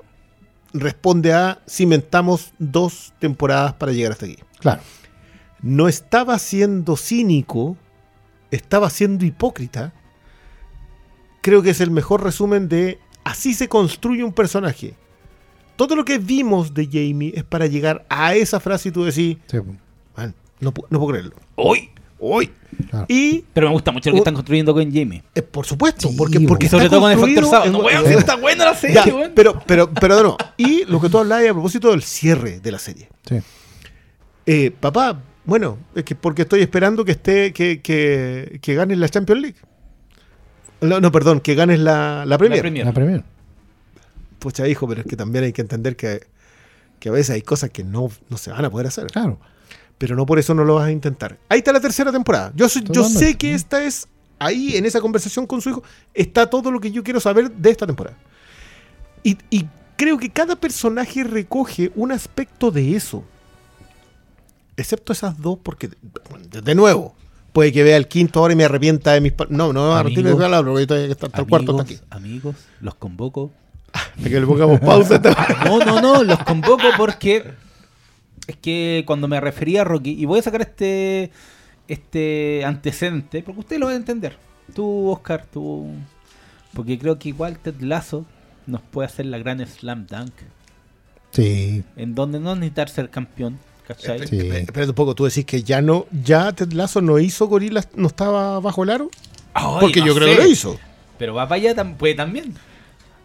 [0.73, 4.39] responde a cimentamos dos temporadas para llegar hasta aquí.
[4.59, 4.83] Claro.
[5.63, 7.77] No estaba siendo cínico,
[8.51, 9.93] estaba siendo hipócrita.
[11.43, 14.95] Creo que es el mejor resumen de así se construye un personaje.
[15.77, 19.39] Todo lo que vimos de Jamie es para llegar a esa frase y tú decís,
[19.49, 19.57] Sí,
[20.17, 21.33] "Man, no, pu- no puedo creerlo.
[21.57, 21.91] Hoy.
[22.27, 22.51] Hoy.
[22.91, 23.07] claro.
[23.09, 25.23] Y Pero me gusta mucho lo que están construyendo con Jamie.
[25.35, 26.39] eh, por supuesto, Sí, porque,
[26.69, 27.67] sobre está todo con el factor sábado.
[27.67, 29.33] en- No, weón, sí está buena la serie, Ya, weón.
[29.35, 30.37] pero, pero, pero no.
[30.57, 33.09] Y lo que tú hablabas a propósito del cierre de la serie.
[33.29, 33.37] Sí.
[34.47, 39.09] Eh, papá, bueno, es que porque estoy esperando que esté, que, que, que ganes la
[39.09, 39.57] Champions League.
[40.89, 42.59] No, no, perdón, que ganes la, la Premier.
[42.59, 42.87] La Premier.
[42.87, 43.25] La Premier.
[44.39, 46.27] Pucha, hijo, pero es que también hay que entender que,
[47.01, 49.07] que a veces hay cosas que no, no se van a poder hacer.
[49.07, 49.39] Claro.
[49.99, 51.39] Pero no por eso no lo vas a intentar.
[51.49, 52.53] Ahí está la tercera temporada.
[52.55, 54.07] Yo, soy- yo sé que esta es,
[54.39, 55.83] ahí en esa conversación con su hijo,
[56.13, 58.17] está todo lo que yo quiero saber de esta temporada.
[59.23, 59.67] Y, y
[59.97, 63.25] creo que cada personaje recoge un aspecto de eso.
[64.77, 65.89] Excepto esas dos, porque,
[66.63, 67.15] de nuevo,
[67.55, 69.33] puede que vea el quinto ahora y me arrepienta de mis...
[69.49, 72.01] No, no, de Amigos, mis palabras, porque todavía está hasta el cuarto hasta aquí.
[72.11, 73.51] amigos, los convoco.
[73.95, 75.21] Hasta que le pongamos pausa.
[75.65, 77.53] No, no, no, los convoco porque
[78.49, 81.31] es que cuando me refería a Rocky, y voy a sacar este
[81.87, 84.37] este antecedente, porque usted lo va a entender.
[84.75, 85.87] Tú, Oscar, tú.
[86.73, 88.27] Porque creo que igual Ted Lasso
[88.67, 90.33] nos puede hacer la gran slam dunk,
[91.31, 91.85] Sí.
[91.97, 94.27] en donde no necesitar ser campeón, ¿cachai?
[94.27, 94.39] Sí.
[94.39, 98.07] Espérate un poco, tú decís que ya no, ya Ted Lasso no hizo gorilas, no
[98.09, 99.11] estaba bajo el aro.
[99.55, 100.81] Ay, Porque no yo creo sé, que lo hizo.
[101.19, 102.55] Pero va para allá, tam- puede también.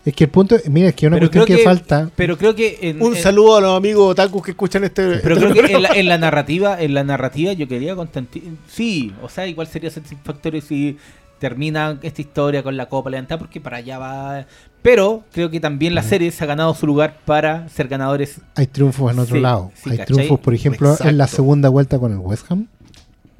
[0.05, 2.09] Es que el punto, mira, es que una Pero cuestión creo que, que- falta.
[2.15, 2.77] Pero creo que.
[2.81, 5.17] en- Un en- saludo a los amigos otakus que escuchan este.
[5.17, 5.77] Pero este creo que programa.
[5.77, 8.55] en la, en la narrativa, en la narrativa yo quería Constantino.
[8.67, 10.97] Sí, o sea, igual sería satisfactorio si
[11.39, 14.45] termina esta historia con la copa levantada, porque para allá va.
[14.81, 18.39] Pero creo que también la serie se ha ganado su lugar para ser ganadores.
[18.55, 19.71] Hay triunfos en otro Sí, lado.
[19.75, 20.15] sí, hay ¿cachai?
[20.15, 22.67] triunfos, por ejemplo, en la segunda vuelta con el West Ham.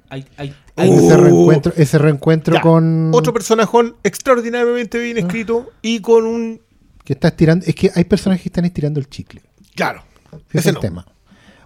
[0.10, 3.12] Hay, hay, hay- Uh, ese reencuentro, ese reencuentro Ya, con.
[3.14, 5.22] Otro personajón extraordinariamente bien Ah.
[5.22, 6.62] escrito y con un.
[7.06, 7.66] que está estirando.
[7.66, 9.42] Es que hay personajes que están estirando el chicle.
[9.76, 10.04] Claro.
[10.32, 10.80] Ese Ese es el no.
[10.80, 11.06] tema.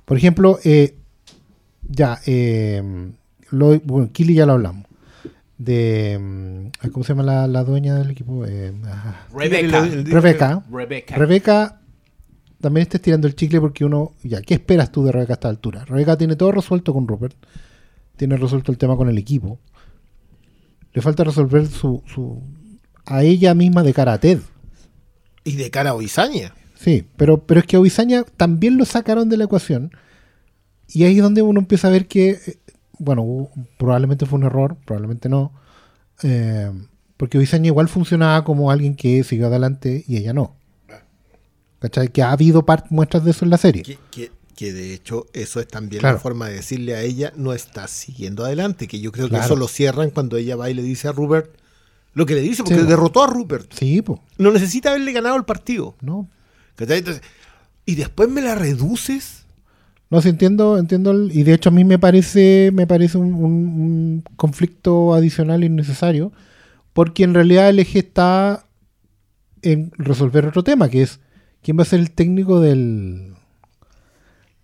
[0.06, 0.96] Por ejemplo, eh,
[1.88, 2.82] ya, eh,
[3.50, 4.86] lo, bueno, Kili ya lo hablamos.
[5.64, 6.18] De.
[6.20, 8.46] mm, ¿Cómo se llama la, la dueña del equipo?
[8.46, 10.64] Eh, ah, el- Rebeca.
[10.72, 11.16] Rebecca.
[11.16, 11.80] Rebeca
[12.60, 15.50] también estés tirando el chicle porque uno, ya, ¿qué esperas tú de Rebeca a esta
[15.50, 15.86] altura?
[15.86, 17.36] Rebeca tiene todo resuelto con Rupert,
[18.16, 19.60] tiene resuelto el tema con el equipo.
[20.94, 22.42] Le falta resolver su, su
[23.06, 24.40] a ella misma de cara a Ted.
[25.44, 26.54] Y de cara a Oizaña.
[26.76, 29.92] Sí, pero, pero es que a Obisaña también lo sacaron de la ecuación.
[30.88, 32.60] Y ahí es donde uno empieza a ver que, eh,
[33.04, 35.52] bueno, probablemente fue un error, probablemente no.
[36.24, 36.72] eh,
[37.18, 40.56] porque Obisaña igual funcionaba como alguien que siguió adelante y ella no.
[41.80, 42.08] ¿Cachai?
[42.10, 43.84] Que ha habido muestras de eso en la serie.
[43.84, 46.18] Que, que- que de hecho eso es también Claro.
[46.18, 48.88] la forma de decirle a ella, no estás siguiendo adelante.
[48.88, 49.46] Que yo creo que Claro.
[49.46, 51.50] eso lo cierran cuando ella va y le dice a Rupert
[52.14, 52.86] lo que le dice, porque Sí.
[52.86, 53.74] derrotó a Rupert.
[53.74, 55.96] Sí, pues, No necesita haberle ganado el partido.
[56.02, 56.30] no.
[56.76, 57.00] ¿cachai?
[57.00, 57.24] Entonces,
[57.86, 59.43] y después me la reduces.
[60.14, 63.34] No, sí entiendo, entiendo, el- y de hecho a mí me parece, me parece un,
[63.34, 63.44] un-
[63.82, 66.32] un conflicto adicional innecesario,
[66.94, 68.68] porque en realidad el eje está
[69.64, 71.20] en resolver otro tema, que es
[71.64, 73.34] quién va a ser el técnico del,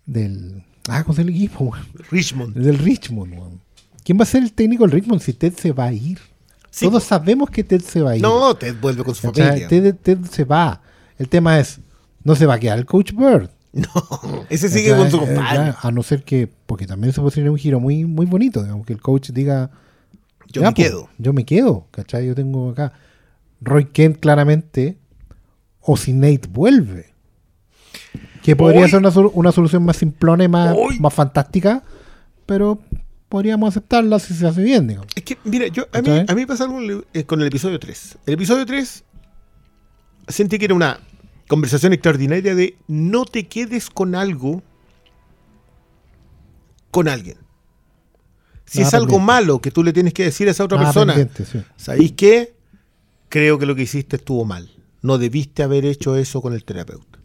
[0.06, 1.72] del, ah, ¿cómo se llama el equipo?
[2.12, 2.56] Richmond.
[2.56, 3.60] Del Richmond, weón.
[4.04, 6.18] ¿Quién va a ser el técnico del Richmond si Ted se va a ir?
[6.70, 8.22] Sí, Todos sabemos que Ted se va a ir.
[8.22, 9.66] No, Ted vuelve con su familia.
[9.66, 10.80] Ted, Ted se va.
[11.18, 11.80] El tema es,
[12.22, 13.50] no se va a quedar el coach Bird.
[13.72, 13.88] No,
[14.48, 15.16] ese sigue con su.
[15.18, 15.74] Eh, compadre.
[15.80, 18.84] a no ser que, porque también se puede tener un giro muy, muy bonito, digamos,
[18.84, 19.70] que el coach diga,
[20.48, 21.08] Yo "Ya, me quedo.
[21.18, 22.26] Yo me quedo, ¿cachai?
[22.26, 22.92] Yo tengo acá
[23.60, 24.98] Roy Kent claramente,
[25.80, 27.10] o si Nate vuelve.
[28.42, 31.84] Que podría Hoy- ser una, sol- una solución más simplona y más, Hoy- más fantástica,
[32.46, 32.80] pero
[33.28, 35.08] podríamos aceptarla si se hace bien, digamos.
[35.14, 36.80] Es que, mira, yo, a, mí, a mí pasa algo
[37.14, 38.18] eh, con el episodio 3.
[38.26, 39.04] El episodio 3
[40.26, 40.98] sentí que era una
[41.50, 44.62] conversación extraordinaria de no te quedes con algo
[46.92, 47.38] con alguien.
[48.66, 49.26] Si Nada es algo pendiente.
[49.26, 51.60] malo que tú le tienes que decir a esa otra Nada persona, sí.
[51.76, 52.54] ¿sabéis qué?
[53.28, 54.70] Creo que lo que hiciste estuvo mal.
[55.02, 57.18] No debiste haber hecho eso con el terapeuta.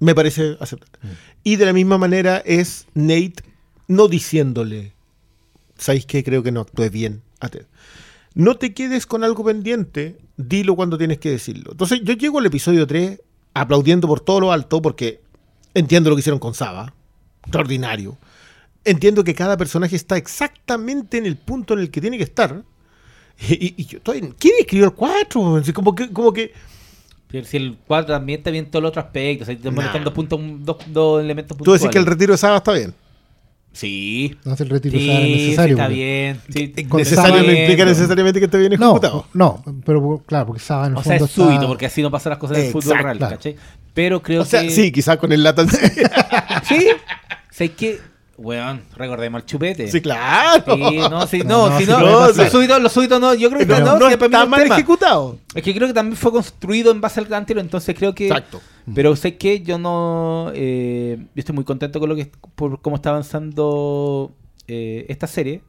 [0.00, 0.98] Me parece aceptable.
[1.00, 1.16] Mm.
[1.44, 3.44] Y de la misma manera es Nate
[3.86, 4.94] no diciéndole,
[5.76, 6.24] ¿sabéis qué?
[6.24, 7.66] Creo que no actué bien a Ted.
[8.34, 11.72] No te quedes con algo pendiente, dilo cuando tienes que decirlo.
[11.72, 13.20] Entonces yo llego al episodio 3
[13.54, 15.20] aplaudiendo por todo lo alto porque
[15.74, 16.94] entiendo lo que hicieron con Saba.
[17.42, 18.16] Extraordinario.
[18.84, 22.62] Entiendo que cada personaje está exactamente en el punto en el que tiene que estar.
[23.48, 25.56] Y, yo estoy, ¿Quién escribió el 4?
[25.56, 26.52] Así Como que, como que
[27.28, 29.98] Pero si el 4 también está bien todo el otro aspecto, o sea, te Nah.
[30.02, 31.82] dos, puntos, dos, dos elementos tú puntuales.
[31.82, 32.94] decís que el retiro de Saba está bien.
[33.78, 34.36] Sí.
[34.44, 35.76] No hace el retiro Sí, Sara sí, necesario.
[35.76, 36.40] está bien.
[36.48, 39.26] Sí, Necesario no implica necesariamente que esté bien No, ejecutado.
[39.34, 42.02] no, pero claro, porque Saba en el O sea, fondo es súbito, está- porque así
[42.02, 43.36] no pasan las cosas en el fútbol real, claro.
[43.36, 43.54] ¿cachai?
[43.94, 44.70] Pero creo o sea, que.
[44.70, 45.64] sí, quizás con el lata.
[46.68, 46.88] Sí.
[47.52, 48.00] ¿Sabes qué?
[48.36, 49.88] Weón, recordemos al chupete.
[49.88, 50.62] sí, claro.
[50.64, 53.96] Sí, no, sí, no, No, si no, no, los súbitos no, yo creo que no,
[53.98, 55.38] no, mí está es mal ejecutado.
[55.54, 58.26] Es que creo que también fue construido en base al anterior, entonces creo que.
[58.26, 58.60] Exacto.
[58.94, 60.50] Pero sé que yo no.
[60.54, 64.32] eh, yo estoy muy contento con lo que por cómo está avanzando
[64.66, 65.62] eh, esta serie.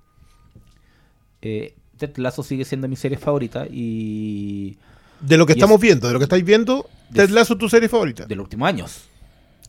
[1.41, 4.77] Eh, Ted Lasso sigue siendo mi serie favorita y.
[5.21, 7.53] De lo que Y estamos es- viendo, de lo que estáis viendo, de- Ted Lasso
[7.53, 8.25] es tu serie favorita.
[8.25, 9.01] de los últimos años.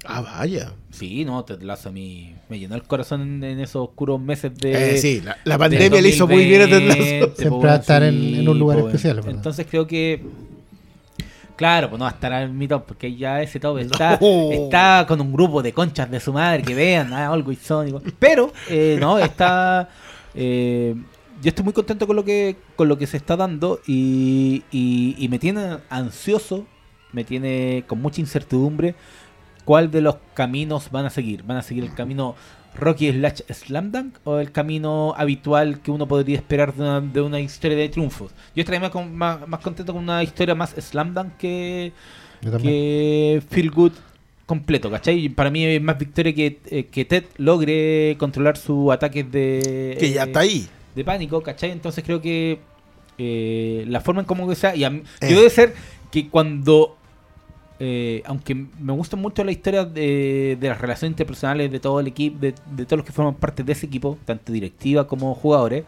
[0.04, 0.72] Ah, vaya.
[0.90, 4.56] Sí, no, Ted Lasso a mí me llenó el corazón en, en esos oscuros meses
[4.56, 4.94] de.
[4.94, 6.98] Eh, sí, la, la pandemia le hizo muy bien a Ted Lasso.
[7.00, 9.32] 2020, Siempre va a estar en- un lugar po, especial, ¿verdad?
[9.34, 10.22] Entonces creo que.
[11.60, 14.50] Claro, pues no va a estar en mi top, porque ya ese top está, No.
[14.50, 18.14] está con un grupo de conchas de su madre que vean, ah, Always Sonic.
[18.18, 19.90] Pero, eh, no, está.
[20.34, 20.94] eh,
[21.42, 25.16] yo estoy muy contento con lo que con lo que se está dando y, y,
[25.18, 26.64] y me tiene ansioso,
[27.12, 28.94] me tiene con mucha incertidumbre
[29.66, 31.42] cuál de los caminos van a seguir.
[31.42, 32.36] ¿Van a seguir el camino
[32.76, 37.20] Rocky slash Slam Dunk o el camino habitual que uno podría esperar de una, de
[37.20, 38.32] una historia de triunfos?
[38.54, 41.92] Yo estaría más, con- más, más contento con una historia más Slam Dunk que,
[42.62, 43.92] que Feel Good
[44.46, 45.18] completo, ¿cachai?
[45.26, 49.96] Y Para mí es más victoria que, eh, que Ted logre controlar sus ataques de...
[50.00, 50.66] Que ya está ahí.
[50.94, 51.70] de pánico, ¿cachai?
[51.70, 52.58] Entonces creo que
[53.18, 55.28] eh, la forma en cómo que sea, y a mí- Eh.
[55.30, 55.74] yo debe ser
[56.10, 56.96] que cuando,
[57.82, 62.06] eh, aunque me gusta mucho la historia de, de las relaciones interpersonales de todo el
[62.06, 65.84] equipo, de, de todos los que forman parte de ese equipo, tanto directiva como jugadores,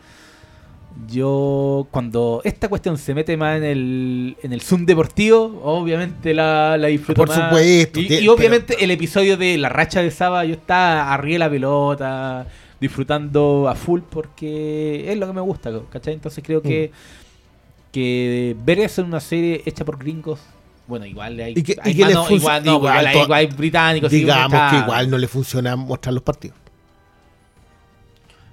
[1.10, 6.76] yo cuando esta cuestión se mete más en el, en el Zoom deportivo, obviamente la,
[6.76, 7.38] la disfruto Por más.
[7.48, 11.38] supuesto, Y, pero- obviamente el episodio de la racha de Saba, yo estaba arriba de
[11.38, 12.46] la pelota,
[12.80, 16.14] disfrutando a full porque es lo que me gusta, ¿cachai?
[16.14, 17.92] Entonces creo que, Mm.
[17.92, 20.40] que ver eso en una serie hecha por gringos,
[20.86, 23.38] bueno, igual hay, Y que- y que mano- igual, no, igual igual hay, to- igual
[23.40, 24.10] hay británicos.
[24.10, 26.56] Digamos que igual no le funciona mostrar los partidos.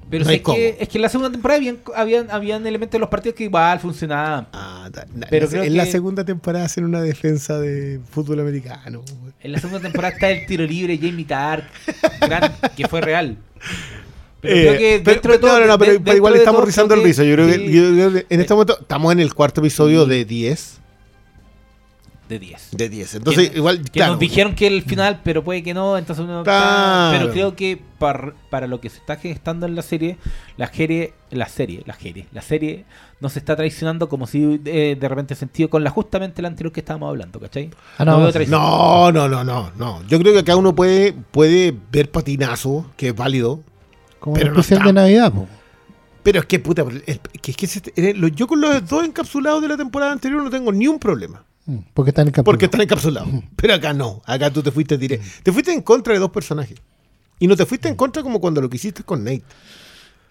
[0.10, 3.00] Pero No es, que, es que en la segunda temporada habían, habían, habían elementos de
[3.00, 4.48] los partidos que igual funcionaban.
[4.54, 4.90] Ah,
[5.30, 9.04] Pero en creo la que- segunda temporada hacen una defensa de fútbol americano.
[9.40, 11.64] En la segunda temporada está el tiro libre Jamie Tark,
[12.22, 13.38] gran- que fue real.
[14.42, 15.60] Pero Eh, creo que pero- dentro de todo.
[15.60, 17.24] no, no, pero, de- pero igual estamos rizando el rizo.
[17.24, 20.79] Yo creo que, yo que en este momento estamos en el cuarto episodio de 10.
[22.30, 22.70] De 10.
[22.72, 23.16] De 10.
[23.16, 24.12] Entonces, Que- igual, Que claro.
[24.14, 27.18] nos dijeron que el final, pero puede que no, entonces uno Claro.
[27.20, 30.18] Pero creo que para, para lo que se está gestando en la serie,
[30.56, 32.86] la serie, la serie, la serie, la serie
[33.20, 36.72] no se está traicionando como si eh, de repente sentido con la justamente la anterior
[36.72, 37.72] que estábamos hablando, ¿cachai?
[37.98, 38.20] Ah, no.
[38.48, 40.04] No, no, no, no, no.
[40.08, 43.60] Yo creo que acá uno puede, puede ver patinazo, que es válido.
[44.20, 44.88] Como Pero el especial está.
[44.90, 45.48] de Navidad, po.
[46.22, 49.62] Pero es que, puta, el- que es que se- eh, yo con los dos encapsulados
[49.62, 51.44] de la temporada anterior no tengo ni un problema.
[51.70, 52.46] Mm, Porque están en capítulo.
[52.46, 53.30] Porque están encapsulados.
[53.56, 54.22] Pero acá no.
[54.26, 55.26] Acá tú te fuiste directo.
[55.44, 56.78] Te fuiste en contra de dos personajes.
[57.40, 59.44] Y no te fuiste en contra como cuando lo que hiciste con Nate.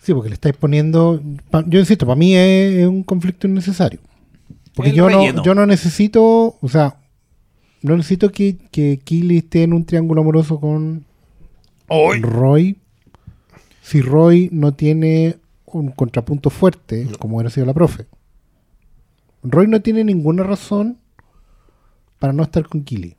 [0.02, 1.23] Sí, porque le estáis poniendo.
[1.66, 4.01] Yo insisto, para mí es, un conflicto innecesario.
[4.74, 6.56] Porque El yo no, yo no necesito.
[6.60, 6.97] O sea,
[7.82, 11.05] no necesito que, que Killy esté en un triángulo amoroso con
[12.20, 12.77] Roy.
[13.82, 15.36] Si Roy no tiene
[15.66, 18.06] un contrapunto fuerte, como hubiera sido la profe.
[19.43, 20.98] Roy no tiene ninguna razón
[22.19, 22.85] para no estar con.
[22.86, 23.16] Sí,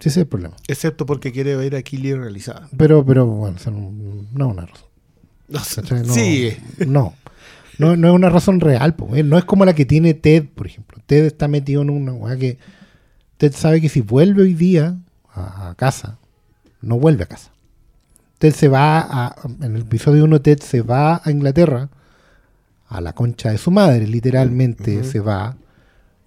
[0.00, 0.56] ese es el problema.
[0.68, 2.68] Excepto porque quiere ver a Killy realizada.
[2.76, 4.88] Pero, pero bueno, o sea, no, no es una razón.
[5.48, 5.58] No.
[5.58, 6.56] No, Sí.
[6.86, 7.14] No.
[7.78, 9.22] No, no es una razón real, po, eh.
[9.22, 11.00] no es como la que tiene Ted, por ejemplo.
[11.06, 12.58] Ted está metido en una weá que
[13.36, 14.98] Ted sabe que si vuelve hoy día
[15.32, 16.18] a, a casa,
[16.80, 17.52] no vuelve a casa.
[18.38, 21.88] Ted se va a, en el episodio 1 Ted se va a Inglaterra,
[22.88, 25.56] a la concha de su madre, literalmente se va,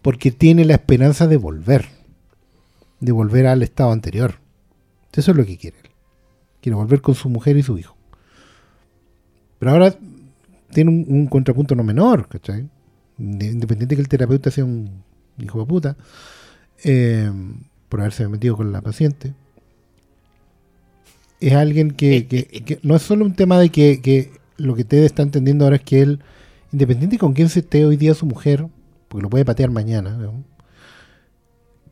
[0.01, 1.85] porque tiene la esperanza de volver,
[2.99, 4.35] de volver al estado anterior.
[5.13, 5.89] Eso es lo que quiere él.
[6.61, 7.95] Quiere volver con su mujer y su hijo.
[9.59, 9.95] Pero ahora
[10.71, 12.67] tiene un, un contrapunto no menor, ¿cachai?
[13.17, 15.03] De- Independiente que el terapeuta sea un
[15.39, 15.97] hijo de puta,
[16.83, 17.31] eh,
[17.89, 19.33] por haberse metido con la paciente,
[21.39, 24.83] es alguien que, que- que no es solo un tema de que, que lo que
[24.83, 26.19] Ted está entendiendo ahora es que él,
[26.71, 28.67] independiente con quién se esté hoy día su mujer,
[29.11, 30.43] porque lo puede patear mañana, ¿no?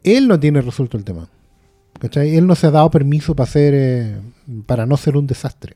[0.04, 1.28] él no tiene resuelto el tema.
[2.00, 2.38] ¿cachai?
[2.38, 4.18] Él no se ha dado permiso para hacer, eh,
[4.66, 5.76] para no ser un desastre.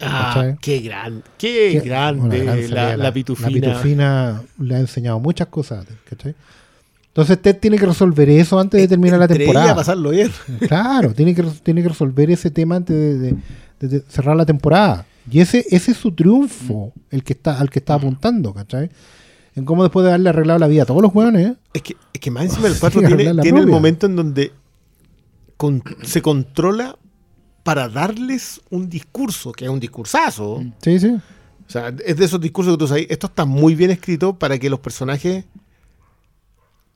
[0.00, 3.50] Ah, qué gran, qué, Qué- grande la, la pitufina.
[3.50, 6.34] La pitufina le ha enseñado muchas cosas, ¿cachai?
[7.08, 9.66] Entonces Ted tiene que resolver eso antes de terminar la temporada.
[9.66, 10.30] ella pasarlo bien.
[10.66, 13.36] Claro, tiene que, tiene que resolver ese tema antes de, de-
[13.80, 15.04] de- de cerrar la temporada.
[15.30, 18.90] Y ese, ese es su triunfo, el que está, al que está apuntando, ¿cachai?
[19.54, 21.56] En cómo después de haberle arreglado la vida a todos los hueones, ¿eh?
[21.74, 24.52] Es que, es que más encima el Sí, 4 arreglar tiene, el momento en donde
[25.56, 26.96] con- se controla
[27.62, 30.64] para darles un discurso, que es un discursazo.
[30.82, 31.08] Sí, sí.
[31.08, 34.58] O sea, es de esos discursos que tú sabes, esto está muy bien escrito para
[34.58, 35.44] que los personajes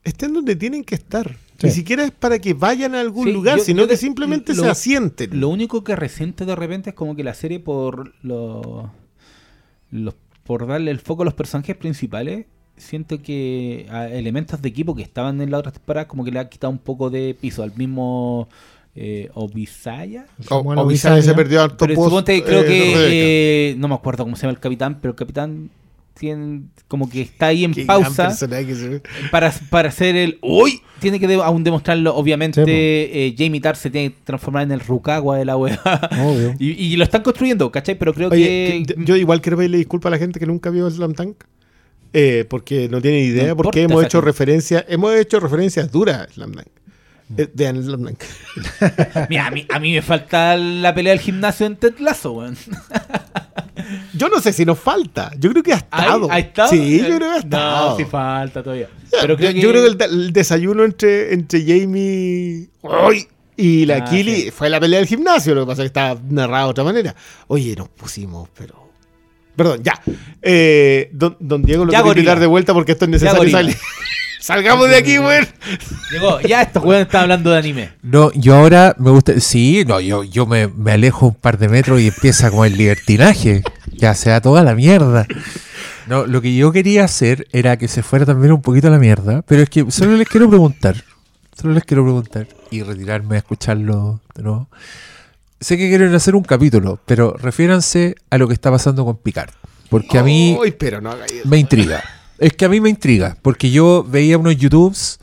[0.03, 1.37] estén donde tienen que estar.
[1.59, 1.67] Sí.
[1.67, 3.97] Ni siquiera es para que vayan a algún Sí, lugar, yo- sino yo que de-
[3.97, 5.39] simplemente lo- se asienten.
[5.39, 8.91] Lo único que resiente de repente es como que la serie por lo,
[9.91, 10.15] los-
[10.47, 12.45] por darle el foco a los personajes principales,
[12.77, 16.39] siento que a elementos de equipo que estaban en la otra temporada como que le
[16.39, 18.47] ha quitado un poco de piso al mismo
[18.95, 20.25] eh, Obisaya.
[20.39, 23.89] O, Samuel o Bizarre se perdió harto Pero post, suponte, creo eh, que eh, no
[23.89, 25.69] me acuerdo cómo se llama el capitán, pero el capitán
[26.17, 28.35] tiene como que está ahí en Qué pausa
[29.31, 33.75] para, para hacer el uy tiene que de- aún demostrarlo obviamente Sí, eh, Jamie Tarr
[33.75, 35.79] se tiene que transformar en el Rukawa de la wea
[36.23, 36.55] Obvio.
[36.59, 37.97] y, y lo están construyendo ¿cachai?
[37.99, 40.69] pero creo Oye, que que- yo igual quiero pedirle disculpas a la gente que nunca
[40.69, 41.37] vio Slam Tank.
[42.13, 46.17] eh, porque no tiene idea, No porque importa, hemos hecho referencias, hemos hecho referencias duras
[46.27, 46.67] a Slam Dunk.
[47.35, 48.23] Eh, vean Dunk.
[49.29, 52.55] mira, a, mí, a mí me falta la pelea del gimnasio en Ted Lasso weón.
[54.13, 55.31] Yo no sé si nos falta.
[55.37, 56.31] Yo creo que ha ¿Ahí- estado.
[56.31, 56.67] ahí está?
[56.67, 57.89] Sí, yo creo que ha estado.
[57.91, 58.89] no sí falta todavía
[59.21, 63.27] pero creo yo, que, yo creo que el, de- el desayuno entre, entre Jamie ¡Ay!
[63.55, 64.51] y la Ah, Kili sí.
[64.51, 65.55] fue la pelea del gimnasio.
[65.55, 67.15] Lo que pasa es que estaba narrado de otra manera.
[67.47, 68.87] Oye, nos pusimos, pero.
[69.55, 69.99] Perdón, ya.
[70.41, 73.75] Eh, don, don Diego lo quiero invitar de vuelta porque esto es necesario salir.
[74.47, 75.45] Salgamos de aquí, güey.
[76.09, 79.37] llegó ya estos weones están hablando de anime No, yo ahora me gusta.
[79.41, 82.77] Sí, no, yo, yo me, me alejo un par de metros y empieza como el
[82.77, 83.61] libertinaje.
[83.91, 85.27] Ya se da toda la mierda.
[86.05, 88.99] No, lo que yo quería hacer era que se fuera también un poquito a la
[88.99, 89.41] mierda.
[89.41, 90.95] Pero es que solo les quiero preguntar.
[91.59, 92.47] Solo les quiero preguntar.
[92.71, 94.69] Y retirarme a escucharlo de nuevo.
[95.59, 99.49] Sé que quieren hacer un capítulo, pero refiéranse a lo que está pasando con Picard.
[99.89, 102.01] Porque a mí pero no me intriga.
[102.39, 105.19] Es que a mí me intriga, porque yo veía unos YouTubes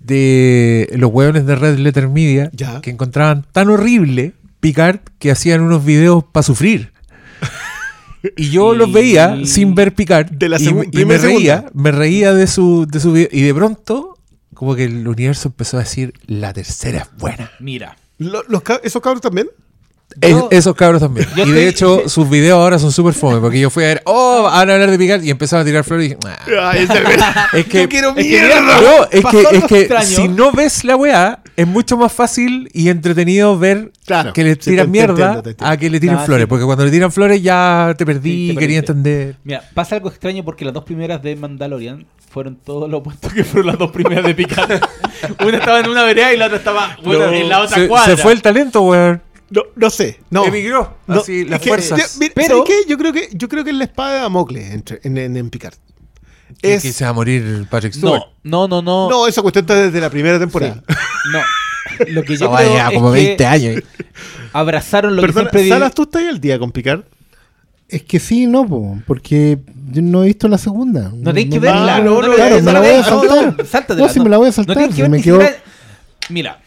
[0.00, 2.80] de los hueones de Red Letter Media Ya.
[2.80, 6.92] que encontraban tan horrible Picard que hacían unos videos para sufrir.
[8.36, 10.30] Y yo los veía sin ver Picard.
[10.32, 11.70] De la y, y me reía, segunda.
[11.74, 13.28] me reía de su, de su video.
[13.30, 14.18] Y de pronto,
[14.52, 17.52] como que el universo empezó a decir, la tercera es buena.
[17.60, 17.96] Mira.
[18.18, 18.42] Los
[18.82, 19.46] ¿Esos cabros también?
[20.20, 21.26] Es- esos cabros también.
[21.36, 23.40] y de estoy- hecho, sus videos ahora son súper fome.
[23.40, 25.22] Porque yo fui a ver, oh, van a hablar de Picard.
[25.22, 26.70] Y empezaron a tirar flores y dije, "Nah".
[26.70, 26.88] Ay,
[27.52, 28.60] Es que, Yo quiero es que mierda.
[28.80, 30.06] No, es Pasó que, es que extraño.
[30.06, 34.56] si no ves la weá, es mucho más fácil y entretenido ver Claro, que le
[34.56, 35.72] tiran te mierda entiendo, te entiendo.
[35.72, 36.44] a que le tiren Ah, flores.
[36.44, 36.46] sí.
[36.48, 39.36] Porque cuando le tiran flores ya te perdí, Sí, te quería entender.
[39.44, 43.44] Mira, pasa algo extraño porque las dos primeras de Mandalorian fueron todo lo opuesto que
[43.44, 44.80] fueron las dos primeras de Picard.
[45.46, 47.88] una estaba en una vereda y la otra estaba bueno, No, en la otra se,
[47.88, 48.14] cuadra.
[48.16, 49.22] se fue el talento, weón.
[49.50, 50.20] No, no sé.
[50.30, 50.44] No.
[50.44, 50.96] Emigró.
[51.06, 51.98] No, así, las es que- fuerzas.
[51.98, 52.90] ya, mira, Pero- ¿sabes qué?
[52.90, 55.50] Yo creo que yo creo que es la espada de Damocles entre- en, en, en
[55.50, 55.74] Picard.
[56.60, 58.22] Que- Es, que se va a morir Patrick Stewart.
[58.42, 59.10] No, no, no, no.
[59.10, 60.82] no, esa cuestión está desde la primera temporada.
[61.32, 61.40] No.
[62.08, 63.82] Lo que yo weá creo lleva es como que 20 años.
[64.52, 67.02] abrazaron lo que Perdona, siempre di- Salas, ¿tú estás ahí al día con Picard?
[67.88, 69.58] Es que sí, no, po, porque
[69.92, 71.12] yo no he visto la segunda.
[71.14, 71.96] No tenés que verla.
[71.96, 73.96] Ah, no, no, claro, no, me la no, voy a no, saltar.
[73.96, 74.24] no, No, si no.
[74.24, 74.76] me la voy a No saltar.
[74.76, 75.56] tienes que ver me siquiera-
[76.28, 76.60] Mira,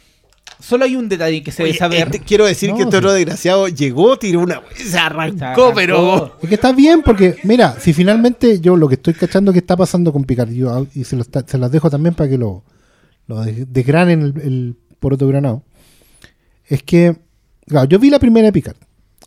[0.59, 2.03] solo hay un detalle que se debe saber.
[2.07, 2.97] este- quiero decir No, que este sí.
[2.97, 4.61] otro desgraciado llegó, tiró una.
[4.75, 5.71] Se arrancó, Se arrancó.
[5.75, 6.37] pero.
[6.41, 9.75] Es que está bien, porque, mira, si finalmente yo lo que estoy cachando que está
[9.77, 12.63] pasando con Picard, yo, y se, lo está- se las dejo también para que lo,
[13.27, 15.63] lo de- desgranen el, el poroto granado,
[16.67, 17.15] es que,
[17.67, 18.77] claro, yo vi la primera de Picard.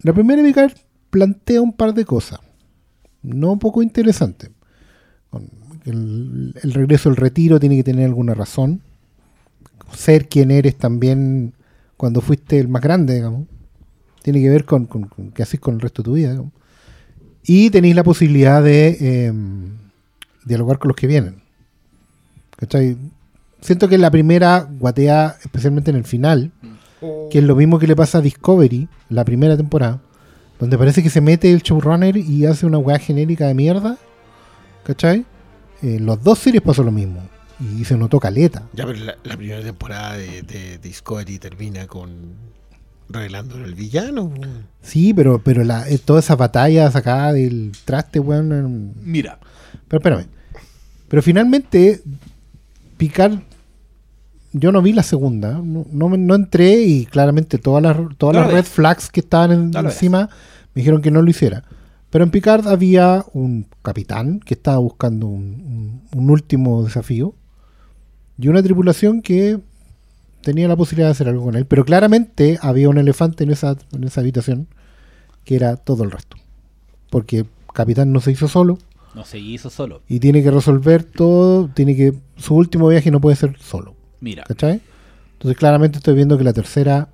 [0.02, 0.72] La primera de Picard
[1.10, 2.40] plantea un par de cosas,
[3.22, 4.50] no poco interesantes.
[5.30, 5.48] Con
[5.84, 8.82] El, el regreso al retiro tiene que tener alguna razón.
[9.94, 11.54] Ser quien eres también
[11.96, 13.46] cuando fuiste el más grande, digamos.
[14.22, 16.30] Tiene que ver con, con, con qué haces con el resto de tu vida.
[16.30, 16.52] digamos.
[17.44, 19.32] Y tenéis la posibilidad de eh,
[20.44, 21.42] dialogar con los que vienen.
[22.56, 22.96] ¿Cachai?
[23.60, 26.52] Siento que la primera guatea, especialmente en el final,
[27.30, 30.00] que es lo mismo que le pasa a Discovery, la primera temporada,
[30.60, 33.98] donde parece que se mete el showrunner y hace una weá genérica de mierda.
[34.84, 35.24] ¿Cachai?
[35.80, 37.20] En los dos series pasó lo mismo.
[37.60, 38.68] Y se notó caleta.
[38.72, 42.10] Ya, pero la, la primera temporada de, de Discovery termina con.
[43.08, 44.32] revelando el villano.
[44.80, 48.52] Sí, pero, pero la, eh, todas esas batallas acá del traste, weón.
[48.52, 49.38] em, Mira,
[49.88, 50.26] Pero espérame.
[51.08, 52.02] Pero finalmente,
[52.96, 53.38] Picard,
[54.52, 55.60] yo no vi la segunda.
[55.62, 59.70] No, no, entré y claramente todas las, todas No las red flags que estaban en-
[59.70, 60.28] No encima
[60.74, 61.64] me dijeron que no lo hiciera.
[62.10, 67.34] Pero en Picard había un capitán que estaba buscando un, un- un último desafío
[68.42, 69.60] y una tripulación que
[70.40, 71.64] tenía la posibilidad de hacer algo con él.
[71.64, 74.66] Pero claramente había un elefante en esa, en esa habitación
[75.44, 76.36] que era todo el resto.
[77.08, 78.78] Porque capitán no se hizo solo
[79.14, 80.02] no se hizo solo.
[80.08, 84.42] y tiene que resolver todo, tiene que su último viaje no puede ser solo, Mira,
[84.44, 84.80] ¿cachai?
[85.34, 87.08] Entonces claramente estoy viendo que la tercera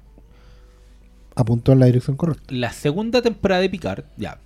[1.35, 2.55] apuntó en la dirección correcta.
[2.55, 4.39] la segunda temporada de Picard, ya.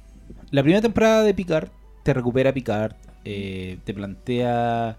[0.51, 1.69] La primera temporada de Picard
[2.03, 2.95] te recupera Picard,
[3.25, 4.97] eh, te plantea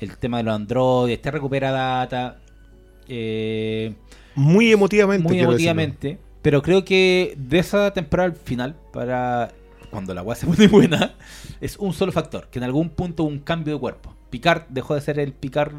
[0.00, 2.38] el tema de los androides, te recupera data.
[3.08, 3.94] eh,
[4.34, 5.26] Muy emotivamente.
[5.28, 6.18] muy emotivamente.
[6.42, 9.52] Pero creo que de esa temporada al final, para
[9.90, 11.14] cuando la weá se pone buena,
[11.60, 14.14] es un solo factor, que en algún punto un cambio de cuerpo.
[14.30, 15.72] Picard dejó de ser el Picard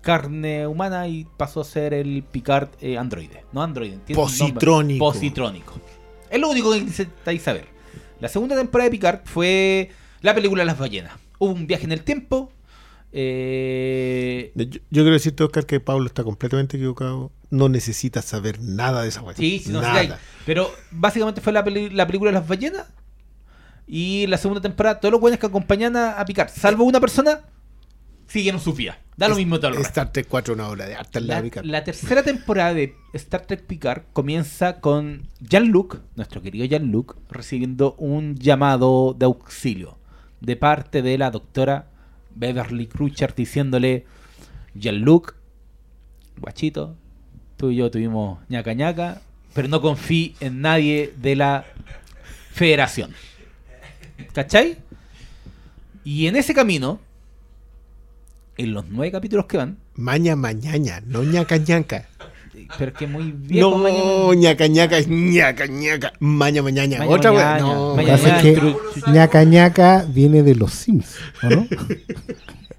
[0.00, 3.44] carne humana y pasó a ser el Picard eh, androide.
[3.52, 4.16] No androide, ¿entiendes?
[4.16, 5.12] Positrónico.
[5.12, 5.74] Positrónico.
[6.30, 7.66] Es lo único que necesitáis saber.
[8.18, 9.90] La segunda temporada de Picard fue
[10.20, 11.12] la película Las ballenas.
[11.38, 12.50] Hubo un viaje en el tiempo.
[13.12, 17.32] Eh, Yo, yo quiero decirte, Oscar, que Pablo está completamente equivocado.
[17.50, 19.48] No necesitas saber nada de esa cuestión.
[19.48, 20.18] Sí, sí, no nada.
[20.46, 22.86] Pero básicamente fue la, peli- la película de las ballenas.
[23.86, 27.40] Y la segunda temporada, todos los buenos que acompañan a, a Picard, salvo una persona,
[28.28, 29.00] siguen su vía.
[29.16, 29.78] Da lo Es- mismo todo el.
[29.80, 31.64] Star Trek 4 una obra de arte La, Picard.
[31.66, 38.36] la tercera temporada de Star Trek Picard comienza con Jean-Luc, nuestro querido Jean-Luc, recibiendo un
[38.36, 39.98] llamado de auxilio
[40.40, 41.90] de parte de la doctora
[42.34, 44.06] Beverly Crusher diciéndole:
[44.74, 45.34] Jean-Luc,
[46.38, 46.96] guachito,
[47.56, 49.22] tú y yo tuvimos ñaca ñaca,
[49.54, 51.64] pero no confí en nadie de la
[52.52, 53.12] federación.
[54.32, 54.78] ¿Cachai?
[56.04, 57.00] Y en ese camino,
[58.56, 62.09] en los nueve capítulos que van, Maña mañaña, no ñaca ñaca.
[62.78, 64.34] Pero es que muy viejo No, mañana.
[64.36, 66.12] ñaca ñaca es ñaca ñaca.
[66.20, 66.98] Maña mañaña.
[66.98, 68.76] Maña Otra mañaña, No, maña es que
[69.12, 71.66] ñaca ñaca viene de los Sims, ¿o no?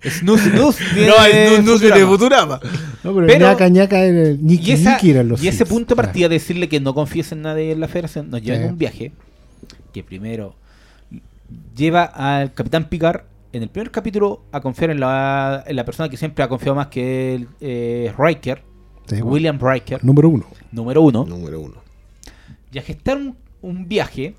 [0.04, 0.50] Snooze,
[0.96, 2.00] viene No, no, no Futurama.
[2.00, 2.60] de Futurama.
[3.04, 5.60] No, pero, Pero- ñaca ñaca era el ñiqui Y, esa- ñiqui eran los y ese
[5.60, 5.70] Sims.
[5.70, 6.08] punto de Claro.
[6.08, 9.12] partida, decirle que no confíes en nadie en la federación, nos lleva en un viaje
[9.94, 10.56] que primero
[11.76, 13.22] lleva al Capitán Picard
[13.54, 16.76] en el primer capítulo a confiar en la, en la persona que siempre ha confiado
[16.76, 18.64] más que el eh, Riker,
[19.08, 19.28] Sí, bueno.
[19.32, 20.46] William Riker, Número uno.
[20.72, 21.76] número uno, Número uno.
[22.72, 24.36] y a gestar un, un viaje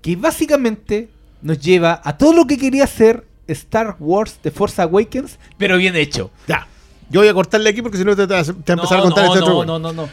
[0.00, 1.08] que básicamente
[1.42, 5.94] nos lleva a todo lo que quería hacer Star Wars The Force Awakens, pero bien
[5.96, 6.30] hecho.
[6.48, 6.66] Ya.
[7.10, 9.02] Yo voy a cortarle aquí porque si no te, te vas a empezar a No,
[9.02, 10.08] contar no, este otro no, no, no, no.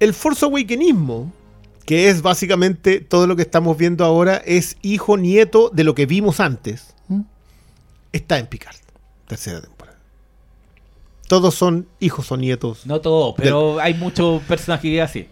[0.00, 1.32] El Force Awakenismo,
[1.84, 6.06] que es básicamente todo lo que estamos viendo ahora, es hijo nieto de lo que
[6.06, 6.94] vimos antes.
[7.08, 7.22] ¿Mm?
[8.12, 8.76] Está en Picard,
[9.26, 9.87] tercera temporada.
[11.28, 12.86] Todos son hijos o nietos.
[12.86, 15.28] No todo, pero hay muchos personajes que así.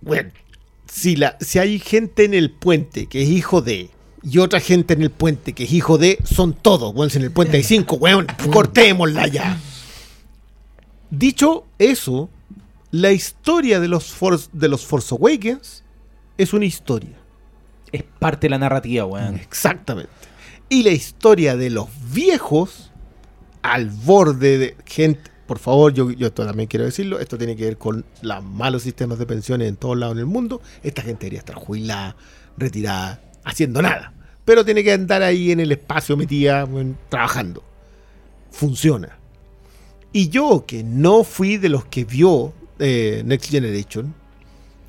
[0.00, 0.30] Bueno,
[0.90, 3.90] si, la, si hay gente en el puente que es hijo de
[4.22, 6.92] y otra gente en el puente que es hijo de, son todos.
[7.12, 9.58] Si en el puente hay cinco, weón, cortémosla ya.
[11.10, 12.28] Dicho eso,
[12.90, 15.84] la historia de los, Force, de los Force Awakens
[16.36, 17.16] es una historia.
[17.92, 19.36] Es parte de la narrativa, weón.
[19.36, 20.10] Exactamente.
[20.68, 22.87] Y la historia de los viejos
[23.68, 25.30] al borde de gente.
[25.46, 27.18] Por favor, yo, yo esto también quiero decirlo.
[27.20, 30.26] Esto tiene que ver con los malos sistemas de pensiones en todos lados en el
[30.26, 30.60] mundo.
[30.82, 32.16] Esta gente debería estar jubilada,
[32.56, 34.12] retirada, haciendo nada.
[34.44, 36.68] Pero tiene que andar ahí en el espacio metida,
[37.08, 37.62] trabajando.
[38.50, 39.18] Funciona.
[40.12, 44.14] Y yo, que no fui de los que vio eh, Next Generation,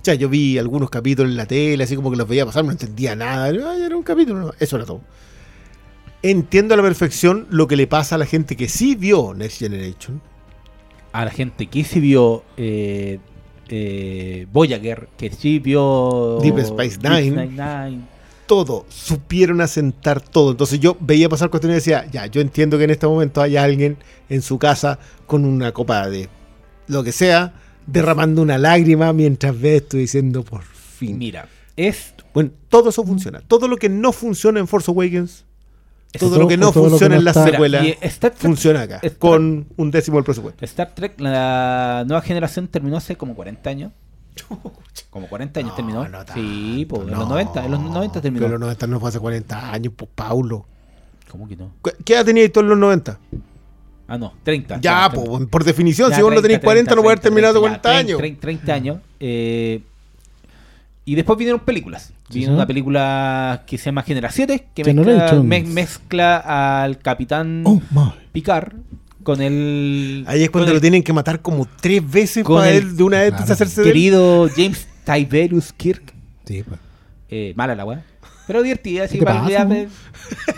[0.02, 2.64] o sea, yo vi algunos capítulos en la tele, así como que los veía pasar,
[2.64, 3.50] no entendía nada.
[3.50, 5.02] Era un capítulo, no, eso era todo.
[6.22, 9.60] Entiendo a la perfección lo que le pasa a la gente que sí vio Next
[9.60, 10.22] Generation.
[11.14, 13.20] A la gente que sí vio eh,
[13.70, 17.48] eh, Voyager, que sí vio Deep Space Nine.
[17.48, 18.02] Nine.
[18.48, 20.52] Todo, supieron asentar todo.
[20.52, 23.58] Entonces yo veía pasar cuestiones y decía, ya, yo entiendo que en este momento hay
[23.58, 23.98] alguien
[24.28, 26.30] en su casa con una copa de
[26.88, 27.54] lo que sea,
[27.86, 31.18] derramando una lágrima mientras ve esto diciendo, por fin.
[31.18, 31.48] Mira,
[31.78, 33.42] es Bueno, todo eso funciona.
[33.48, 35.46] Todo lo que no funciona en Force Awakens,
[36.18, 38.32] todo todo- lo que no lo que funciona no en la está- secuela, y Star
[38.32, 40.66] Trek- funciona acá, Star- con un décimo del presupuesto.
[40.66, 43.92] Star Trek, la nueva generación terminó hace como 40 años.
[45.10, 46.08] Como 40 años No, terminó.
[46.08, 47.20] no sí, tanto, pues, en no.
[47.20, 48.42] los 90, en los 90 terminó.
[48.46, 50.66] Pero los 90 no fue hace 40 años, pues Paulo.
[51.30, 51.72] ¿Cómo que no?
[51.84, 53.20] ¿Qué- ¿Qué edad tenías tú en los 90?
[54.08, 54.80] Ah, no, 30.
[54.82, 55.30] Ya, 30.
[55.30, 57.54] pues, por definición, Ya, si vos no 30, tenés 40, no puedes haber 30, terminado
[57.54, 58.18] de 30, 40 ya, años.
[58.18, 58.98] 30, 30 años.
[59.20, 59.82] eh,
[61.12, 62.14] y después vinieron películas.
[62.30, 62.56] Sí, Vino sí.
[62.56, 67.82] una película que se llama Genera 7, que mezcla, me- mezcla al capitán Oh.
[68.32, 68.74] Picard
[69.24, 70.24] con el.
[70.28, 72.98] Ahí es cuando lo el tienen que matar como tres veces con para el- él
[72.98, 73.54] de una vez Claro.
[73.54, 76.14] hacerse de querido James Tiberius Kirk.
[76.46, 76.80] Sí, pues.
[77.30, 78.04] Eh, mala la weá.
[78.48, 79.90] Pero divertida, así ¿Qué te para weón?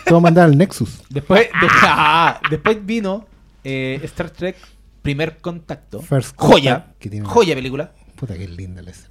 [0.05, 1.01] Te voy a mandar al Nexus.
[1.09, 1.49] Después, de-
[1.83, 3.25] ah, después vino
[3.63, 4.55] eh, Star Trek
[5.01, 6.01] Primer Contacto.
[6.01, 6.75] First joya.
[6.75, 7.91] Contact, que tiene- Joya película.
[8.15, 9.10] Puta, qué linda la escena.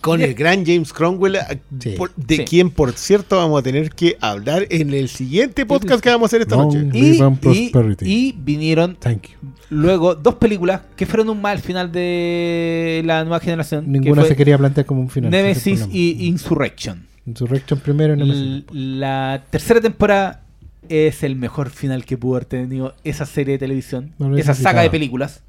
[0.00, 1.90] Con el gran James Cromwell, a- Sí.
[1.96, 2.44] por- de Sí.
[2.44, 6.26] quien, por cierto, vamos a tener que hablar en el siguiente podcast que vamos a
[6.26, 6.64] hacer esta No.
[6.64, 6.88] noche.
[6.92, 7.20] Y,
[7.52, 7.70] y-
[8.28, 9.36] y vinieron Thank you.
[9.70, 13.90] luego dos películas que fueron un mal final de la nueva generación.
[13.90, 15.30] Ninguna se quería plantear como un final.
[15.30, 17.06] Nemesis y Insurrection.
[17.26, 18.64] Insurrection primero y Nemesis.
[18.72, 20.42] La tercera temporada
[20.88, 24.82] es el mejor final que pudo haber tenido esa serie de televisión, No esa saga
[24.82, 25.42] de películas.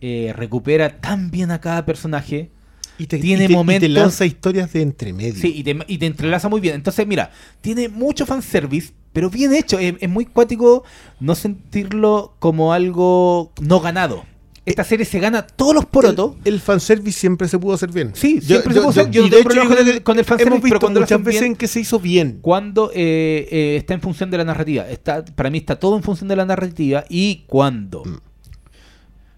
[0.00, 2.50] Eh, recupera tan bien a cada personaje.
[2.98, 5.40] Y te, Tiene y te- y te momentos- lanza historias de entremedio.
[5.40, 6.74] Sí, y te, y te entrelaza muy bien.
[6.74, 7.30] Entonces, mira,
[7.60, 9.78] tiene mucho fanservice, pero bien hecho.
[9.78, 10.82] Es, es muy cuático
[11.20, 14.24] no sentirlo como algo no ganado.
[14.66, 16.36] Esta serie se gana todos los porotos.
[16.44, 18.10] El, el fanservice siempre se pudo hacer bien.
[18.14, 19.10] Sí, siempre se pudo hacer.
[19.10, 20.64] Yo y no de tengo problema yo con el- que con el fanservice, Hemos pero
[20.74, 22.38] visto cuando lo muchas veces bien- en que se hizo bien.
[22.42, 24.86] Cuando eh, eh, está en función de la narrativa.
[24.86, 27.04] Está, para mí está todo en función de la narrativa.
[27.08, 28.16] Y cuando, Mm.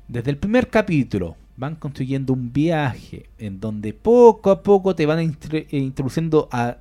[0.09, 5.37] desde el primer capítulo, van construyendo un viaje en donde poco a poco te van
[5.53, 6.79] eh, introduciendo a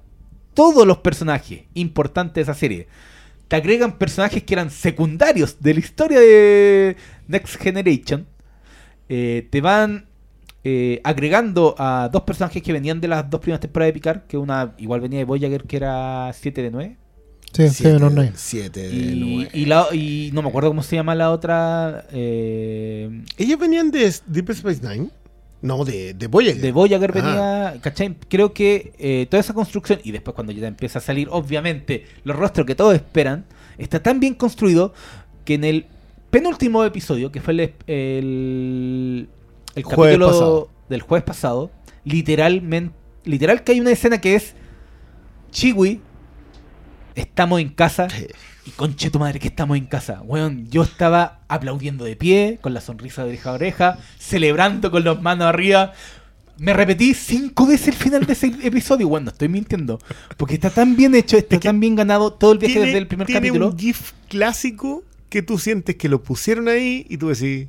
[0.53, 2.88] todos los personajes importantes de esa serie.
[3.49, 6.95] Te agregan personajes que eran secundarios de la historia de
[7.27, 8.26] Next Generation.
[9.10, 10.06] Eh, te van
[10.64, 14.38] eh, agregando a dos personajes que venían de las dos primeras temporadas de Picard, que
[14.38, 16.97] una igual venía de Voyager, que era 7 de 9.
[17.53, 18.31] Sí, Seven or Nine.
[18.35, 19.49] Siete de Y, nueve.
[19.53, 22.05] y, la- y no me acuerdo cómo se llama la otra.
[22.11, 25.09] eh, ¿Ellos venían de Deep Space Nine?
[25.61, 26.61] No, de, de Voyager.
[26.61, 27.21] de Voyager Ah.
[27.73, 28.15] venía, ¿cachai?
[28.30, 32.35] Creo que eh, toda esa construcción, y después cuando ya empieza a salir, obviamente, los
[32.38, 33.45] rostros que todos esperan,
[33.77, 34.93] está tan bien construido
[35.43, 35.85] que en el
[36.30, 39.30] penúltimo episodio, que fue el, el,
[39.76, 40.69] el Jueves capítulo pasado.
[40.88, 41.71] del jueves pasado,
[42.05, 42.93] literalmente,
[43.26, 44.53] literal que hay una escena que es
[45.51, 45.99] Chiwi,
[47.19, 48.07] estamos en casa,
[48.65, 50.21] y conche tu madre que estamos en casa.
[50.23, 55.03] Weón, yo estaba aplaudiendo de pie, con la sonrisa de oreja a oreja, celebrando con
[55.03, 55.93] las manos arriba.
[56.57, 59.07] Me repetí cinco veces el final de ese episodio.
[59.07, 59.97] Bueno, no estoy mintiendo.
[60.35, 62.87] Porque está tan bien hecho, está Es que tan bien ganado todo el viaje Tiene-
[62.87, 63.69] desde el primer tiene capítulo.
[63.69, 67.67] un GIF clásico que tú sientes que lo pusieron ahí y tú decís,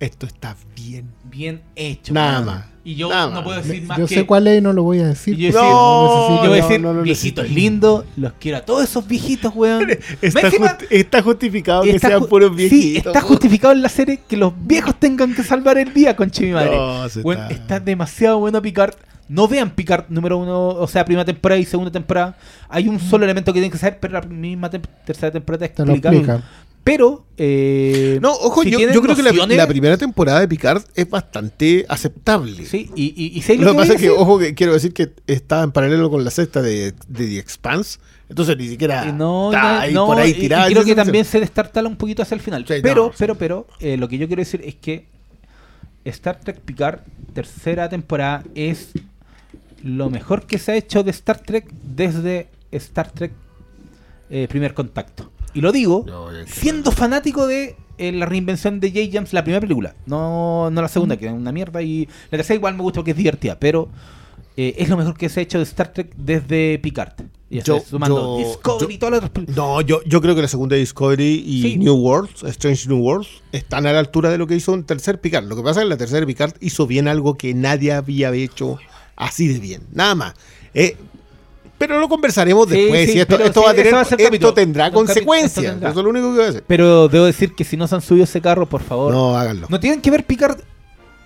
[0.00, 1.06] esto está bien.
[1.24, 2.12] Bien hecho.
[2.14, 2.64] Nada más.
[2.84, 4.14] Y yo Nada no puedo decir más Yo que...
[4.14, 5.38] sé cuál es y no lo voy a decir.
[5.38, 8.60] Y yo No, decir, no yo voy a decir, no viejitos lindos, los quiero a
[8.62, 9.90] todos esos viejitos, weón.
[10.22, 13.06] Está, Más encima, justi- está justificado que sean ju- puros Sí, viejitos.
[13.14, 16.50] está justificado en la serie que los viejos tengan que salvar el día, con mi
[16.52, 16.78] madre.
[17.22, 17.80] Weón, está- está...
[17.80, 18.94] demasiado bueno Picard.
[19.28, 22.38] No vean Picard número uno, o sea, primera temporada y segunda temporada.
[22.70, 26.42] Hay un solo elemento que tienen que saber, pero la misma tercera temporada te explica.
[26.88, 31.84] Pero, eh, No, ojo, si yo, creo que la, primera temporada de Picard es bastante
[31.86, 32.64] aceptable.
[32.64, 35.12] Sí, y, y, y ¿sabes Lo que pasa es que, ojo, que quiero decir que
[35.26, 37.98] está en paralelo con la sexta de, de The Expanse.
[38.30, 40.66] Entonces ni siquiera no, está ahí no, por ahí y- y tirada.
[40.70, 42.64] creo que también se destartala un poquito hacia el final.
[42.66, 43.16] Sí, pero, no, sí.
[43.18, 45.04] pero, pero, eh, lo que yo quiero decir es que
[46.06, 47.00] Star Trek Picard,
[47.34, 48.92] tercera temporada, es
[49.82, 53.32] lo mejor que se ha hecho de Star Trek desde Star Trek
[54.30, 55.30] eh, Primer Contacto.
[55.54, 59.00] Y lo digo No, siendo fanático de eh, la reinvención de J.
[59.12, 59.94] James, la primera película.
[60.06, 61.82] No, no la segunda, que es una mierda.
[61.82, 63.58] Y la tercera igual me gusta porque es divertida.
[63.58, 63.88] Pero
[64.56, 67.12] eh, es lo mejor que se ha hecho de Star Trek desde Picard.
[67.50, 69.56] Y Yo- sumando yo- Discovery yo- y todas las otras películas.
[69.56, 71.76] No, yo, yo creo que la segunda Discovery y Sí.
[71.78, 75.20] New Worlds, Strange New Worlds, están a la altura de lo que hizo en tercer
[75.20, 75.44] Picard.
[75.46, 78.78] Lo que pasa es que la tercera Picard hizo bien algo que nadie había hecho
[79.16, 79.82] así de bien.
[79.92, 80.34] Nada más.
[80.74, 80.96] Eh,
[81.78, 83.06] pero lo conversaremos después.
[83.06, 84.52] sí, si esto, esto sí, va a tener, va a esto capítulo.
[84.54, 85.56] tendrá consecuencias.
[85.56, 85.90] esto tendrá.
[85.90, 86.64] Eso es lo único que voy a decir.
[86.66, 89.12] Pero debo decir que si no se han subido ese carro, por favor.
[89.12, 89.66] No, No, háganlo.
[89.80, 90.58] tienen que ver Picard.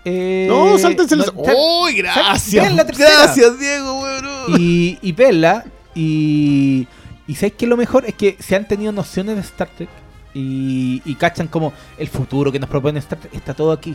[0.05, 2.73] Eh, No, sáltense no, los- ¡Uy, gracias!
[2.75, 3.09] La tercera.
[3.23, 4.27] Gracias, Diego, weón.
[4.61, 5.65] Y, y verla.
[5.95, 6.87] Y,
[7.27, 9.89] y sabéis que lo mejor es que se han tenido nociones de Star Trek.
[10.35, 13.95] Y, y cachan como el futuro que nos propone Star Trek está todo aquí.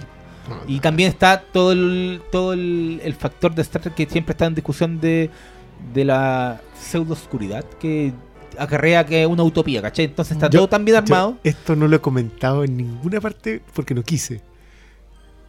[0.65, 4.45] Y también está todo el, todo el, el factor de Star Trek que siempre está
[4.45, 5.29] en discusión de,
[5.93, 8.13] de la pseudo oscuridad que
[8.57, 10.05] acarrea que es una utopía, ¿cachai?
[10.05, 11.37] Entonces está Yo- todo tan bien armado.
[11.43, 14.41] esto no lo he comentado en ninguna parte porque no quise.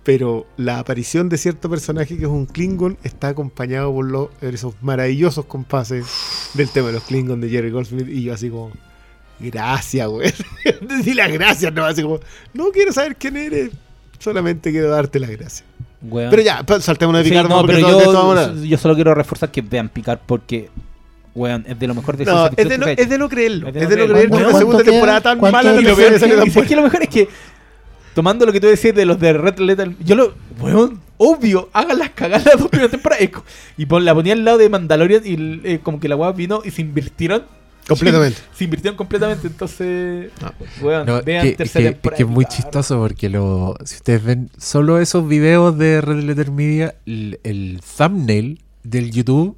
[0.05, 4.75] Pero la aparición de cierto personaje que es un Klingon está acompañado por los, esos
[4.83, 6.07] maravillosos compases
[6.55, 8.09] del tema de los Klingon de Jerry Goldsmith.
[8.09, 8.71] Y yo así como,
[9.39, 10.33] gracias, güey.
[10.81, 12.21] Decí las gracias, no, así como,
[12.55, 13.71] no quiero saber quién eres.
[14.19, 15.65] Solamente quiero darte las gracias.
[16.03, 16.31] Weón.
[16.31, 19.63] Pero ya, pa- saltemos Sí, Picard, no, pero de yo, yo solo quiero reforzar que
[19.63, 20.69] vean Picard porque,
[21.35, 23.69] weón, es de lo mejor de No, es de, no, es de no creerlo.
[23.69, 24.15] Es de Es no de no creerlo.
[24.15, 26.83] creer que ¿Cuánto una segunda temporada tan ¿Cuánto mala Y lo peor es que- lo
[26.83, 27.29] mejor es que,
[28.15, 31.99] tomando lo que tú decías de los de Red Letter, yo lo, weón, obvio, hagan
[31.99, 33.23] las cagadas las dos primeras temporadas.
[33.25, 33.31] Es
[33.77, 36.63] Y pon- la ponía al lado de Mandalorian y eh, como que la weá vino
[36.65, 37.43] y se invirtieron.
[37.89, 38.39] Completamente.
[38.55, 40.53] Se invirtieron completamente, entonces, No.
[40.81, 42.17] weón, No, vean que- es tercera que, es temporada.
[42.19, 46.51] que es muy chistoso porque lo, si ustedes ven solo esos videos de Red Letter
[46.51, 49.57] Media, el, el thumbnail del YouTube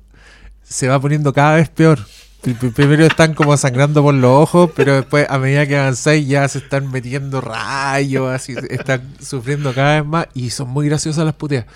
[0.62, 1.98] se va poniendo cada vez peor.
[2.43, 6.27] Pri- pri- Primero están como sangrando por los ojos, pero después a medida que avanzáis
[6.27, 11.24] ya se están metiendo rayos, así están sufriendo cada vez más y son muy graciosas
[11.24, 11.66] las puteas.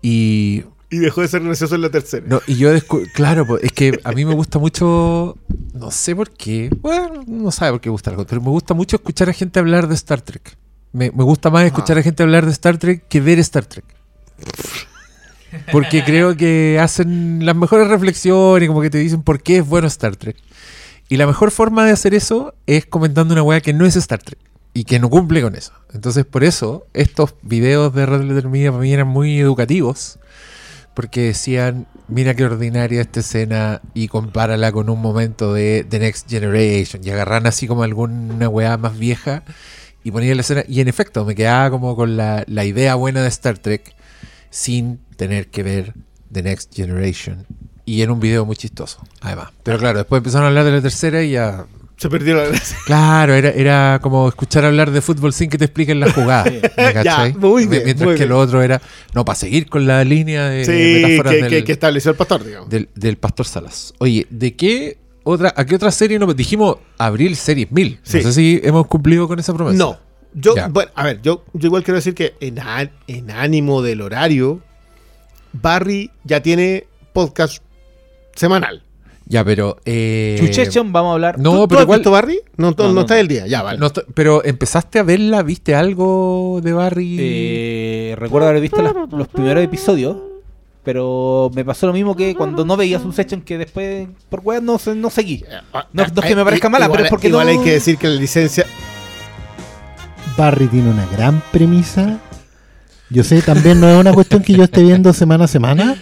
[0.00, 2.22] Y Y dejó de ser gracioso en la tercera.
[2.28, 2.68] no, y yo
[3.14, 5.38] claro, es que a mí me gusta mucho,
[5.72, 8.96] no sé por qué, bueno, no sabe por qué gusta algo, pero me gusta mucho
[8.96, 10.54] escuchar a gente hablar de Star Trek.
[10.92, 13.86] Me, me gusta más escuchar a gente hablar de Star Trek que ver Star Trek.
[15.72, 19.88] Porque creo que hacen las mejores reflexiones, como que te dicen por qué es bueno
[19.88, 20.36] Star Trek.
[21.08, 24.22] Y la mejor forma de hacer eso es comentando una weá que no es Star
[24.22, 24.38] Trek
[24.74, 25.72] y que no cumple con eso.
[25.94, 30.18] Entonces, por eso, estos videos de Red Letter Media para mí eran muy educativos
[30.94, 36.28] porque decían, mira qué ordinaria esta escena y compárala con un momento de The Next
[36.28, 39.42] Generation y agarran así como alguna weá más vieja
[40.04, 40.64] y ponían la escena.
[40.68, 43.94] Y en efecto me quedaba como con la, la idea buena de Star Trek
[44.50, 45.94] sin tener que ver
[46.30, 47.46] The Next Generation.
[47.84, 49.02] Y en un video muy chistoso.
[49.20, 51.66] Además pero claro después empezaron a hablar de la tercera y ya
[52.02, 52.76] Se perdió la gracia.
[52.84, 56.44] Claro, era, era como escuchar hablar de fútbol sin que te expliquen la jugada.
[56.50, 57.34] ¿me Ya, cachai?
[57.34, 58.28] muy bien, Mientras muy que bien.
[58.30, 58.82] lo otro era,
[59.14, 62.16] no, para seguir con la línea de Sí, metáforas que, del, que- que estableció el
[62.16, 62.68] pastor, digamos.
[62.68, 63.94] del, del Pastor Salas.
[63.98, 68.00] Oye, ¿de qué otra, a qué otra serie nos dijimos abril series 1000?
[68.02, 68.16] Sí.
[68.16, 69.78] No sé si hemos cumplido con esa promesa.
[69.78, 69.98] No.
[70.34, 70.66] Yo, Ya.
[70.68, 72.58] bueno, a ver, yo, yo igual quiero decir que en,
[73.06, 74.60] en ánimo del horario,
[75.52, 77.62] Barry ya tiene podcast
[78.34, 78.82] semanal.
[79.26, 79.76] Ya, pero.
[79.84, 81.38] Eh, Chuchechon, vamos a hablar.
[81.38, 81.98] no, ¿Tú, tú pero has igual.
[82.00, 82.40] visto Barry?
[82.56, 83.20] No, tú- No, no, no, está no.
[83.20, 83.78] el día, ya, vale.
[83.78, 87.16] no pero empezaste a verla, ¿viste algo de Barry?
[87.20, 90.16] Eh, recuerdo haber visto las- los primeros episodios,
[90.84, 94.62] pero me pasó lo mismo que cuando no veía un section que después por weas
[94.62, 95.44] no, se- no seguí.
[95.92, 97.96] No, no es que me parezca mala, pero es porque igual no- hay que decir
[97.96, 98.66] que la licencia...
[100.36, 102.18] Barry tiene una gran premisa.
[103.10, 105.96] Yo sé, también no es una cuestión que yo esté viendo semana a semana,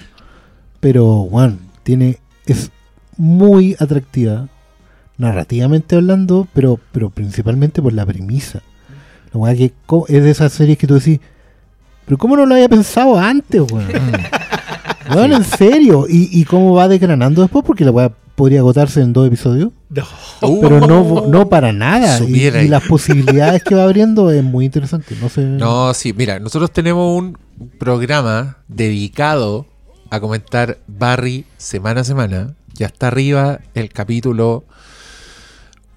[0.78, 2.70] pero bueno, tiene es
[3.20, 4.48] muy atractiva
[5.18, 8.62] narrativamente hablando, pero pero principalmente por la premisa.
[9.32, 9.72] La weá que
[10.08, 11.20] es de esas series que tú decís,
[12.06, 13.88] pero ¿cómo no lo había pensado antes, weón?
[15.10, 15.14] Mm.
[15.16, 16.06] Weón, en serio.
[16.08, 17.64] ¿Y, y cómo va desgranando después?
[17.66, 19.72] Porque la weá podría agotarse en dos episodios.
[19.88, 20.04] No.
[20.42, 22.20] Uh, Pero no, no para nada.
[22.20, 25.16] Y, y las posibilidades que va abriendo es muy interesante.
[25.20, 25.40] No sé.
[25.42, 27.36] No, sí, mira, nosotros tenemos un
[27.78, 29.66] programa dedicado
[30.10, 32.54] a comentar Barry semana a semana.
[32.80, 34.64] Ya está arriba el capítulo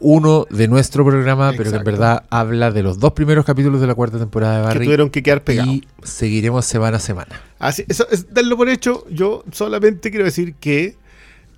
[0.02, 3.88] uno de nuestro programa, pero que en verdad habla de los dos primeros capítulos de
[3.88, 4.86] la cuarta temporada de Que Barry.
[4.88, 5.76] tuvieron que quedar pegados.
[5.76, 7.42] Y seguiremos semana a semana.
[7.58, 9.06] Así, eso es darlo por hecho.
[9.10, 10.98] Yo solamente quiero decir que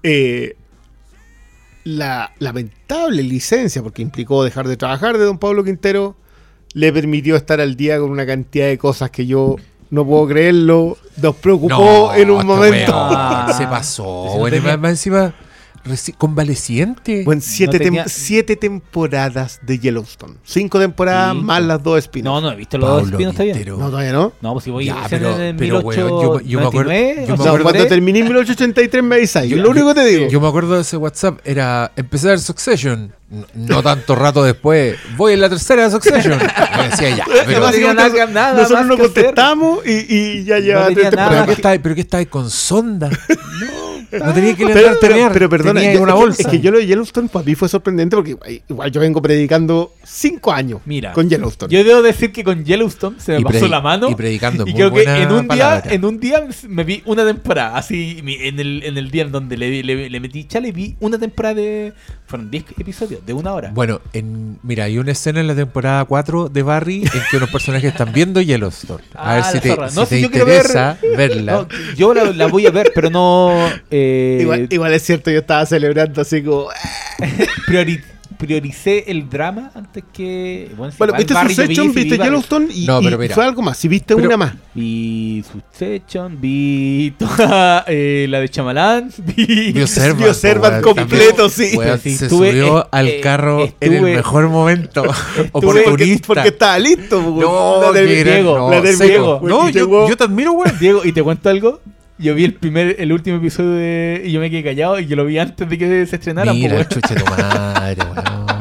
[0.04, 0.58] eh,
[1.86, 6.16] la lamentable licencia, porque implicó dejar de trabajar de don Pablo Quintero,
[6.74, 9.56] le permitió estar al día con una cantidad de cosas que yo
[9.90, 10.98] no puedo creerlo.
[11.18, 12.92] Nos preocupó en un momento.
[13.10, 14.26] weón se pasó.
[14.28, 15.34] Si no bueno, más, encima,
[16.18, 17.24] convaleciente.
[17.24, 20.36] Bueno, siete, No tenía- tem- siete temporadas de Yellowstone.
[20.44, 22.26] Cinco temporadas más las dos espinas.
[22.26, 23.64] No, no he visto los dos espinos, está bien.
[23.68, 24.34] No, todavía no.
[24.42, 27.16] No, pues si voy Ya, a pero- en pero, weón, yo- yo me acuerdo- 1899,
[27.16, 27.90] yo me o No, acuerdo- cuando tres.
[27.90, 29.50] terminé en 1883 me avisáis.
[29.52, 30.28] Yo- lo único que te digo.
[30.30, 33.14] Yo me acuerdo de ese WhatsApp, era empezar Succession.
[33.30, 36.40] No, no tanto rato después, voy en la tercera de Succession.
[36.78, 39.14] Yo decía ya, pero, no tenía nada- nada nosotros que hacer.
[39.26, 41.46] contestamos y, y ya lleva tenía tres nada pero, temporadas.
[41.48, 43.10] ¿qué estáis, pero qué estáis con sonda?
[43.10, 46.42] No, tenía que Pero, levantar pero, tener, pero perdona, tenía yo- una es que- bolsa.
[46.44, 48.38] Es que yo lo de Yellowstone para mí fue sorprendente porque
[48.70, 51.72] igual- yo vengo predicando cinco años Mira, con Yellowstone.
[51.74, 54.10] Yo debo decir que con Yellowstone se me Y pasó la mano.
[54.10, 57.26] y predicando Y muy creo que en un día, en un día me vi una
[57.26, 57.78] temporada.
[57.78, 61.18] Así, en el, en el día en donde le, le, le metí chale, vi una
[61.18, 61.94] temporada de.
[62.28, 63.72] Fueron 10 episodios, de una hora.
[63.74, 67.50] Bueno, en, mira, hay una escena en la temporada 4 de Barry en que unos
[67.52, 69.04] personajes están viendo Yellowstone.
[69.14, 71.52] A ver Ah, si te, si No, te si yo quiero ver- interesa verla.
[71.54, 73.56] No, yo la, la voy a ver, pero no.
[73.98, 76.68] eh, igual, igual es cierto, yo estaba celebrando así como.
[76.70, 77.26] "Ah".
[77.68, 78.02] priori-
[78.38, 80.70] prioricé el drama antes que.
[80.76, 82.18] Bueno, si Bueno, viste vi, Succession, vi viste.
[82.18, 83.34] Yellowstone y, No, pero y mira.
[83.36, 83.78] fue algo más.
[83.78, 84.54] Si viste Pero- una más.
[84.74, 89.72] Vi Succession, vi toda eh, la de Chamalán, vi.
[89.74, 89.80] Po,
[90.20, 91.78] weón, completo, también, sí.
[91.78, 95.04] weón, Sí, se estuve- subió eh, al carro en el estuve- mejor momento.
[95.54, 96.28] Porque, oportunista.
[96.28, 97.22] porque estaba listo.
[97.22, 99.04] No, la gran- Diego, no, la seco.
[99.06, 100.78] Diego, No, yo, yo te admiro, weón.
[100.78, 101.80] Diego, ¿y te cuento algo?
[102.18, 104.22] Yo vi el primer, el último episodio de.
[104.26, 106.52] Y yo me quedé callado y yo lo vi antes de que se estrenara.
[106.52, 106.88] po, Mira, weón.
[106.88, 108.56] chuche tu madre, weón.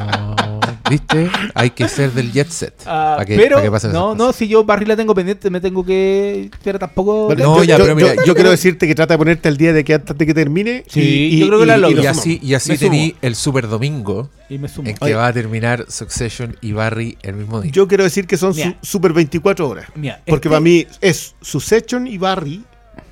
[0.91, 1.31] ¿Viste?
[1.55, 2.75] Hay que ser del jet set.
[2.85, 5.15] Ah, pa' que- pero pa' que pasen esas no, no, si yo Barry la tengo
[5.15, 6.51] pendiente, me tengo que.
[6.63, 7.33] Pero tampoco.
[7.39, 9.73] No, yo, ya, yo- pero mira, yo- quiero decirte que trata de ponerte al día
[9.73, 10.85] de que antes de que termine.
[10.89, 12.01] Sí, yo creo que la logro.
[12.01, 14.89] Y lo así, y así tení el super domingo y me sumo.
[14.91, 15.15] en que Oye.
[15.15, 17.73] va a terminar Succession y Barry el mismo día.
[17.73, 19.87] Yo quiero decir que son su- super 24 horas.
[19.95, 22.63] Mira, Porque este- para mí es Succession y Barry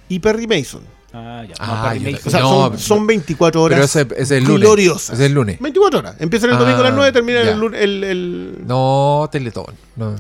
[0.09, 0.83] y Perry Mason.
[1.15, 1.55] Ah, ya.
[1.59, 2.21] Ah, Mason.
[2.27, 3.77] O sea, No, son, son 24 horas.
[3.77, 4.61] Pero ese, ese es el lunes.
[4.61, 5.11] gloriosas.
[5.15, 5.59] Ese es el lunes.
[5.61, 6.17] 24 horas.
[6.19, 7.51] Empiezan el domingo a las Ah, 9, terminan ya.
[7.53, 7.81] el lunes.
[7.83, 9.75] El, el- No, Teletón.
[9.97, 10.17] No.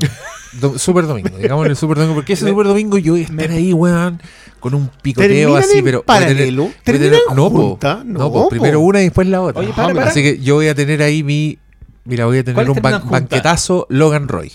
[0.60, 1.30] Do- super domingo.
[1.38, 2.14] Digamos el super domingo.
[2.16, 4.20] Porque ese super domingo yo voy a estar ahí, weón.
[4.60, 6.04] Con un picoteo ¿Terminan así, en pero.
[6.06, 6.62] voy a tener- paralelo?
[6.64, 7.78] voy a ¿Terminan tener- no, po.
[7.82, 8.48] No, No, po, po.
[8.50, 9.60] Primero una y después la otra.
[9.62, 10.08] Oye, para, para.
[10.10, 11.58] Así que yo voy a tener ahí mi.
[12.04, 14.52] Mira, voy a tener ¿Cuáles un terminan ban- banquetazo Logan Roy.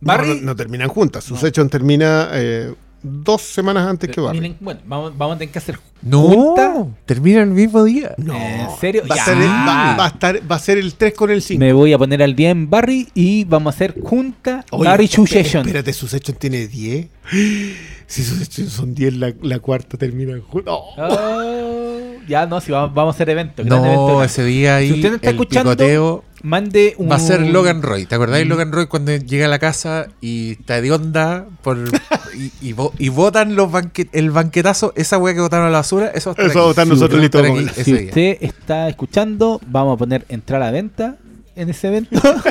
[0.00, 0.28] No, Barry.
[0.28, 1.22] no, no terminan juntas.
[1.22, 4.40] Succession termina eh, dos semanas antes que Barry.
[4.40, 6.86] Miren, bueno, vamos, vamos a tener que hacer No, junta.
[7.06, 8.14] termina el mismo día.
[8.18, 8.34] No.
[8.36, 9.02] ¿En serio?
[9.10, 9.24] Va a, Ya.
[9.24, 11.58] ser el, va, va a estar, va a ser el 3 con el 5.
[11.60, 15.66] Me voy a poner al día en Barry y vamos a hacer junta Barry Succession.
[15.66, 17.06] Espérate, Succession tiene 10.
[18.12, 20.74] Si Succession son 10, la, la cuarta termina juntos.
[20.98, 23.64] Oh, ya no, si vamos, vamos a hacer evento.
[23.64, 24.26] gran evento No, acá.
[24.26, 27.08] ese día ahí Si usted no está el escuchando, picoteo Mande un.
[27.10, 28.04] va a ser Logan Roy.
[28.06, 28.48] ¿Te acordáis Mm.
[28.48, 31.78] Logan Roy cuando llega a la casa y está de onda por
[32.36, 36.08] y, y, y votan los banque- el banquetazo, esa weá que votaron a la basura,
[36.14, 38.02] eso va a estar Eso votar nosotros aquí Si día.
[38.08, 41.16] usted está escuchando, vamos a poner entrar a venta
[41.54, 42.20] en ese evento.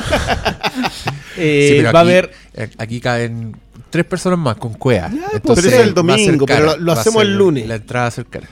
[1.37, 2.31] Eh, Sí, pero va a haber.
[2.53, 3.55] eh, Aquí caen
[3.89, 5.09] tres personas más con cuea.
[5.09, 7.67] pues, pero eso es el domingo, pero lo- hacemos el lunes.
[7.67, 8.49] La entrada va a ser cara.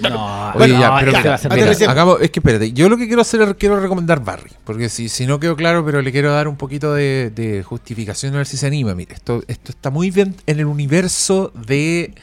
[0.00, 3.22] No, Oye, no, ya, pero mira, mira, hagamos- es que espérate, yo lo que quiero
[3.22, 6.48] hacer es quiero recomendar Barry, porque si, si no quedó claro, pero le quiero dar
[6.48, 8.94] un poquito de, de justificación a ver si se anima.
[8.94, 12.14] Mire, esto, esto está muy bien en el universo de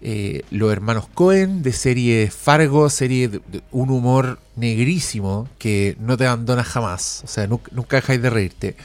[0.00, 6.16] eh, los hermanos Cohen, de serie Fargo, serie de, de un humor negrísimo que no
[6.16, 8.76] te abandona jamás, o sea, nunca, nunca dejáis de reírte,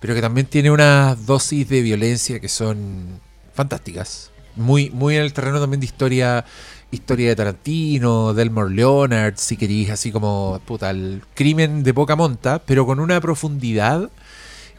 [0.00, 3.20] pero que también tiene unas dosis de violencia que son
[3.54, 4.30] fantásticas.
[4.54, 6.44] Muy, muy en el terreno también de historia
[6.90, 12.60] historia de Tarantino, Delmore Leonard, si queréis, así como puta, el crimen de poca monta,
[12.64, 14.08] pero con una profundidad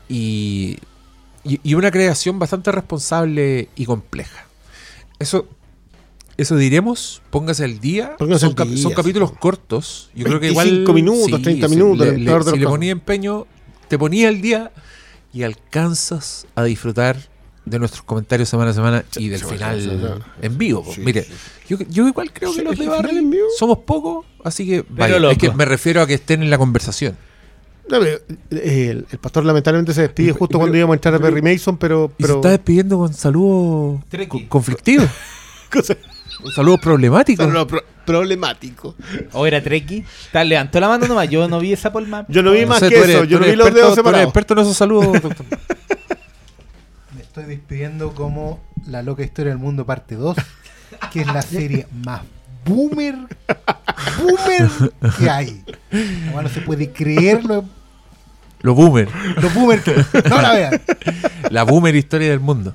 [0.10, 0.78] y,
[1.44, 4.46] y, y una creación bastante responsable y compleja.
[5.20, 5.48] Eso,
[6.38, 8.16] eso diremos, póngase al día.
[8.18, 8.96] Póngase son, al cap- día, son sí.
[8.96, 10.10] capítulos cortos.
[10.16, 10.68] Yo creo que igual.
[10.68, 12.64] 25 minutos, 30 minutos, le- le- si le casos.
[12.66, 13.46] ponía empeño,
[13.88, 14.72] te ponía al día
[15.34, 17.18] y alcanzas a disfrutar
[17.70, 20.24] de nuestros comentarios semana a semana y del sí, final sí, sí.
[20.42, 20.86] en vivo.
[20.94, 21.32] Sí, Mire, sí,
[21.70, 23.46] Yo, yo igual creo que los de Barry en vivo.
[23.58, 26.58] somos pocos, así que vaya, Pero es que me refiero a que estén en la
[26.58, 27.18] conversación.
[27.90, 28.18] No, pero,
[28.52, 31.20] eh, el, el pastor lamentablemente se despide Pero- justo cuando pero- íbamos a entrar a
[31.20, 32.12] Perry Mason, pero.
[32.18, 34.02] Y se pero está despidiendo con saludos
[34.50, 35.08] conflictivos,
[35.72, 35.84] con
[36.54, 37.48] saludos problemáticos.
[37.48, 38.96] no, pro- problemático.
[39.34, 40.04] O era Treki.
[40.26, 41.30] Está, levantó la mano nomás.
[41.30, 42.26] Yo no vi esa por más.
[42.30, 44.26] Yo no vi más sé, que eres- eso, yo no vi los dedos separados.
[44.28, 45.46] experto en esos saludos, doctor.
[47.38, 50.36] Estoy despidiendo como La Loca Historia del Mundo parte 2,
[51.14, 52.22] que es la serie más
[52.66, 53.14] boomer,
[54.20, 54.70] boomer
[55.20, 55.64] que hay.
[56.34, 57.64] No, no se puede creer lo,
[58.62, 59.08] Los boomer,
[59.40, 59.94] lo boomer que.
[60.28, 60.82] No la vean.
[61.52, 62.74] la boomer historia del mundo.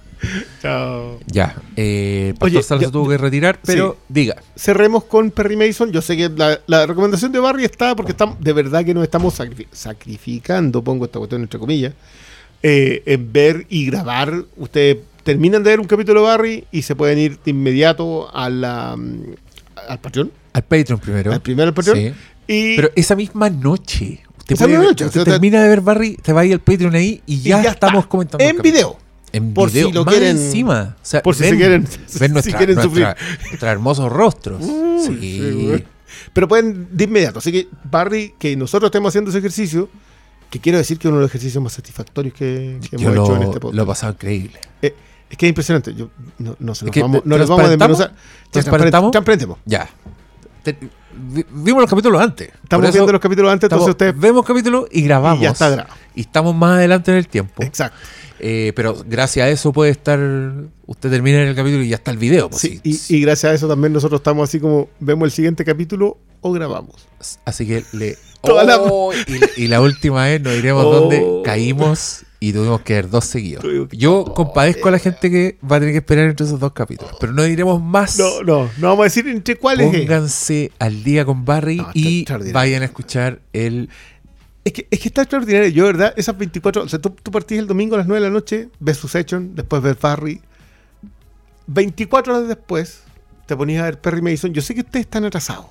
[0.60, 1.18] Chao.
[1.26, 4.36] Ya, eh, Pastor Oye, Salsa ya- tuvo que retirar, pero diga.
[4.54, 5.90] cerremos con Perry Mason.
[5.90, 9.02] Yo sé que la, la recomendación de Barry está porque estamos, de verdad que nos
[9.02, 11.94] estamos sacrifi- sacrificando, pongo esta cuestión entre comillas,
[12.62, 14.44] eh, en ver y grabar.
[14.56, 18.48] Ustedes terminan de ver un capítulo de Barry y se pueden ir de inmediato a
[18.50, 19.22] la, mm,
[19.88, 21.32] al Patreon, Al Patreon primero.
[21.32, 21.96] al primer al Patreon.
[21.98, 22.12] Sí.
[22.48, 24.20] Y Pero esa misma noche.
[24.38, 26.44] Usted, Esa puede- misma noche, usted o sea, termina de ver Barry, te va a
[26.44, 28.44] ir al Patreon ahí y y ya, estamos está, comentando.
[28.44, 28.96] en video.
[29.32, 30.96] En Por si video, lo más quieren- encima.
[31.00, 33.16] O sea, por si se quieren- ven si nuestra- quieren nuestra-
[33.48, 34.62] nuestros hermosos rostros.
[35.06, 35.82] Sí.
[36.32, 37.38] Pero pueden de inmediato.
[37.38, 39.88] Así que, Barry, que nosotros estemos haciendo ese ejercicio,
[40.52, 43.36] que quiero decir que es uno de los ejercicios más satisfactorios que, hemos lo, hecho
[43.36, 43.74] en este podcast.
[43.74, 44.60] lo he pasado increíble.
[44.82, 44.94] Eh,
[45.30, 45.94] es que es impresionante.
[45.94, 48.12] Yo, no, no se Es nos vamos, no nos vamos a desmenuzar.
[48.50, 49.10] ¿Transparentamos?
[49.12, 49.58] Transparentemos.
[49.64, 49.88] Ya.
[50.62, 50.76] Te-
[51.54, 52.50] vimos los capítulos antes.
[52.62, 54.20] Estamos eso viendo los capítulos antes, estamos- entonces ustedes.
[54.20, 55.40] vemos capítulos y grabamos.
[55.40, 55.94] Y ya está grabado.
[56.14, 57.62] Y estamos más adelante en el tiempo.
[57.62, 57.96] Exacto.
[58.38, 60.20] Eh, pero gracias a eso puede estar.
[60.84, 62.50] Usted termina en el capítulo y ya está el video.
[62.50, 63.14] pues, Sí, sí.
[63.14, 66.52] y, y gracias a eso también nosotros estamos así como vemos el siguiente capítulo o
[66.52, 67.08] grabamos.
[67.44, 68.16] Así que le.
[68.44, 70.90] Oh, y, y la última vez nos diremos Oh.
[70.92, 73.64] dónde caímos y tuvimos que ver dos seguidos.
[73.92, 77.14] Yo compadezco a la gente que va a tener que esperar entre esos dos capítulos.
[77.20, 78.18] Pero no diremos más.
[78.18, 80.00] No, no, no vamos a decir entre cuáles es.
[80.00, 83.88] Pónganse al día con Barry No, y vayan a escuchar el.
[84.64, 85.68] Es que, es que está extraordinario.
[85.68, 86.12] Yo, ¿verdad?
[86.16, 86.82] Esas 24.
[86.82, 89.06] O sea, tú, tú partís el domingo a las 9 de la noche, ves su
[89.06, 90.40] session, después ves Barry.
[91.68, 93.02] 24 horas después,
[93.46, 94.52] te ponías a ver Perry Mason.
[94.52, 95.66] Yo sé que ustedes están atrasados.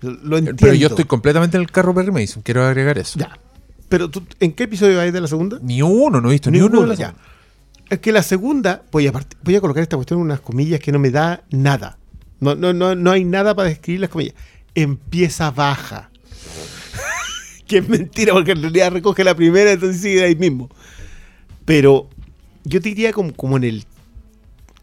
[0.00, 0.60] Lo entiendo.
[0.60, 2.42] Pero yo estoy completamente en el carro Perry Mason.
[2.42, 3.18] Quiero agregar eso.
[3.18, 3.38] Ya.
[3.88, 5.58] Pero tú, ¿en qué episodio vais de la segunda?
[5.62, 6.82] Ni uno, no he visto ni, uno.
[6.82, 7.14] de los- ya.
[7.88, 9.12] Es que la segunda, voy a,
[9.42, 11.98] voy a colocar esta cuestión en unas comillas que no me da nada.
[12.38, 14.34] No, no, no, no hay nada para describir las comillas.
[14.74, 16.10] Empieza baja.
[17.66, 20.70] que es mentira, porque en realidad recoge la primera, entonces sigue ahí mismo.
[21.64, 22.08] Pero
[22.64, 23.84] yo te diría como, como en el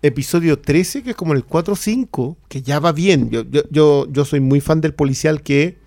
[0.01, 3.29] episodio 13, que es como el 4 o 5, que ya va bien.
[3.29, 5.77] Yo, yo, yo, soy muy fan del policial que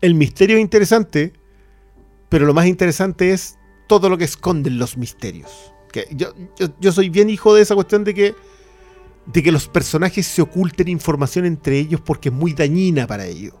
[0.00, 1.32] el misterio es interesante,
[2.28, 5.72] pero lo más interesante es todo lo que esconden los misterios.
[5.92, 8.34] Que yo, yo, yo soy bien hijo de esa cuestión de que,
[9.26, 13.54] de que los personajes se oculten información entre ellos porque es muy dañina para ellos.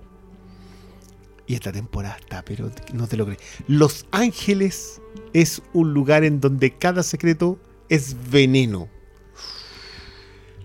[1.46, 3.40] Y esta temporada está, pero no te lo crees.
[3.66, 5.00] Los Ángeles
[5.32, 7.58] es un lugar en donde cada secreto
[7.88, 8.88] es veneno.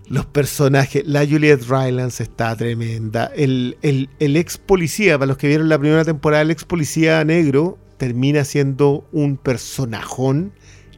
[0.08, 3.30] Los personajes, la Juliette Rylance está tremenda.
[3.36, 3.76] El,
[4.18, 9.06] ex policía, para los que vieron la primera temporada, el ex policía negro termina siendo
[9.12, 10.52] un personajón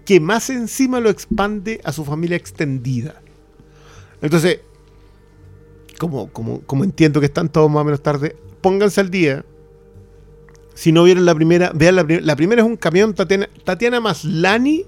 [0.05, 3.21] que más encima lo expande a su familia extendida.
[4.23, 4.61] Entonces,
[5.99, 9.45] como, como, como entiendo que están todos más o menos tarde, pónganse al día.
[10.75, 12.25] Si no vieron la primera, vean la primera.
[12.25, 14.85] La primera es un camión Tatiana, Tatiana Maslani.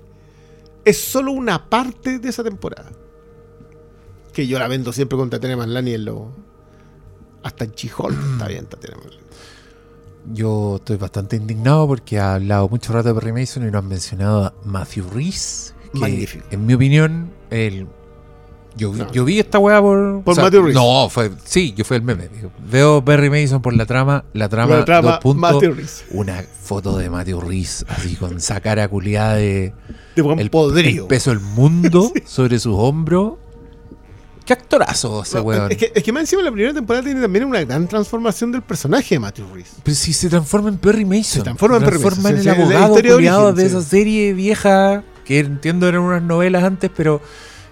[0.84, 2.92] Es solo una parte de esa temporada.
[4.32, 6.30] Que yo la vendo siempre con Tatiana Maslani en lo.
[7.42, 9.22] Hasta en Chijol está bien Tatiana Maslani.
[10.32, 13.88] Yo estoy bastante indignado porque ha hablado mucho rato de Perry Mason y no han
[13.88, 15.06] mencionado a Matthew.
[15.10, 16.46] Que Magnífico.
[16.50, 17.86] En mi opinión, el,
[18.76, 19.10] yo, No.
[19.12, 20.22] yo vi esta weá por.
[20.22, 20.74] Por Matthew Rhys.
[20.74, 22.30] No, fue, sí, yo fui el meme.
[22.70, 26.04] Veo Perry Mason por la trama, la trama, La trama, dos puntos, Matthew Rhys.
[26.12, 29.74] una foto de Matthew Rhys, así con esa cara culiada de
[30.16, 31.04] De buen el, podrido.
[31.04, 33.34] el peso del mundo sobre sus hombros.
[34.44, 35.70] Qué actorazo ese No, weón.
[35.70, 38.62] es, que, es que más encima la primera temporada tiene también una gran transformación del
[38.62, 39.68] personaje de Matthew Rhys.
[39.84, 41.24] Pero si se transforma en Perry Mason.
[41.24, 43.60] Se transforma en Perry transforma Mason, en sí, el sí, la abogado de origen, de
[43.62, 43.66] sí.
[43.68, 47.20] esa serie vieja, que entiendo eran unas novelas antes, pero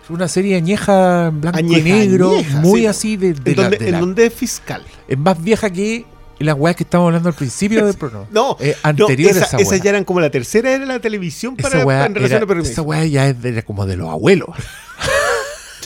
[0.04, 2.86] es una serie añeja, en blanco Añeja, y negro, añeja, muy sí.
[2.86, 4.84] así de, de En, la- donde, de en la- donde es fiscal.
[5.08, 6.04] Es más vieja que
[6.38, 8.26] las weas que estamos hablando al principio del programa.
[8.30, 11.56] No, Eh, no, anterior a esa, esa ya eran como la tercera era la televisión
[11.56, 13.96] para Esa wea, en relación era- a Perry esa wea ya es de- como de
[13.96, 14.48] los abuelos.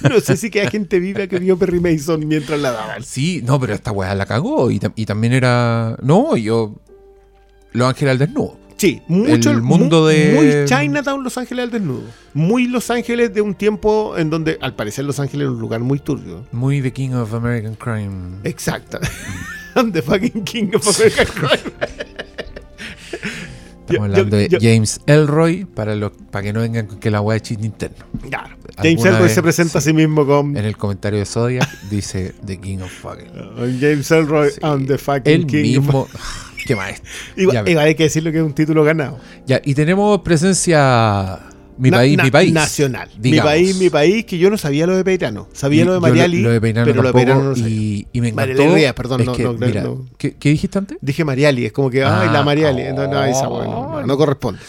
[0.08, 3.02] No sé si queda gente viva que vio Perry Mason mientras la daban.
[3.02, 4.70] Sí, no, pero esta weá la cagó.
[4.70, 5.96] Y, tam- y también era.
[6.02, 6.74] No, yo.
[7.72, 8.58] Los Ángeles al desnudo.
[8.76, 12.02] Sí, mucho El mundo mu- de- Muy Chinatown, Los Ángeles al desnudo.
[12.34, 15.80] Muy Los Ángeles de un tiempo en donde, al parecer, Los Ángeles es un lugar
[15.80, 16.44] muy turbio.
[16.52, 18.38] Muy The King of American Crime.
[18.44, 18.98] Exacto.
[19.76, 21.72] I'm the fucking king of American crime.
[23.86, 27.10] Estamos Yo- hablando yo- de James Elroy para, los, para que no vengan con que
[27.10, 28.04] la weá es chiste interno.
[28.28, 28.56] Claro.
[28.78, 29.92] James Elroy vez, se presenta a sí.
[29.92, 33.28] mismo con En el comentario de Zodiac dice The King of Fucking.
[33.28, 34.60] uh, James Elroy, Sí.
[34.62, 35.78] I'm the fucking El king.
[35.78, 36.08] of- mismo.
[36.66, 37.06] Qué maestro.
[37.36, 39.18] Igual, igual hay que decirlo que es un título ganado.
[39.46, 41.40] Ya, y tenemos presencia.
[41.76, 42.52] Mi Na- país, na- mi país.
[42.52, 43.08] Nacional.
[43.20, 45.48] Mi país, mi país, que yo no sabía lo de Peirano.
[45.52, 47.68] Sabía Y lo de Mariali, Lo, de Peinano pero lo de Peirano no sabía.
[47.74, 48.62] y, y me encantó.
[48.94, 50.04] Perdón, es no, que, no, no, mira, no.
[50.16, 50.98] ¿qué, qué dijiste antes?
[51.00, 52.82] Dije Mariali, es como que, ay, Ah, la Mariali.
[52.96, 53.08] oh.
[53.08, 54.60] No, esa, bueno, no, corresponde.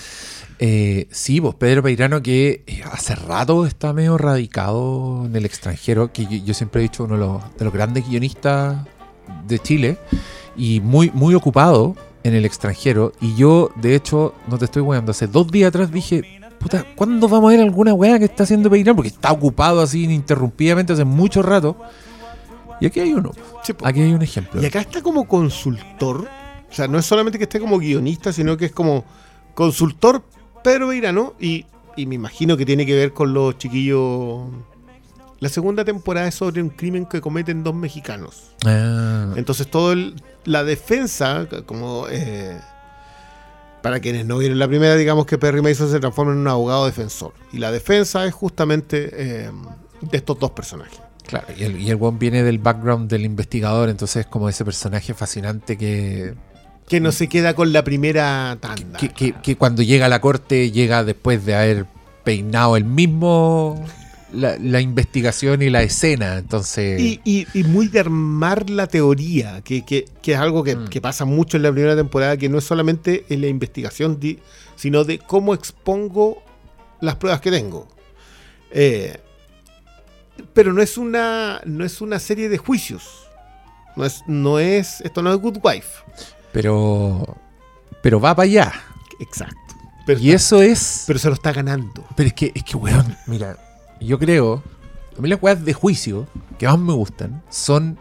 [0.57, 6.13] Eh, sí, pues Pedro Peirano que eh, hace rato está medio radicado en el extranjero,
[6.13, 8.77] que yo, yo siempre he dicho uno de los, de los grandes guionistas
[9.47, 9.97] de Chile
[10.55, 13.11] y muy, muy ocupado en el extranjero.
[13.21, 16.23] Y yo, de hecho, no te estoy weando, hace dos días atrás dije,
[16.65, 18.95] puta, ¿cuándo vamos a ver alguna weá que está haciendo Peirano?
[18.95, 21.77] Porque está ocupado así ininterrumpidamente hace mucho rato.
[22.81, 23.31] Y aquí hay uno,
[23.63, 24.61] Sí, aquí hay un ejemplo.
[24.61, 26.27] Y acá está como consultor.
[26.67, 29.05] O sea, no es solamente que esté como guionista, sino que es como
[29.53, 30.23] consultor
[30.63, 31.35] Pedro Beirano.
[31.39, 31.65] Y,
[31.95, 34.41] y me imagino que tiene que ver con los chiquillos.
[35.39, 38.51] La segunda temporada es sobre un crimen que cometen dos mexicanos.
[38.65, 40.15] Ah, Entonces, todo el-
[40.45, 42.07] la defensa, como.
[42.09, 42.59] eh,
[43.85, 46.87] para quienes no vieron la primera, digamos que Perry Mason se transforma en un abogado
[46.87, 47.33] defensor.
[47.53, 49.51] Y la defensa es justamente eh,
[50.01, 50.99] de estos dos personajes.
[51.27, 54.65] Claro, y el, y el weón viene del background del investigador, entonces es como ese
[54.65, 56.33] personaje fascinante que,
[56.87, 58.97] Que no se queda con la primera tanda.
[58.97, 61.85] que, que- que cuando llega a la corte llega después de haber
[62.23, 63.85] peinado el mismo
[64.33, 66.99] la, la investigación y la escena, entonces...
[66.99, 70.87] Y, y- y muy de armar la teoría, que, que- que es algo que, Mm.
[70.87, 74.19] que pasa mucho en la primera temporada, que no es solamente en la investigación,
[74.75, 76.43] sino de cómo expongo
[77.01, 77.87] las pruebas que tengo.
[78.71, 79.17] Eh,
[80.53, 83.27] pero no es una no es una serie de juicios.
[83.95, 85.87] No es, no es, esto no es Good Wife.
[86.51, 87.37] Pero,
[88.01, 88.73] pero va para allá.
[89.21, 89.55] Exacto.
[90.05, 91.03] Pero, Y está- eso es...
[91.07, 92.05] pero se lo está ganando.
[92.17, 93.57] Pero es que, es que, weón, mira,
[93.99, 94.63] yo creo,
[95.17, 96.27] a mí las weas de juicio
[96.57, 97.97] que más me gustan son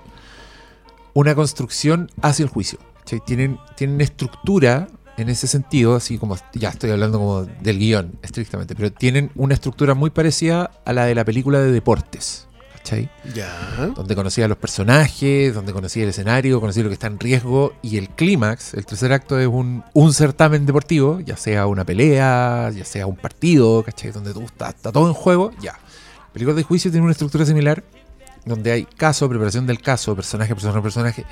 [1.13, 2.79] una construcción hacia el juicio.
[2.99, 3.21] ¿cachai?
[3.21, 8.75] Tienen, tienen estructura en ese sentido, así como, ya estoy hablando como del guion, estrictamente,
[8.75, 12.49] pero tienen una estructura muy parecida a la de la película de deportes.
[12.73, 13.09] ¿Cachai?
[13.35, 13.49] Ya.
[13.97, 17.73] donde conocía a los personajes, donde conocía el escenario, conocía lo que está en riesgo
[17.81, 22.71] y el clímax, el tercer acto es un, un certamen deportivo, ya sea una pelea,
[22.77, 24.11] ya sea un partido, ¿cachai?
[24.11, 25.79] Donde tú estás, está todo en juego, ya.
[26.35, 27.85] Películas de juicio tiene una estructura similar,
[28.45, 31.25] donde hay caso, preparación del caso, personaje, personaje, personaje,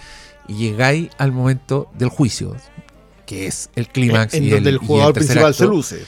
[0.47, 2.57] y llegáis al momento del juicio,
[3.27, 5.65] que es el clímax en y donde el, jugador principal acto.
[5.65, 6.05] se luce.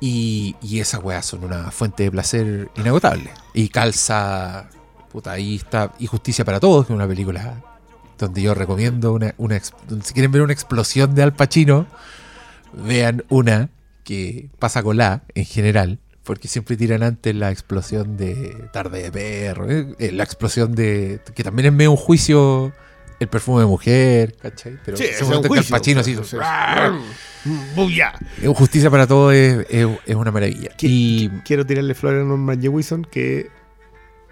[0.00, 3.30] Y, y esas weas son una fuente de placer inagotable.
[3.52, 4.70] Y calza.
[5.12, 5.92] Puta, ahí está.
[5.98, 7.62] Y Justicia para Todos, que es una película
[8.18, 9.34] donde yo recomiendo una.
[9.36, 11.86] una si quieren ver una explosión de Al Pacino,
[12.72, 13.68] vean una
[14.02, 15.98] que pasa con la en general.
[16.24, 21.20] Porque siempre tiran antes la explosión de Tarde de Perro, eh, eh, la explosión de.
[21.34, 22.72] que también es medio un juicio.
[23.18, 24.78] El perfume de mujer, ¿cachai?
[24.82, 26.96] Pero Sí, ese ese es momento un que Al juicio, Pacino o sea, así,
[27.76, 28.14] ¡Buya!
[28.54, 30.70] Justicia para Todos es, es- es una maravilla.
[30.80, 31.28] Y.
[31.28, 33.50] qui- Quiero tirarle flores a Norman Jewison que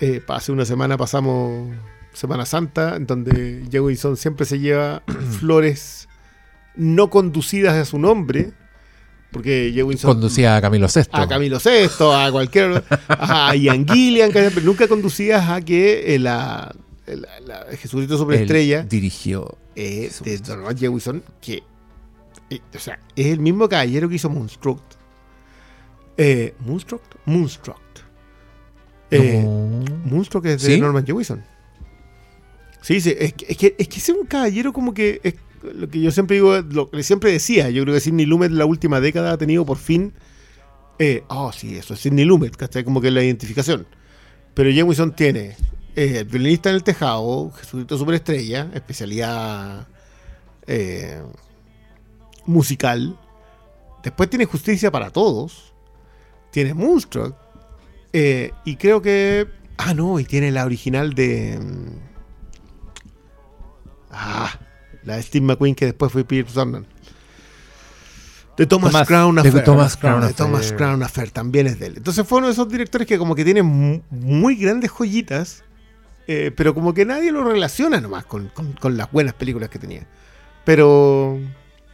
[0.01, 1.69] eh, hace una semana pasamos
[2.15, 5.03] Semana Santa, en donde Jewison siempre se lleva
[5.39, 6.09] flores
[6.75, 8.53] no conducidas a su nombre,
[9.31, 11.03] porque Jewison conducía a Camilo VI.
[11.13, 16.75] a Camilo VI, a cualquier, a Ian Gillian, pero nunca conducidas a que eh, la,
[17.07, 19.59] la- la Jesucristo Él Superestrella dirigió.
[19.77, 21.63] eh, de Jewison, que
[22.51, 24.81] eh, o sea, es el mismo caballero que hizo Moonstruck.
[26.17, 27.03] Eh, ¿Moonstruck?
[27.27, 27.79] Moonstruck.
[29.11, 29.85] Eh, No.
[30.05, 30.81] Moonstruck es de ¿Sí?
[30.81, 31.43] Norman Jewison.
[32.83, 35.35] Sí, sí, es que, es que, es que ese es un caballero como que es
[35.63, 38.65] lo que yo siempre digo, lo que siempre decía, yo creo que Sidney Lumet la
[38.67, 40.13] última década ha tenido por fin,
[40.99, 42.85] eh, oh sí, eso es Sidney Lumet, ¿cachai?
[42.85, 43.87] Como que la identificación.
[44.55, 45.57] Pero Jewison tiene
[45.97, 49.87] eh, el violinista en el tejado, Jesucristo Superestrella, especialidad
[50.67, 51.23] eh,
[52.47, 53.19] musical.
[54.03, 55.73] Después tiene Justicia para Todos.
[56.51, 57.37] Tiene Moonstruck.
[58.13, 59.47] eh, y creo que.
[59.77, 61.59] Ah, no, y tiene la original de.
[61.61, 62.09] mm,
[64.11, 64.59] Ah,
[65.05, 66.87] la de Steve McQueen que después fue Peter Jordan.
[68.57, 69.65] De Thomas, Thomas- Crown de Affair.
[69.65, 70.37] Thomas Crown de Affair.
[70.37, 71.95] Thomas Crown Affair también es de él.
[71.99, 75.63] Entonces fue uno de esos directores que como que tiene mu- muy grandes joyitas,
[76.27, 79.79] eh, pero como que nadie lo relaciona nomás con, con- con las buenas películas que
[79.79, 80.07] tenía.
[80.65, 81.39] Pero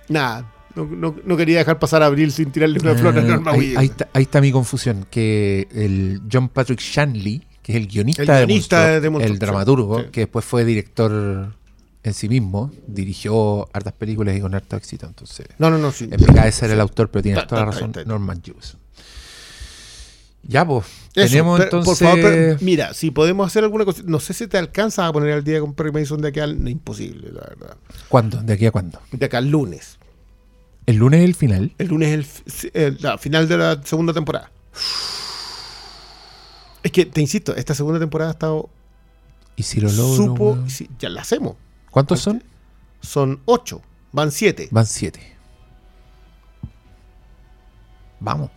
[0.09, 3.52] nada, No, no- no quería dejar pasar a abril sin tirarle una flor a Norma
[3.52, 3.78] ahí, Williams.
[3.78, 8.22] ahí está, ahí está mi confusión, que el John Patrick Shanley, que es el guionista,
[8.22, 10.06] El de, guionista de Moonstruck, el dramaturgo, Sí.
[10.10, 11.55] que después fue director
[12.05, 16.05] en sí mismo, dirigió hartas películas y con harto éxito, entonces No, no, no, sí.
[16.05, 18.78] en mi cabeza era el autor, pero tienes toda la razón, Norman Jewison.
[20.47, 21.98] Ya, pues, Eso, tenemos pero, entonces...
[21.98, 24.02] Por favor, pero, mira, si podemos hacer alguna cosa.
[24.05, 26.62] No sé si te alcanza a poner al día con Perry Mason de aquí al.
[26.62, 27.76] No, imposible, la verdad.
[28.10, 28.43] ¿Cuándo?
[28.43, 29.01] ¿De aquí a cuándo?
[29.10, 29.97] De acá al lunes.
[30.85, 31.72] ¿El lunes es el final?
[31.78, 34.51] El lunes es el, el- la final de la segunda temporada.
[36.82, 38.68] Es que, te insisto, esta segunda temporada ha estado.
[39.56, 40.14] ¿Y si lo logro?
[40.26, 40.59] supo.
[40.98, 41.56] ya la hacemos.
[41.95, 42.43] ¿Cuántos son?
[43.01, 43.81] Son ocho.
[44.11, 44.66] Van siete.
[44.73, 45.21] Van siete.
[48.21, 48.51] Vamos.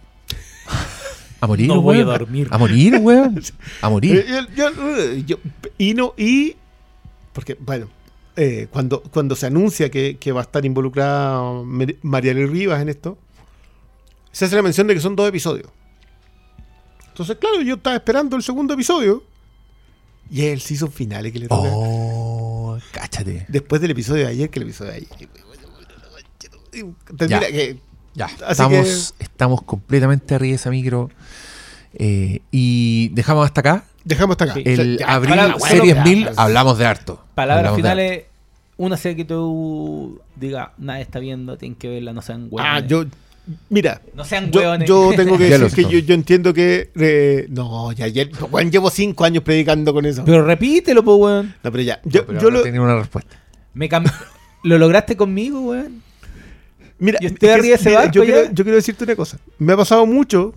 [1.40, 2.48] A morir, No voy a dormir.
[2.50, 3.40] A morir, weón.
[3.82, 4.26] A morir.
[4.28, 5.38] Eh, yo- yo- yo-
[5.78, 6.56] y no, y.
[7.32, 7.88] Porque, bueno,
[8.36, 11.40] eh, cuando, cuando se anuncia que, que va a estar involucrada
[12.02, 13.20] Mariale Rivas en esto,
[14.32, 15.70] se hace la mención de que son dos episodios.
[17.10, 19.24] Entonces, claro, yo estaba esperando el segundo episodio.
[20.32, 21.70] Y es el season final que le toca.
[21.72, 22.07] Oh,
[22.98, 23.46] cáchate.
[23.48, 25.30] Después del episodio de ayer, que el episodio de ayer.
[27.18, 27.48] Tendría Ya.
[27.48, 27.78] que.
[28.14, 31.12] Ya, estamos, estamos completamente arriba de esa micro.
[31.94, 33.84] Eh, y dejamos hasta acá.
[34.04, 34.54] Dejamos hasta acá.
[34.56, 34.62] Sí.
[34.62, 36.32] O sea, El ya, abril bueno, Series ya, 1000 ya.
[36.36, 37.24] hablamos de harto.
[37.36, 38.24] Palabras finales.
[38.78, 42.84] Una serie que tú digas, nadie está viendo, tienen que verla, no sean hueones.
[42.84, 43.06] Ah, yo.
[43.70, 46.90] Mira, No sean Yo, tengo que decir que yo, yo entiendo que.
[46.96, 50.24] eh, no, ya, ya weón, llevo cinco años predicando con eso.
[50.26, 51.56] Pero repítelo, pues, weón.
[51.64, 52.02] no, pero ya.
[52.04, 53.42] Yo, No, pero yo ahora lo, tenía una respuesta.
[53.74, 54.12] Me cam-
[54.64, 56.02] ¿Lo lograste conmigo, weón?
[57.00, 58.34] mira, yo estoy arriba de ese mira, barco yo, ya.
[58.34, 59.38] quiero, yo quiero decirte una cosa.
[59.60, 60.54] Me ha pasado mucho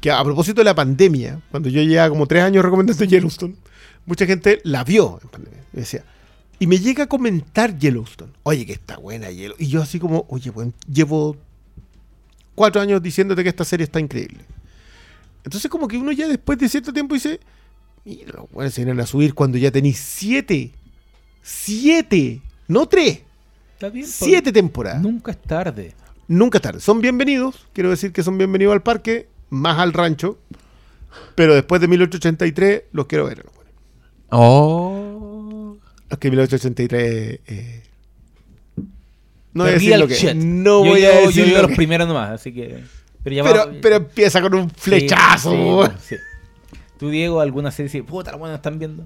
[0.00, 3.54] que a propósito de la pandemia, cuando yo llevaba como tres años recomendando Yellowstone,
[4.04, 5.60] mucha gente la vio en pandemia.
[5.72, 6.04] Y decía.
[6.58, 8.32] Y me llega a comentar Yellowstone.
[8.44, 9.64] Oye, que está buena Yellowstone.
[9.66, 11.36] Y yo así como, oye, bueno, llevo
[12.54, 14.44] cuatro años diciéndote que esta serie está increíble.
[15.44, 17.40] Entonces como que uno ya después de cierto tiempo dice,
[18.04, 20.72] mira, los buenos se vienen a subir cuando ya tenéis siete,
[21.42, 23.20] siete, no tres,
[23.74, 24.06] Está bien.
[24.06, 25.02] siete temporadas.
[25.02, 25.94] Nunca es tarde.
[26.28, 26.80] Nunca es tarde.
[26.80, 30.38] Son bienvenidos, quiero decir que son bienvenidos al parque, más al rancho,
[31.34, 33.44] pero después de 1883 los quiero ver.
[34.30, 35.76] Oh.
[36.08, 37.40] Es que 1883...
[37.46, 37.81] eh,
[39.54, 40.14] no voy a decir real lo que...
[40.14, 40.34] shit.
[40.34, 42.82] No yo, voy yo, a yo decir digo lo los que- primeros nomás, así que.
[43.22, 45.90] Pero ya pero, va- pero empieza con un flechazo.
[46.00, 46.16] sí.
[46.98, 49.04] Tú, Diego, alguna serie dices, puta, la buena están viendo.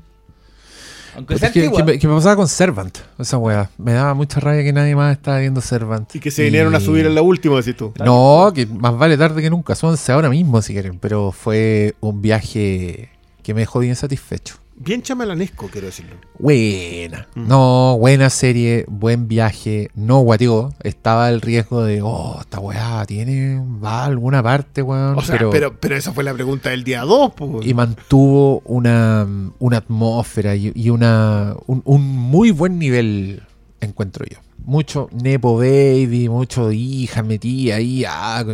[1.14, 1.78] Aunque Pues sea que, antigua.
[1.78, 3.70] que me, que me pasaba con Servant, esa weá.
[3.78, 6.14] Me daba mucha rabia que nadie más estaba viendo Servant.
[6.14, 7.94] Y que se vinieron a subir en la última, decís tú.
[8.05, 9.74] No, que más vale tarde que nunca.
[9.74, 10.99] Súbanse ahora mismo si quieren.
[10.99, 13.08] Pero fue un viaje
[13.42, 14.57] que me dejó bien satisfecho.
[14.78, 16.16] Bien chamalanesco, quiero decirlo.
[16.38, 17.26] Buena.
[17.34, 17.48] Mm.
[17.48, 19.90] No, buena serie, buen viaje.
[19.94, 20.74] No guateó.
[20.82, 25.16] Estaba el riesgo de, oh, esta weá tiene, va a alguna parte, weón.
[25.16, 27.66] O sea, pero, pero, pero, esa fue la pregunta del día 2, pues.
[27.66, 29.26] y mantuvo una,
[29.58, 33.42] una atmósfera y, y una, un, un muy buen nivel,
[33.80, 34.38] encuentro yo.
[34.66, 38.04] Mucho Nepo Baby, mucho hija metida ahí.
[38.06, 38.44] ah,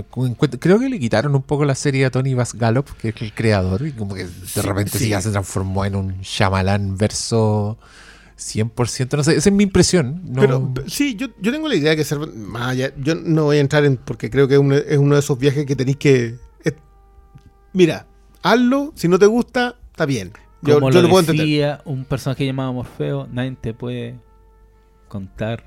[0.60, 3.32] creo que le quitaron un poco la serie a Tony Vas Gallop, que es el
[3.32, 5.08] creador, y como que de Sí, repente sí.
[5.08, 7.78] ya se transformó en un Shyamalan verso
[8.36, 9.16] 100%.
[9.16, 10.20] No sé, esa es mi impresión.
[10.26, 12.92] No, Pero sí, yo, yo tengo la idea que ser más allá.
[12.99, 13.97] Yo no voy a entrar en.
[13.97, 16.34] Porque creo que es uno, es uno de esos viajes que tenéis que.
[16.62, 16.74] es-
[17.73, 18.07] mira,
[18.42, 18.92] hazlo.
[18.97, 20.32] Si no te gusta, está bien.
[20.60, 21.81] Yo, Como yo lo lo puedo entender.
[21.86, 24.18] un personaje llamado Morfeo, nadie te puede
[25.08, 25.65] contar.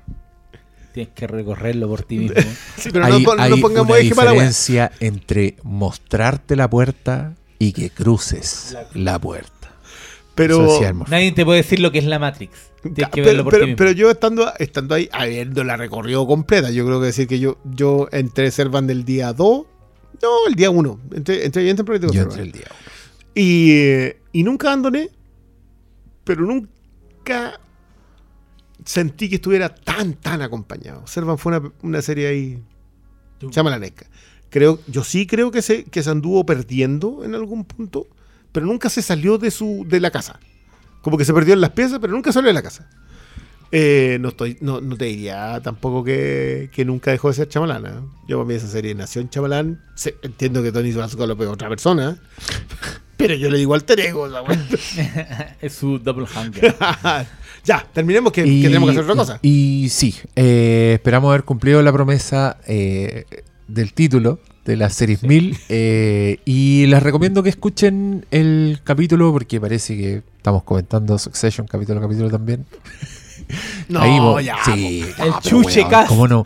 [0.96, 2.36] Tienes que recorrerlo por ti mismo.
[2.78, 6.56] Sí, pero hay, no, pon- no hay pongamos una eje para la diferencia entre mostrarte
[6.56, 9.52] la puerta y que cruces la puerta.
[10.34, 12.70] Pero, nadie te puede decir lo que es la Matrix.
[12.82, 13.76] Tienes que pero, verlo por pero- ti mismo.
[13.76, 18.08] pero yo estando, estando ahí, habiéndola recorrido completa, yo creo que decir que yo, yo
[18.10, 19.66] entré Servan del día 2.
[20.22, 21.00] No, el día 1.
[21.14, 22.68] Entré, entré bien temprano y el día.
[23.34, 25.10] Y, eh, y nunca abandoné,
[26.24, 27.60] pero nunca
[28.86, 31.06] sentí que estuviera tan, tan acompañado.
[31.06, 32.62] Servan fue una, una serie ahí
[33.50, 34.06] chamalanesca.
[34.48, 38.06] Creo, yo sí creo que se, que se anduvo perdiendo en algún punto,
[38.52, 40.38] pero nunca se salió de, su, de la casa.
[41.02, 42.88] Como que se perdió en las piezas, pero nunca salió de la casa.
[43.72, 48.04] Eh, no, estoy, no, no te diría tampoco que, que nunca dejó de ser chamalana.
[48.28, 49.82] Yo para mí esa serie nació en chamalán.
[50.22, 52.20] Entiendo que Tony Vasco es otra persona,
[53.16, 54.28] pero yo le digo alter ego.
[55.60, 56.74] es su double hanger.
[57.64, 59.38] ya, terminemos que, que tenemos que hacer otra cosa.
[59.42, 63.24] Y, y sí, eh, esperamos haber cumplido la promesa eh,
[63.68, 65.56] del título de las series 1000.
[65.68, 72.00] eh, y les recomiendo que escuchen el capítulo porque parece que estamos comentando Succession capítulo
[72.00, 72.66] a capítulo también.
[73.88, 74.56] No, Ahí, ya.
[74.64, 75.04] sí.
[75.18, 76.08] El no, chuche cast.
[76.08, 76.44] ¿Cómo no,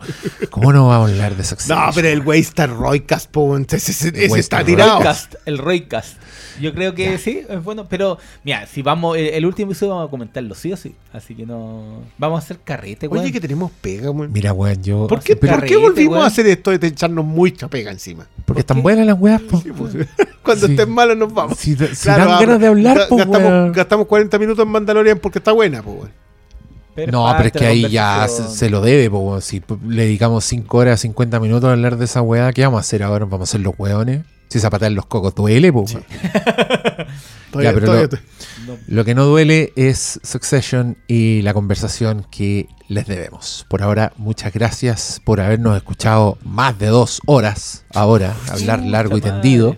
[0.51, 1.45] ¿Cómo no vamos a hablar de.
[1.45, 1.79] Succession?
[1.87, 3.57] No, pero el güey está Roycast, po.
[3.57, 4.97] Ese, ese- ese está tirado.
[4.97, 6.19] Roycast, el Roycast.
[6.61, 10.09] Yo creo que sí, es bueno, pero mira, si vamos, el, el último episodio vamos
[10.09, 13.23] a comentarlo sí o sí, así que no, vamos a hacer carrete, weón.
[13.25, 14.33] Oye, que tenemos pega, weón.
[14.33, 15.07] Mira, weón, yo.
[15.07, 16.25] ¿Por qué, ¿por qué volvimos weón.
[16.25, 18.27] a hacer esto de echarnos mucha pega encima?
[18.45, 19.63] porque están buenas las weas, po.
[20.43, 20.73] Cuando Sí.
[20.73, 21.57] estén malos nos vamos.
[21.59, 23.73] Si, si Claro, dan ganas de hablar, ga- po, gastamos, weón.
[23.73, 26.11] gastamos 40 minutos en Mandalorian porque está buena, po, weón.
[27.11, 29.41] No, pero es que ahí ya se, lo debe, po, weón.
[29.43, 32.81] Si le dedicamos 5 horas, 50 minutos a hablar de esa weá, ¿qué vamos a
[32.81, 33.25] hacer ahora?
[33.27, 34.23] ¿Vamos a hacer los weones?
[34.51, 35.83] Si zapatear los cocos duele, po.
[35.83, 36.05] weón.
[37.51, 38.09] Todavía- pero
[38.67, 43.65] No, Lo que no duele es Succession y la conversación que les debemos.
[43.69, 49.21] Por ahora, muchas gracias por habernos escuchado más de dos horas ahora, hablar largo y
[49.21, 49.77] tendido.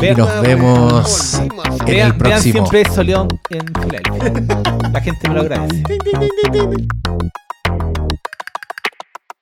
[0.00, 2.66] Y nos vemos en el vean próximo.
[2.66, 4.92] siempre Soleón en.
[4.92, 5.82] La gente me lo agradece.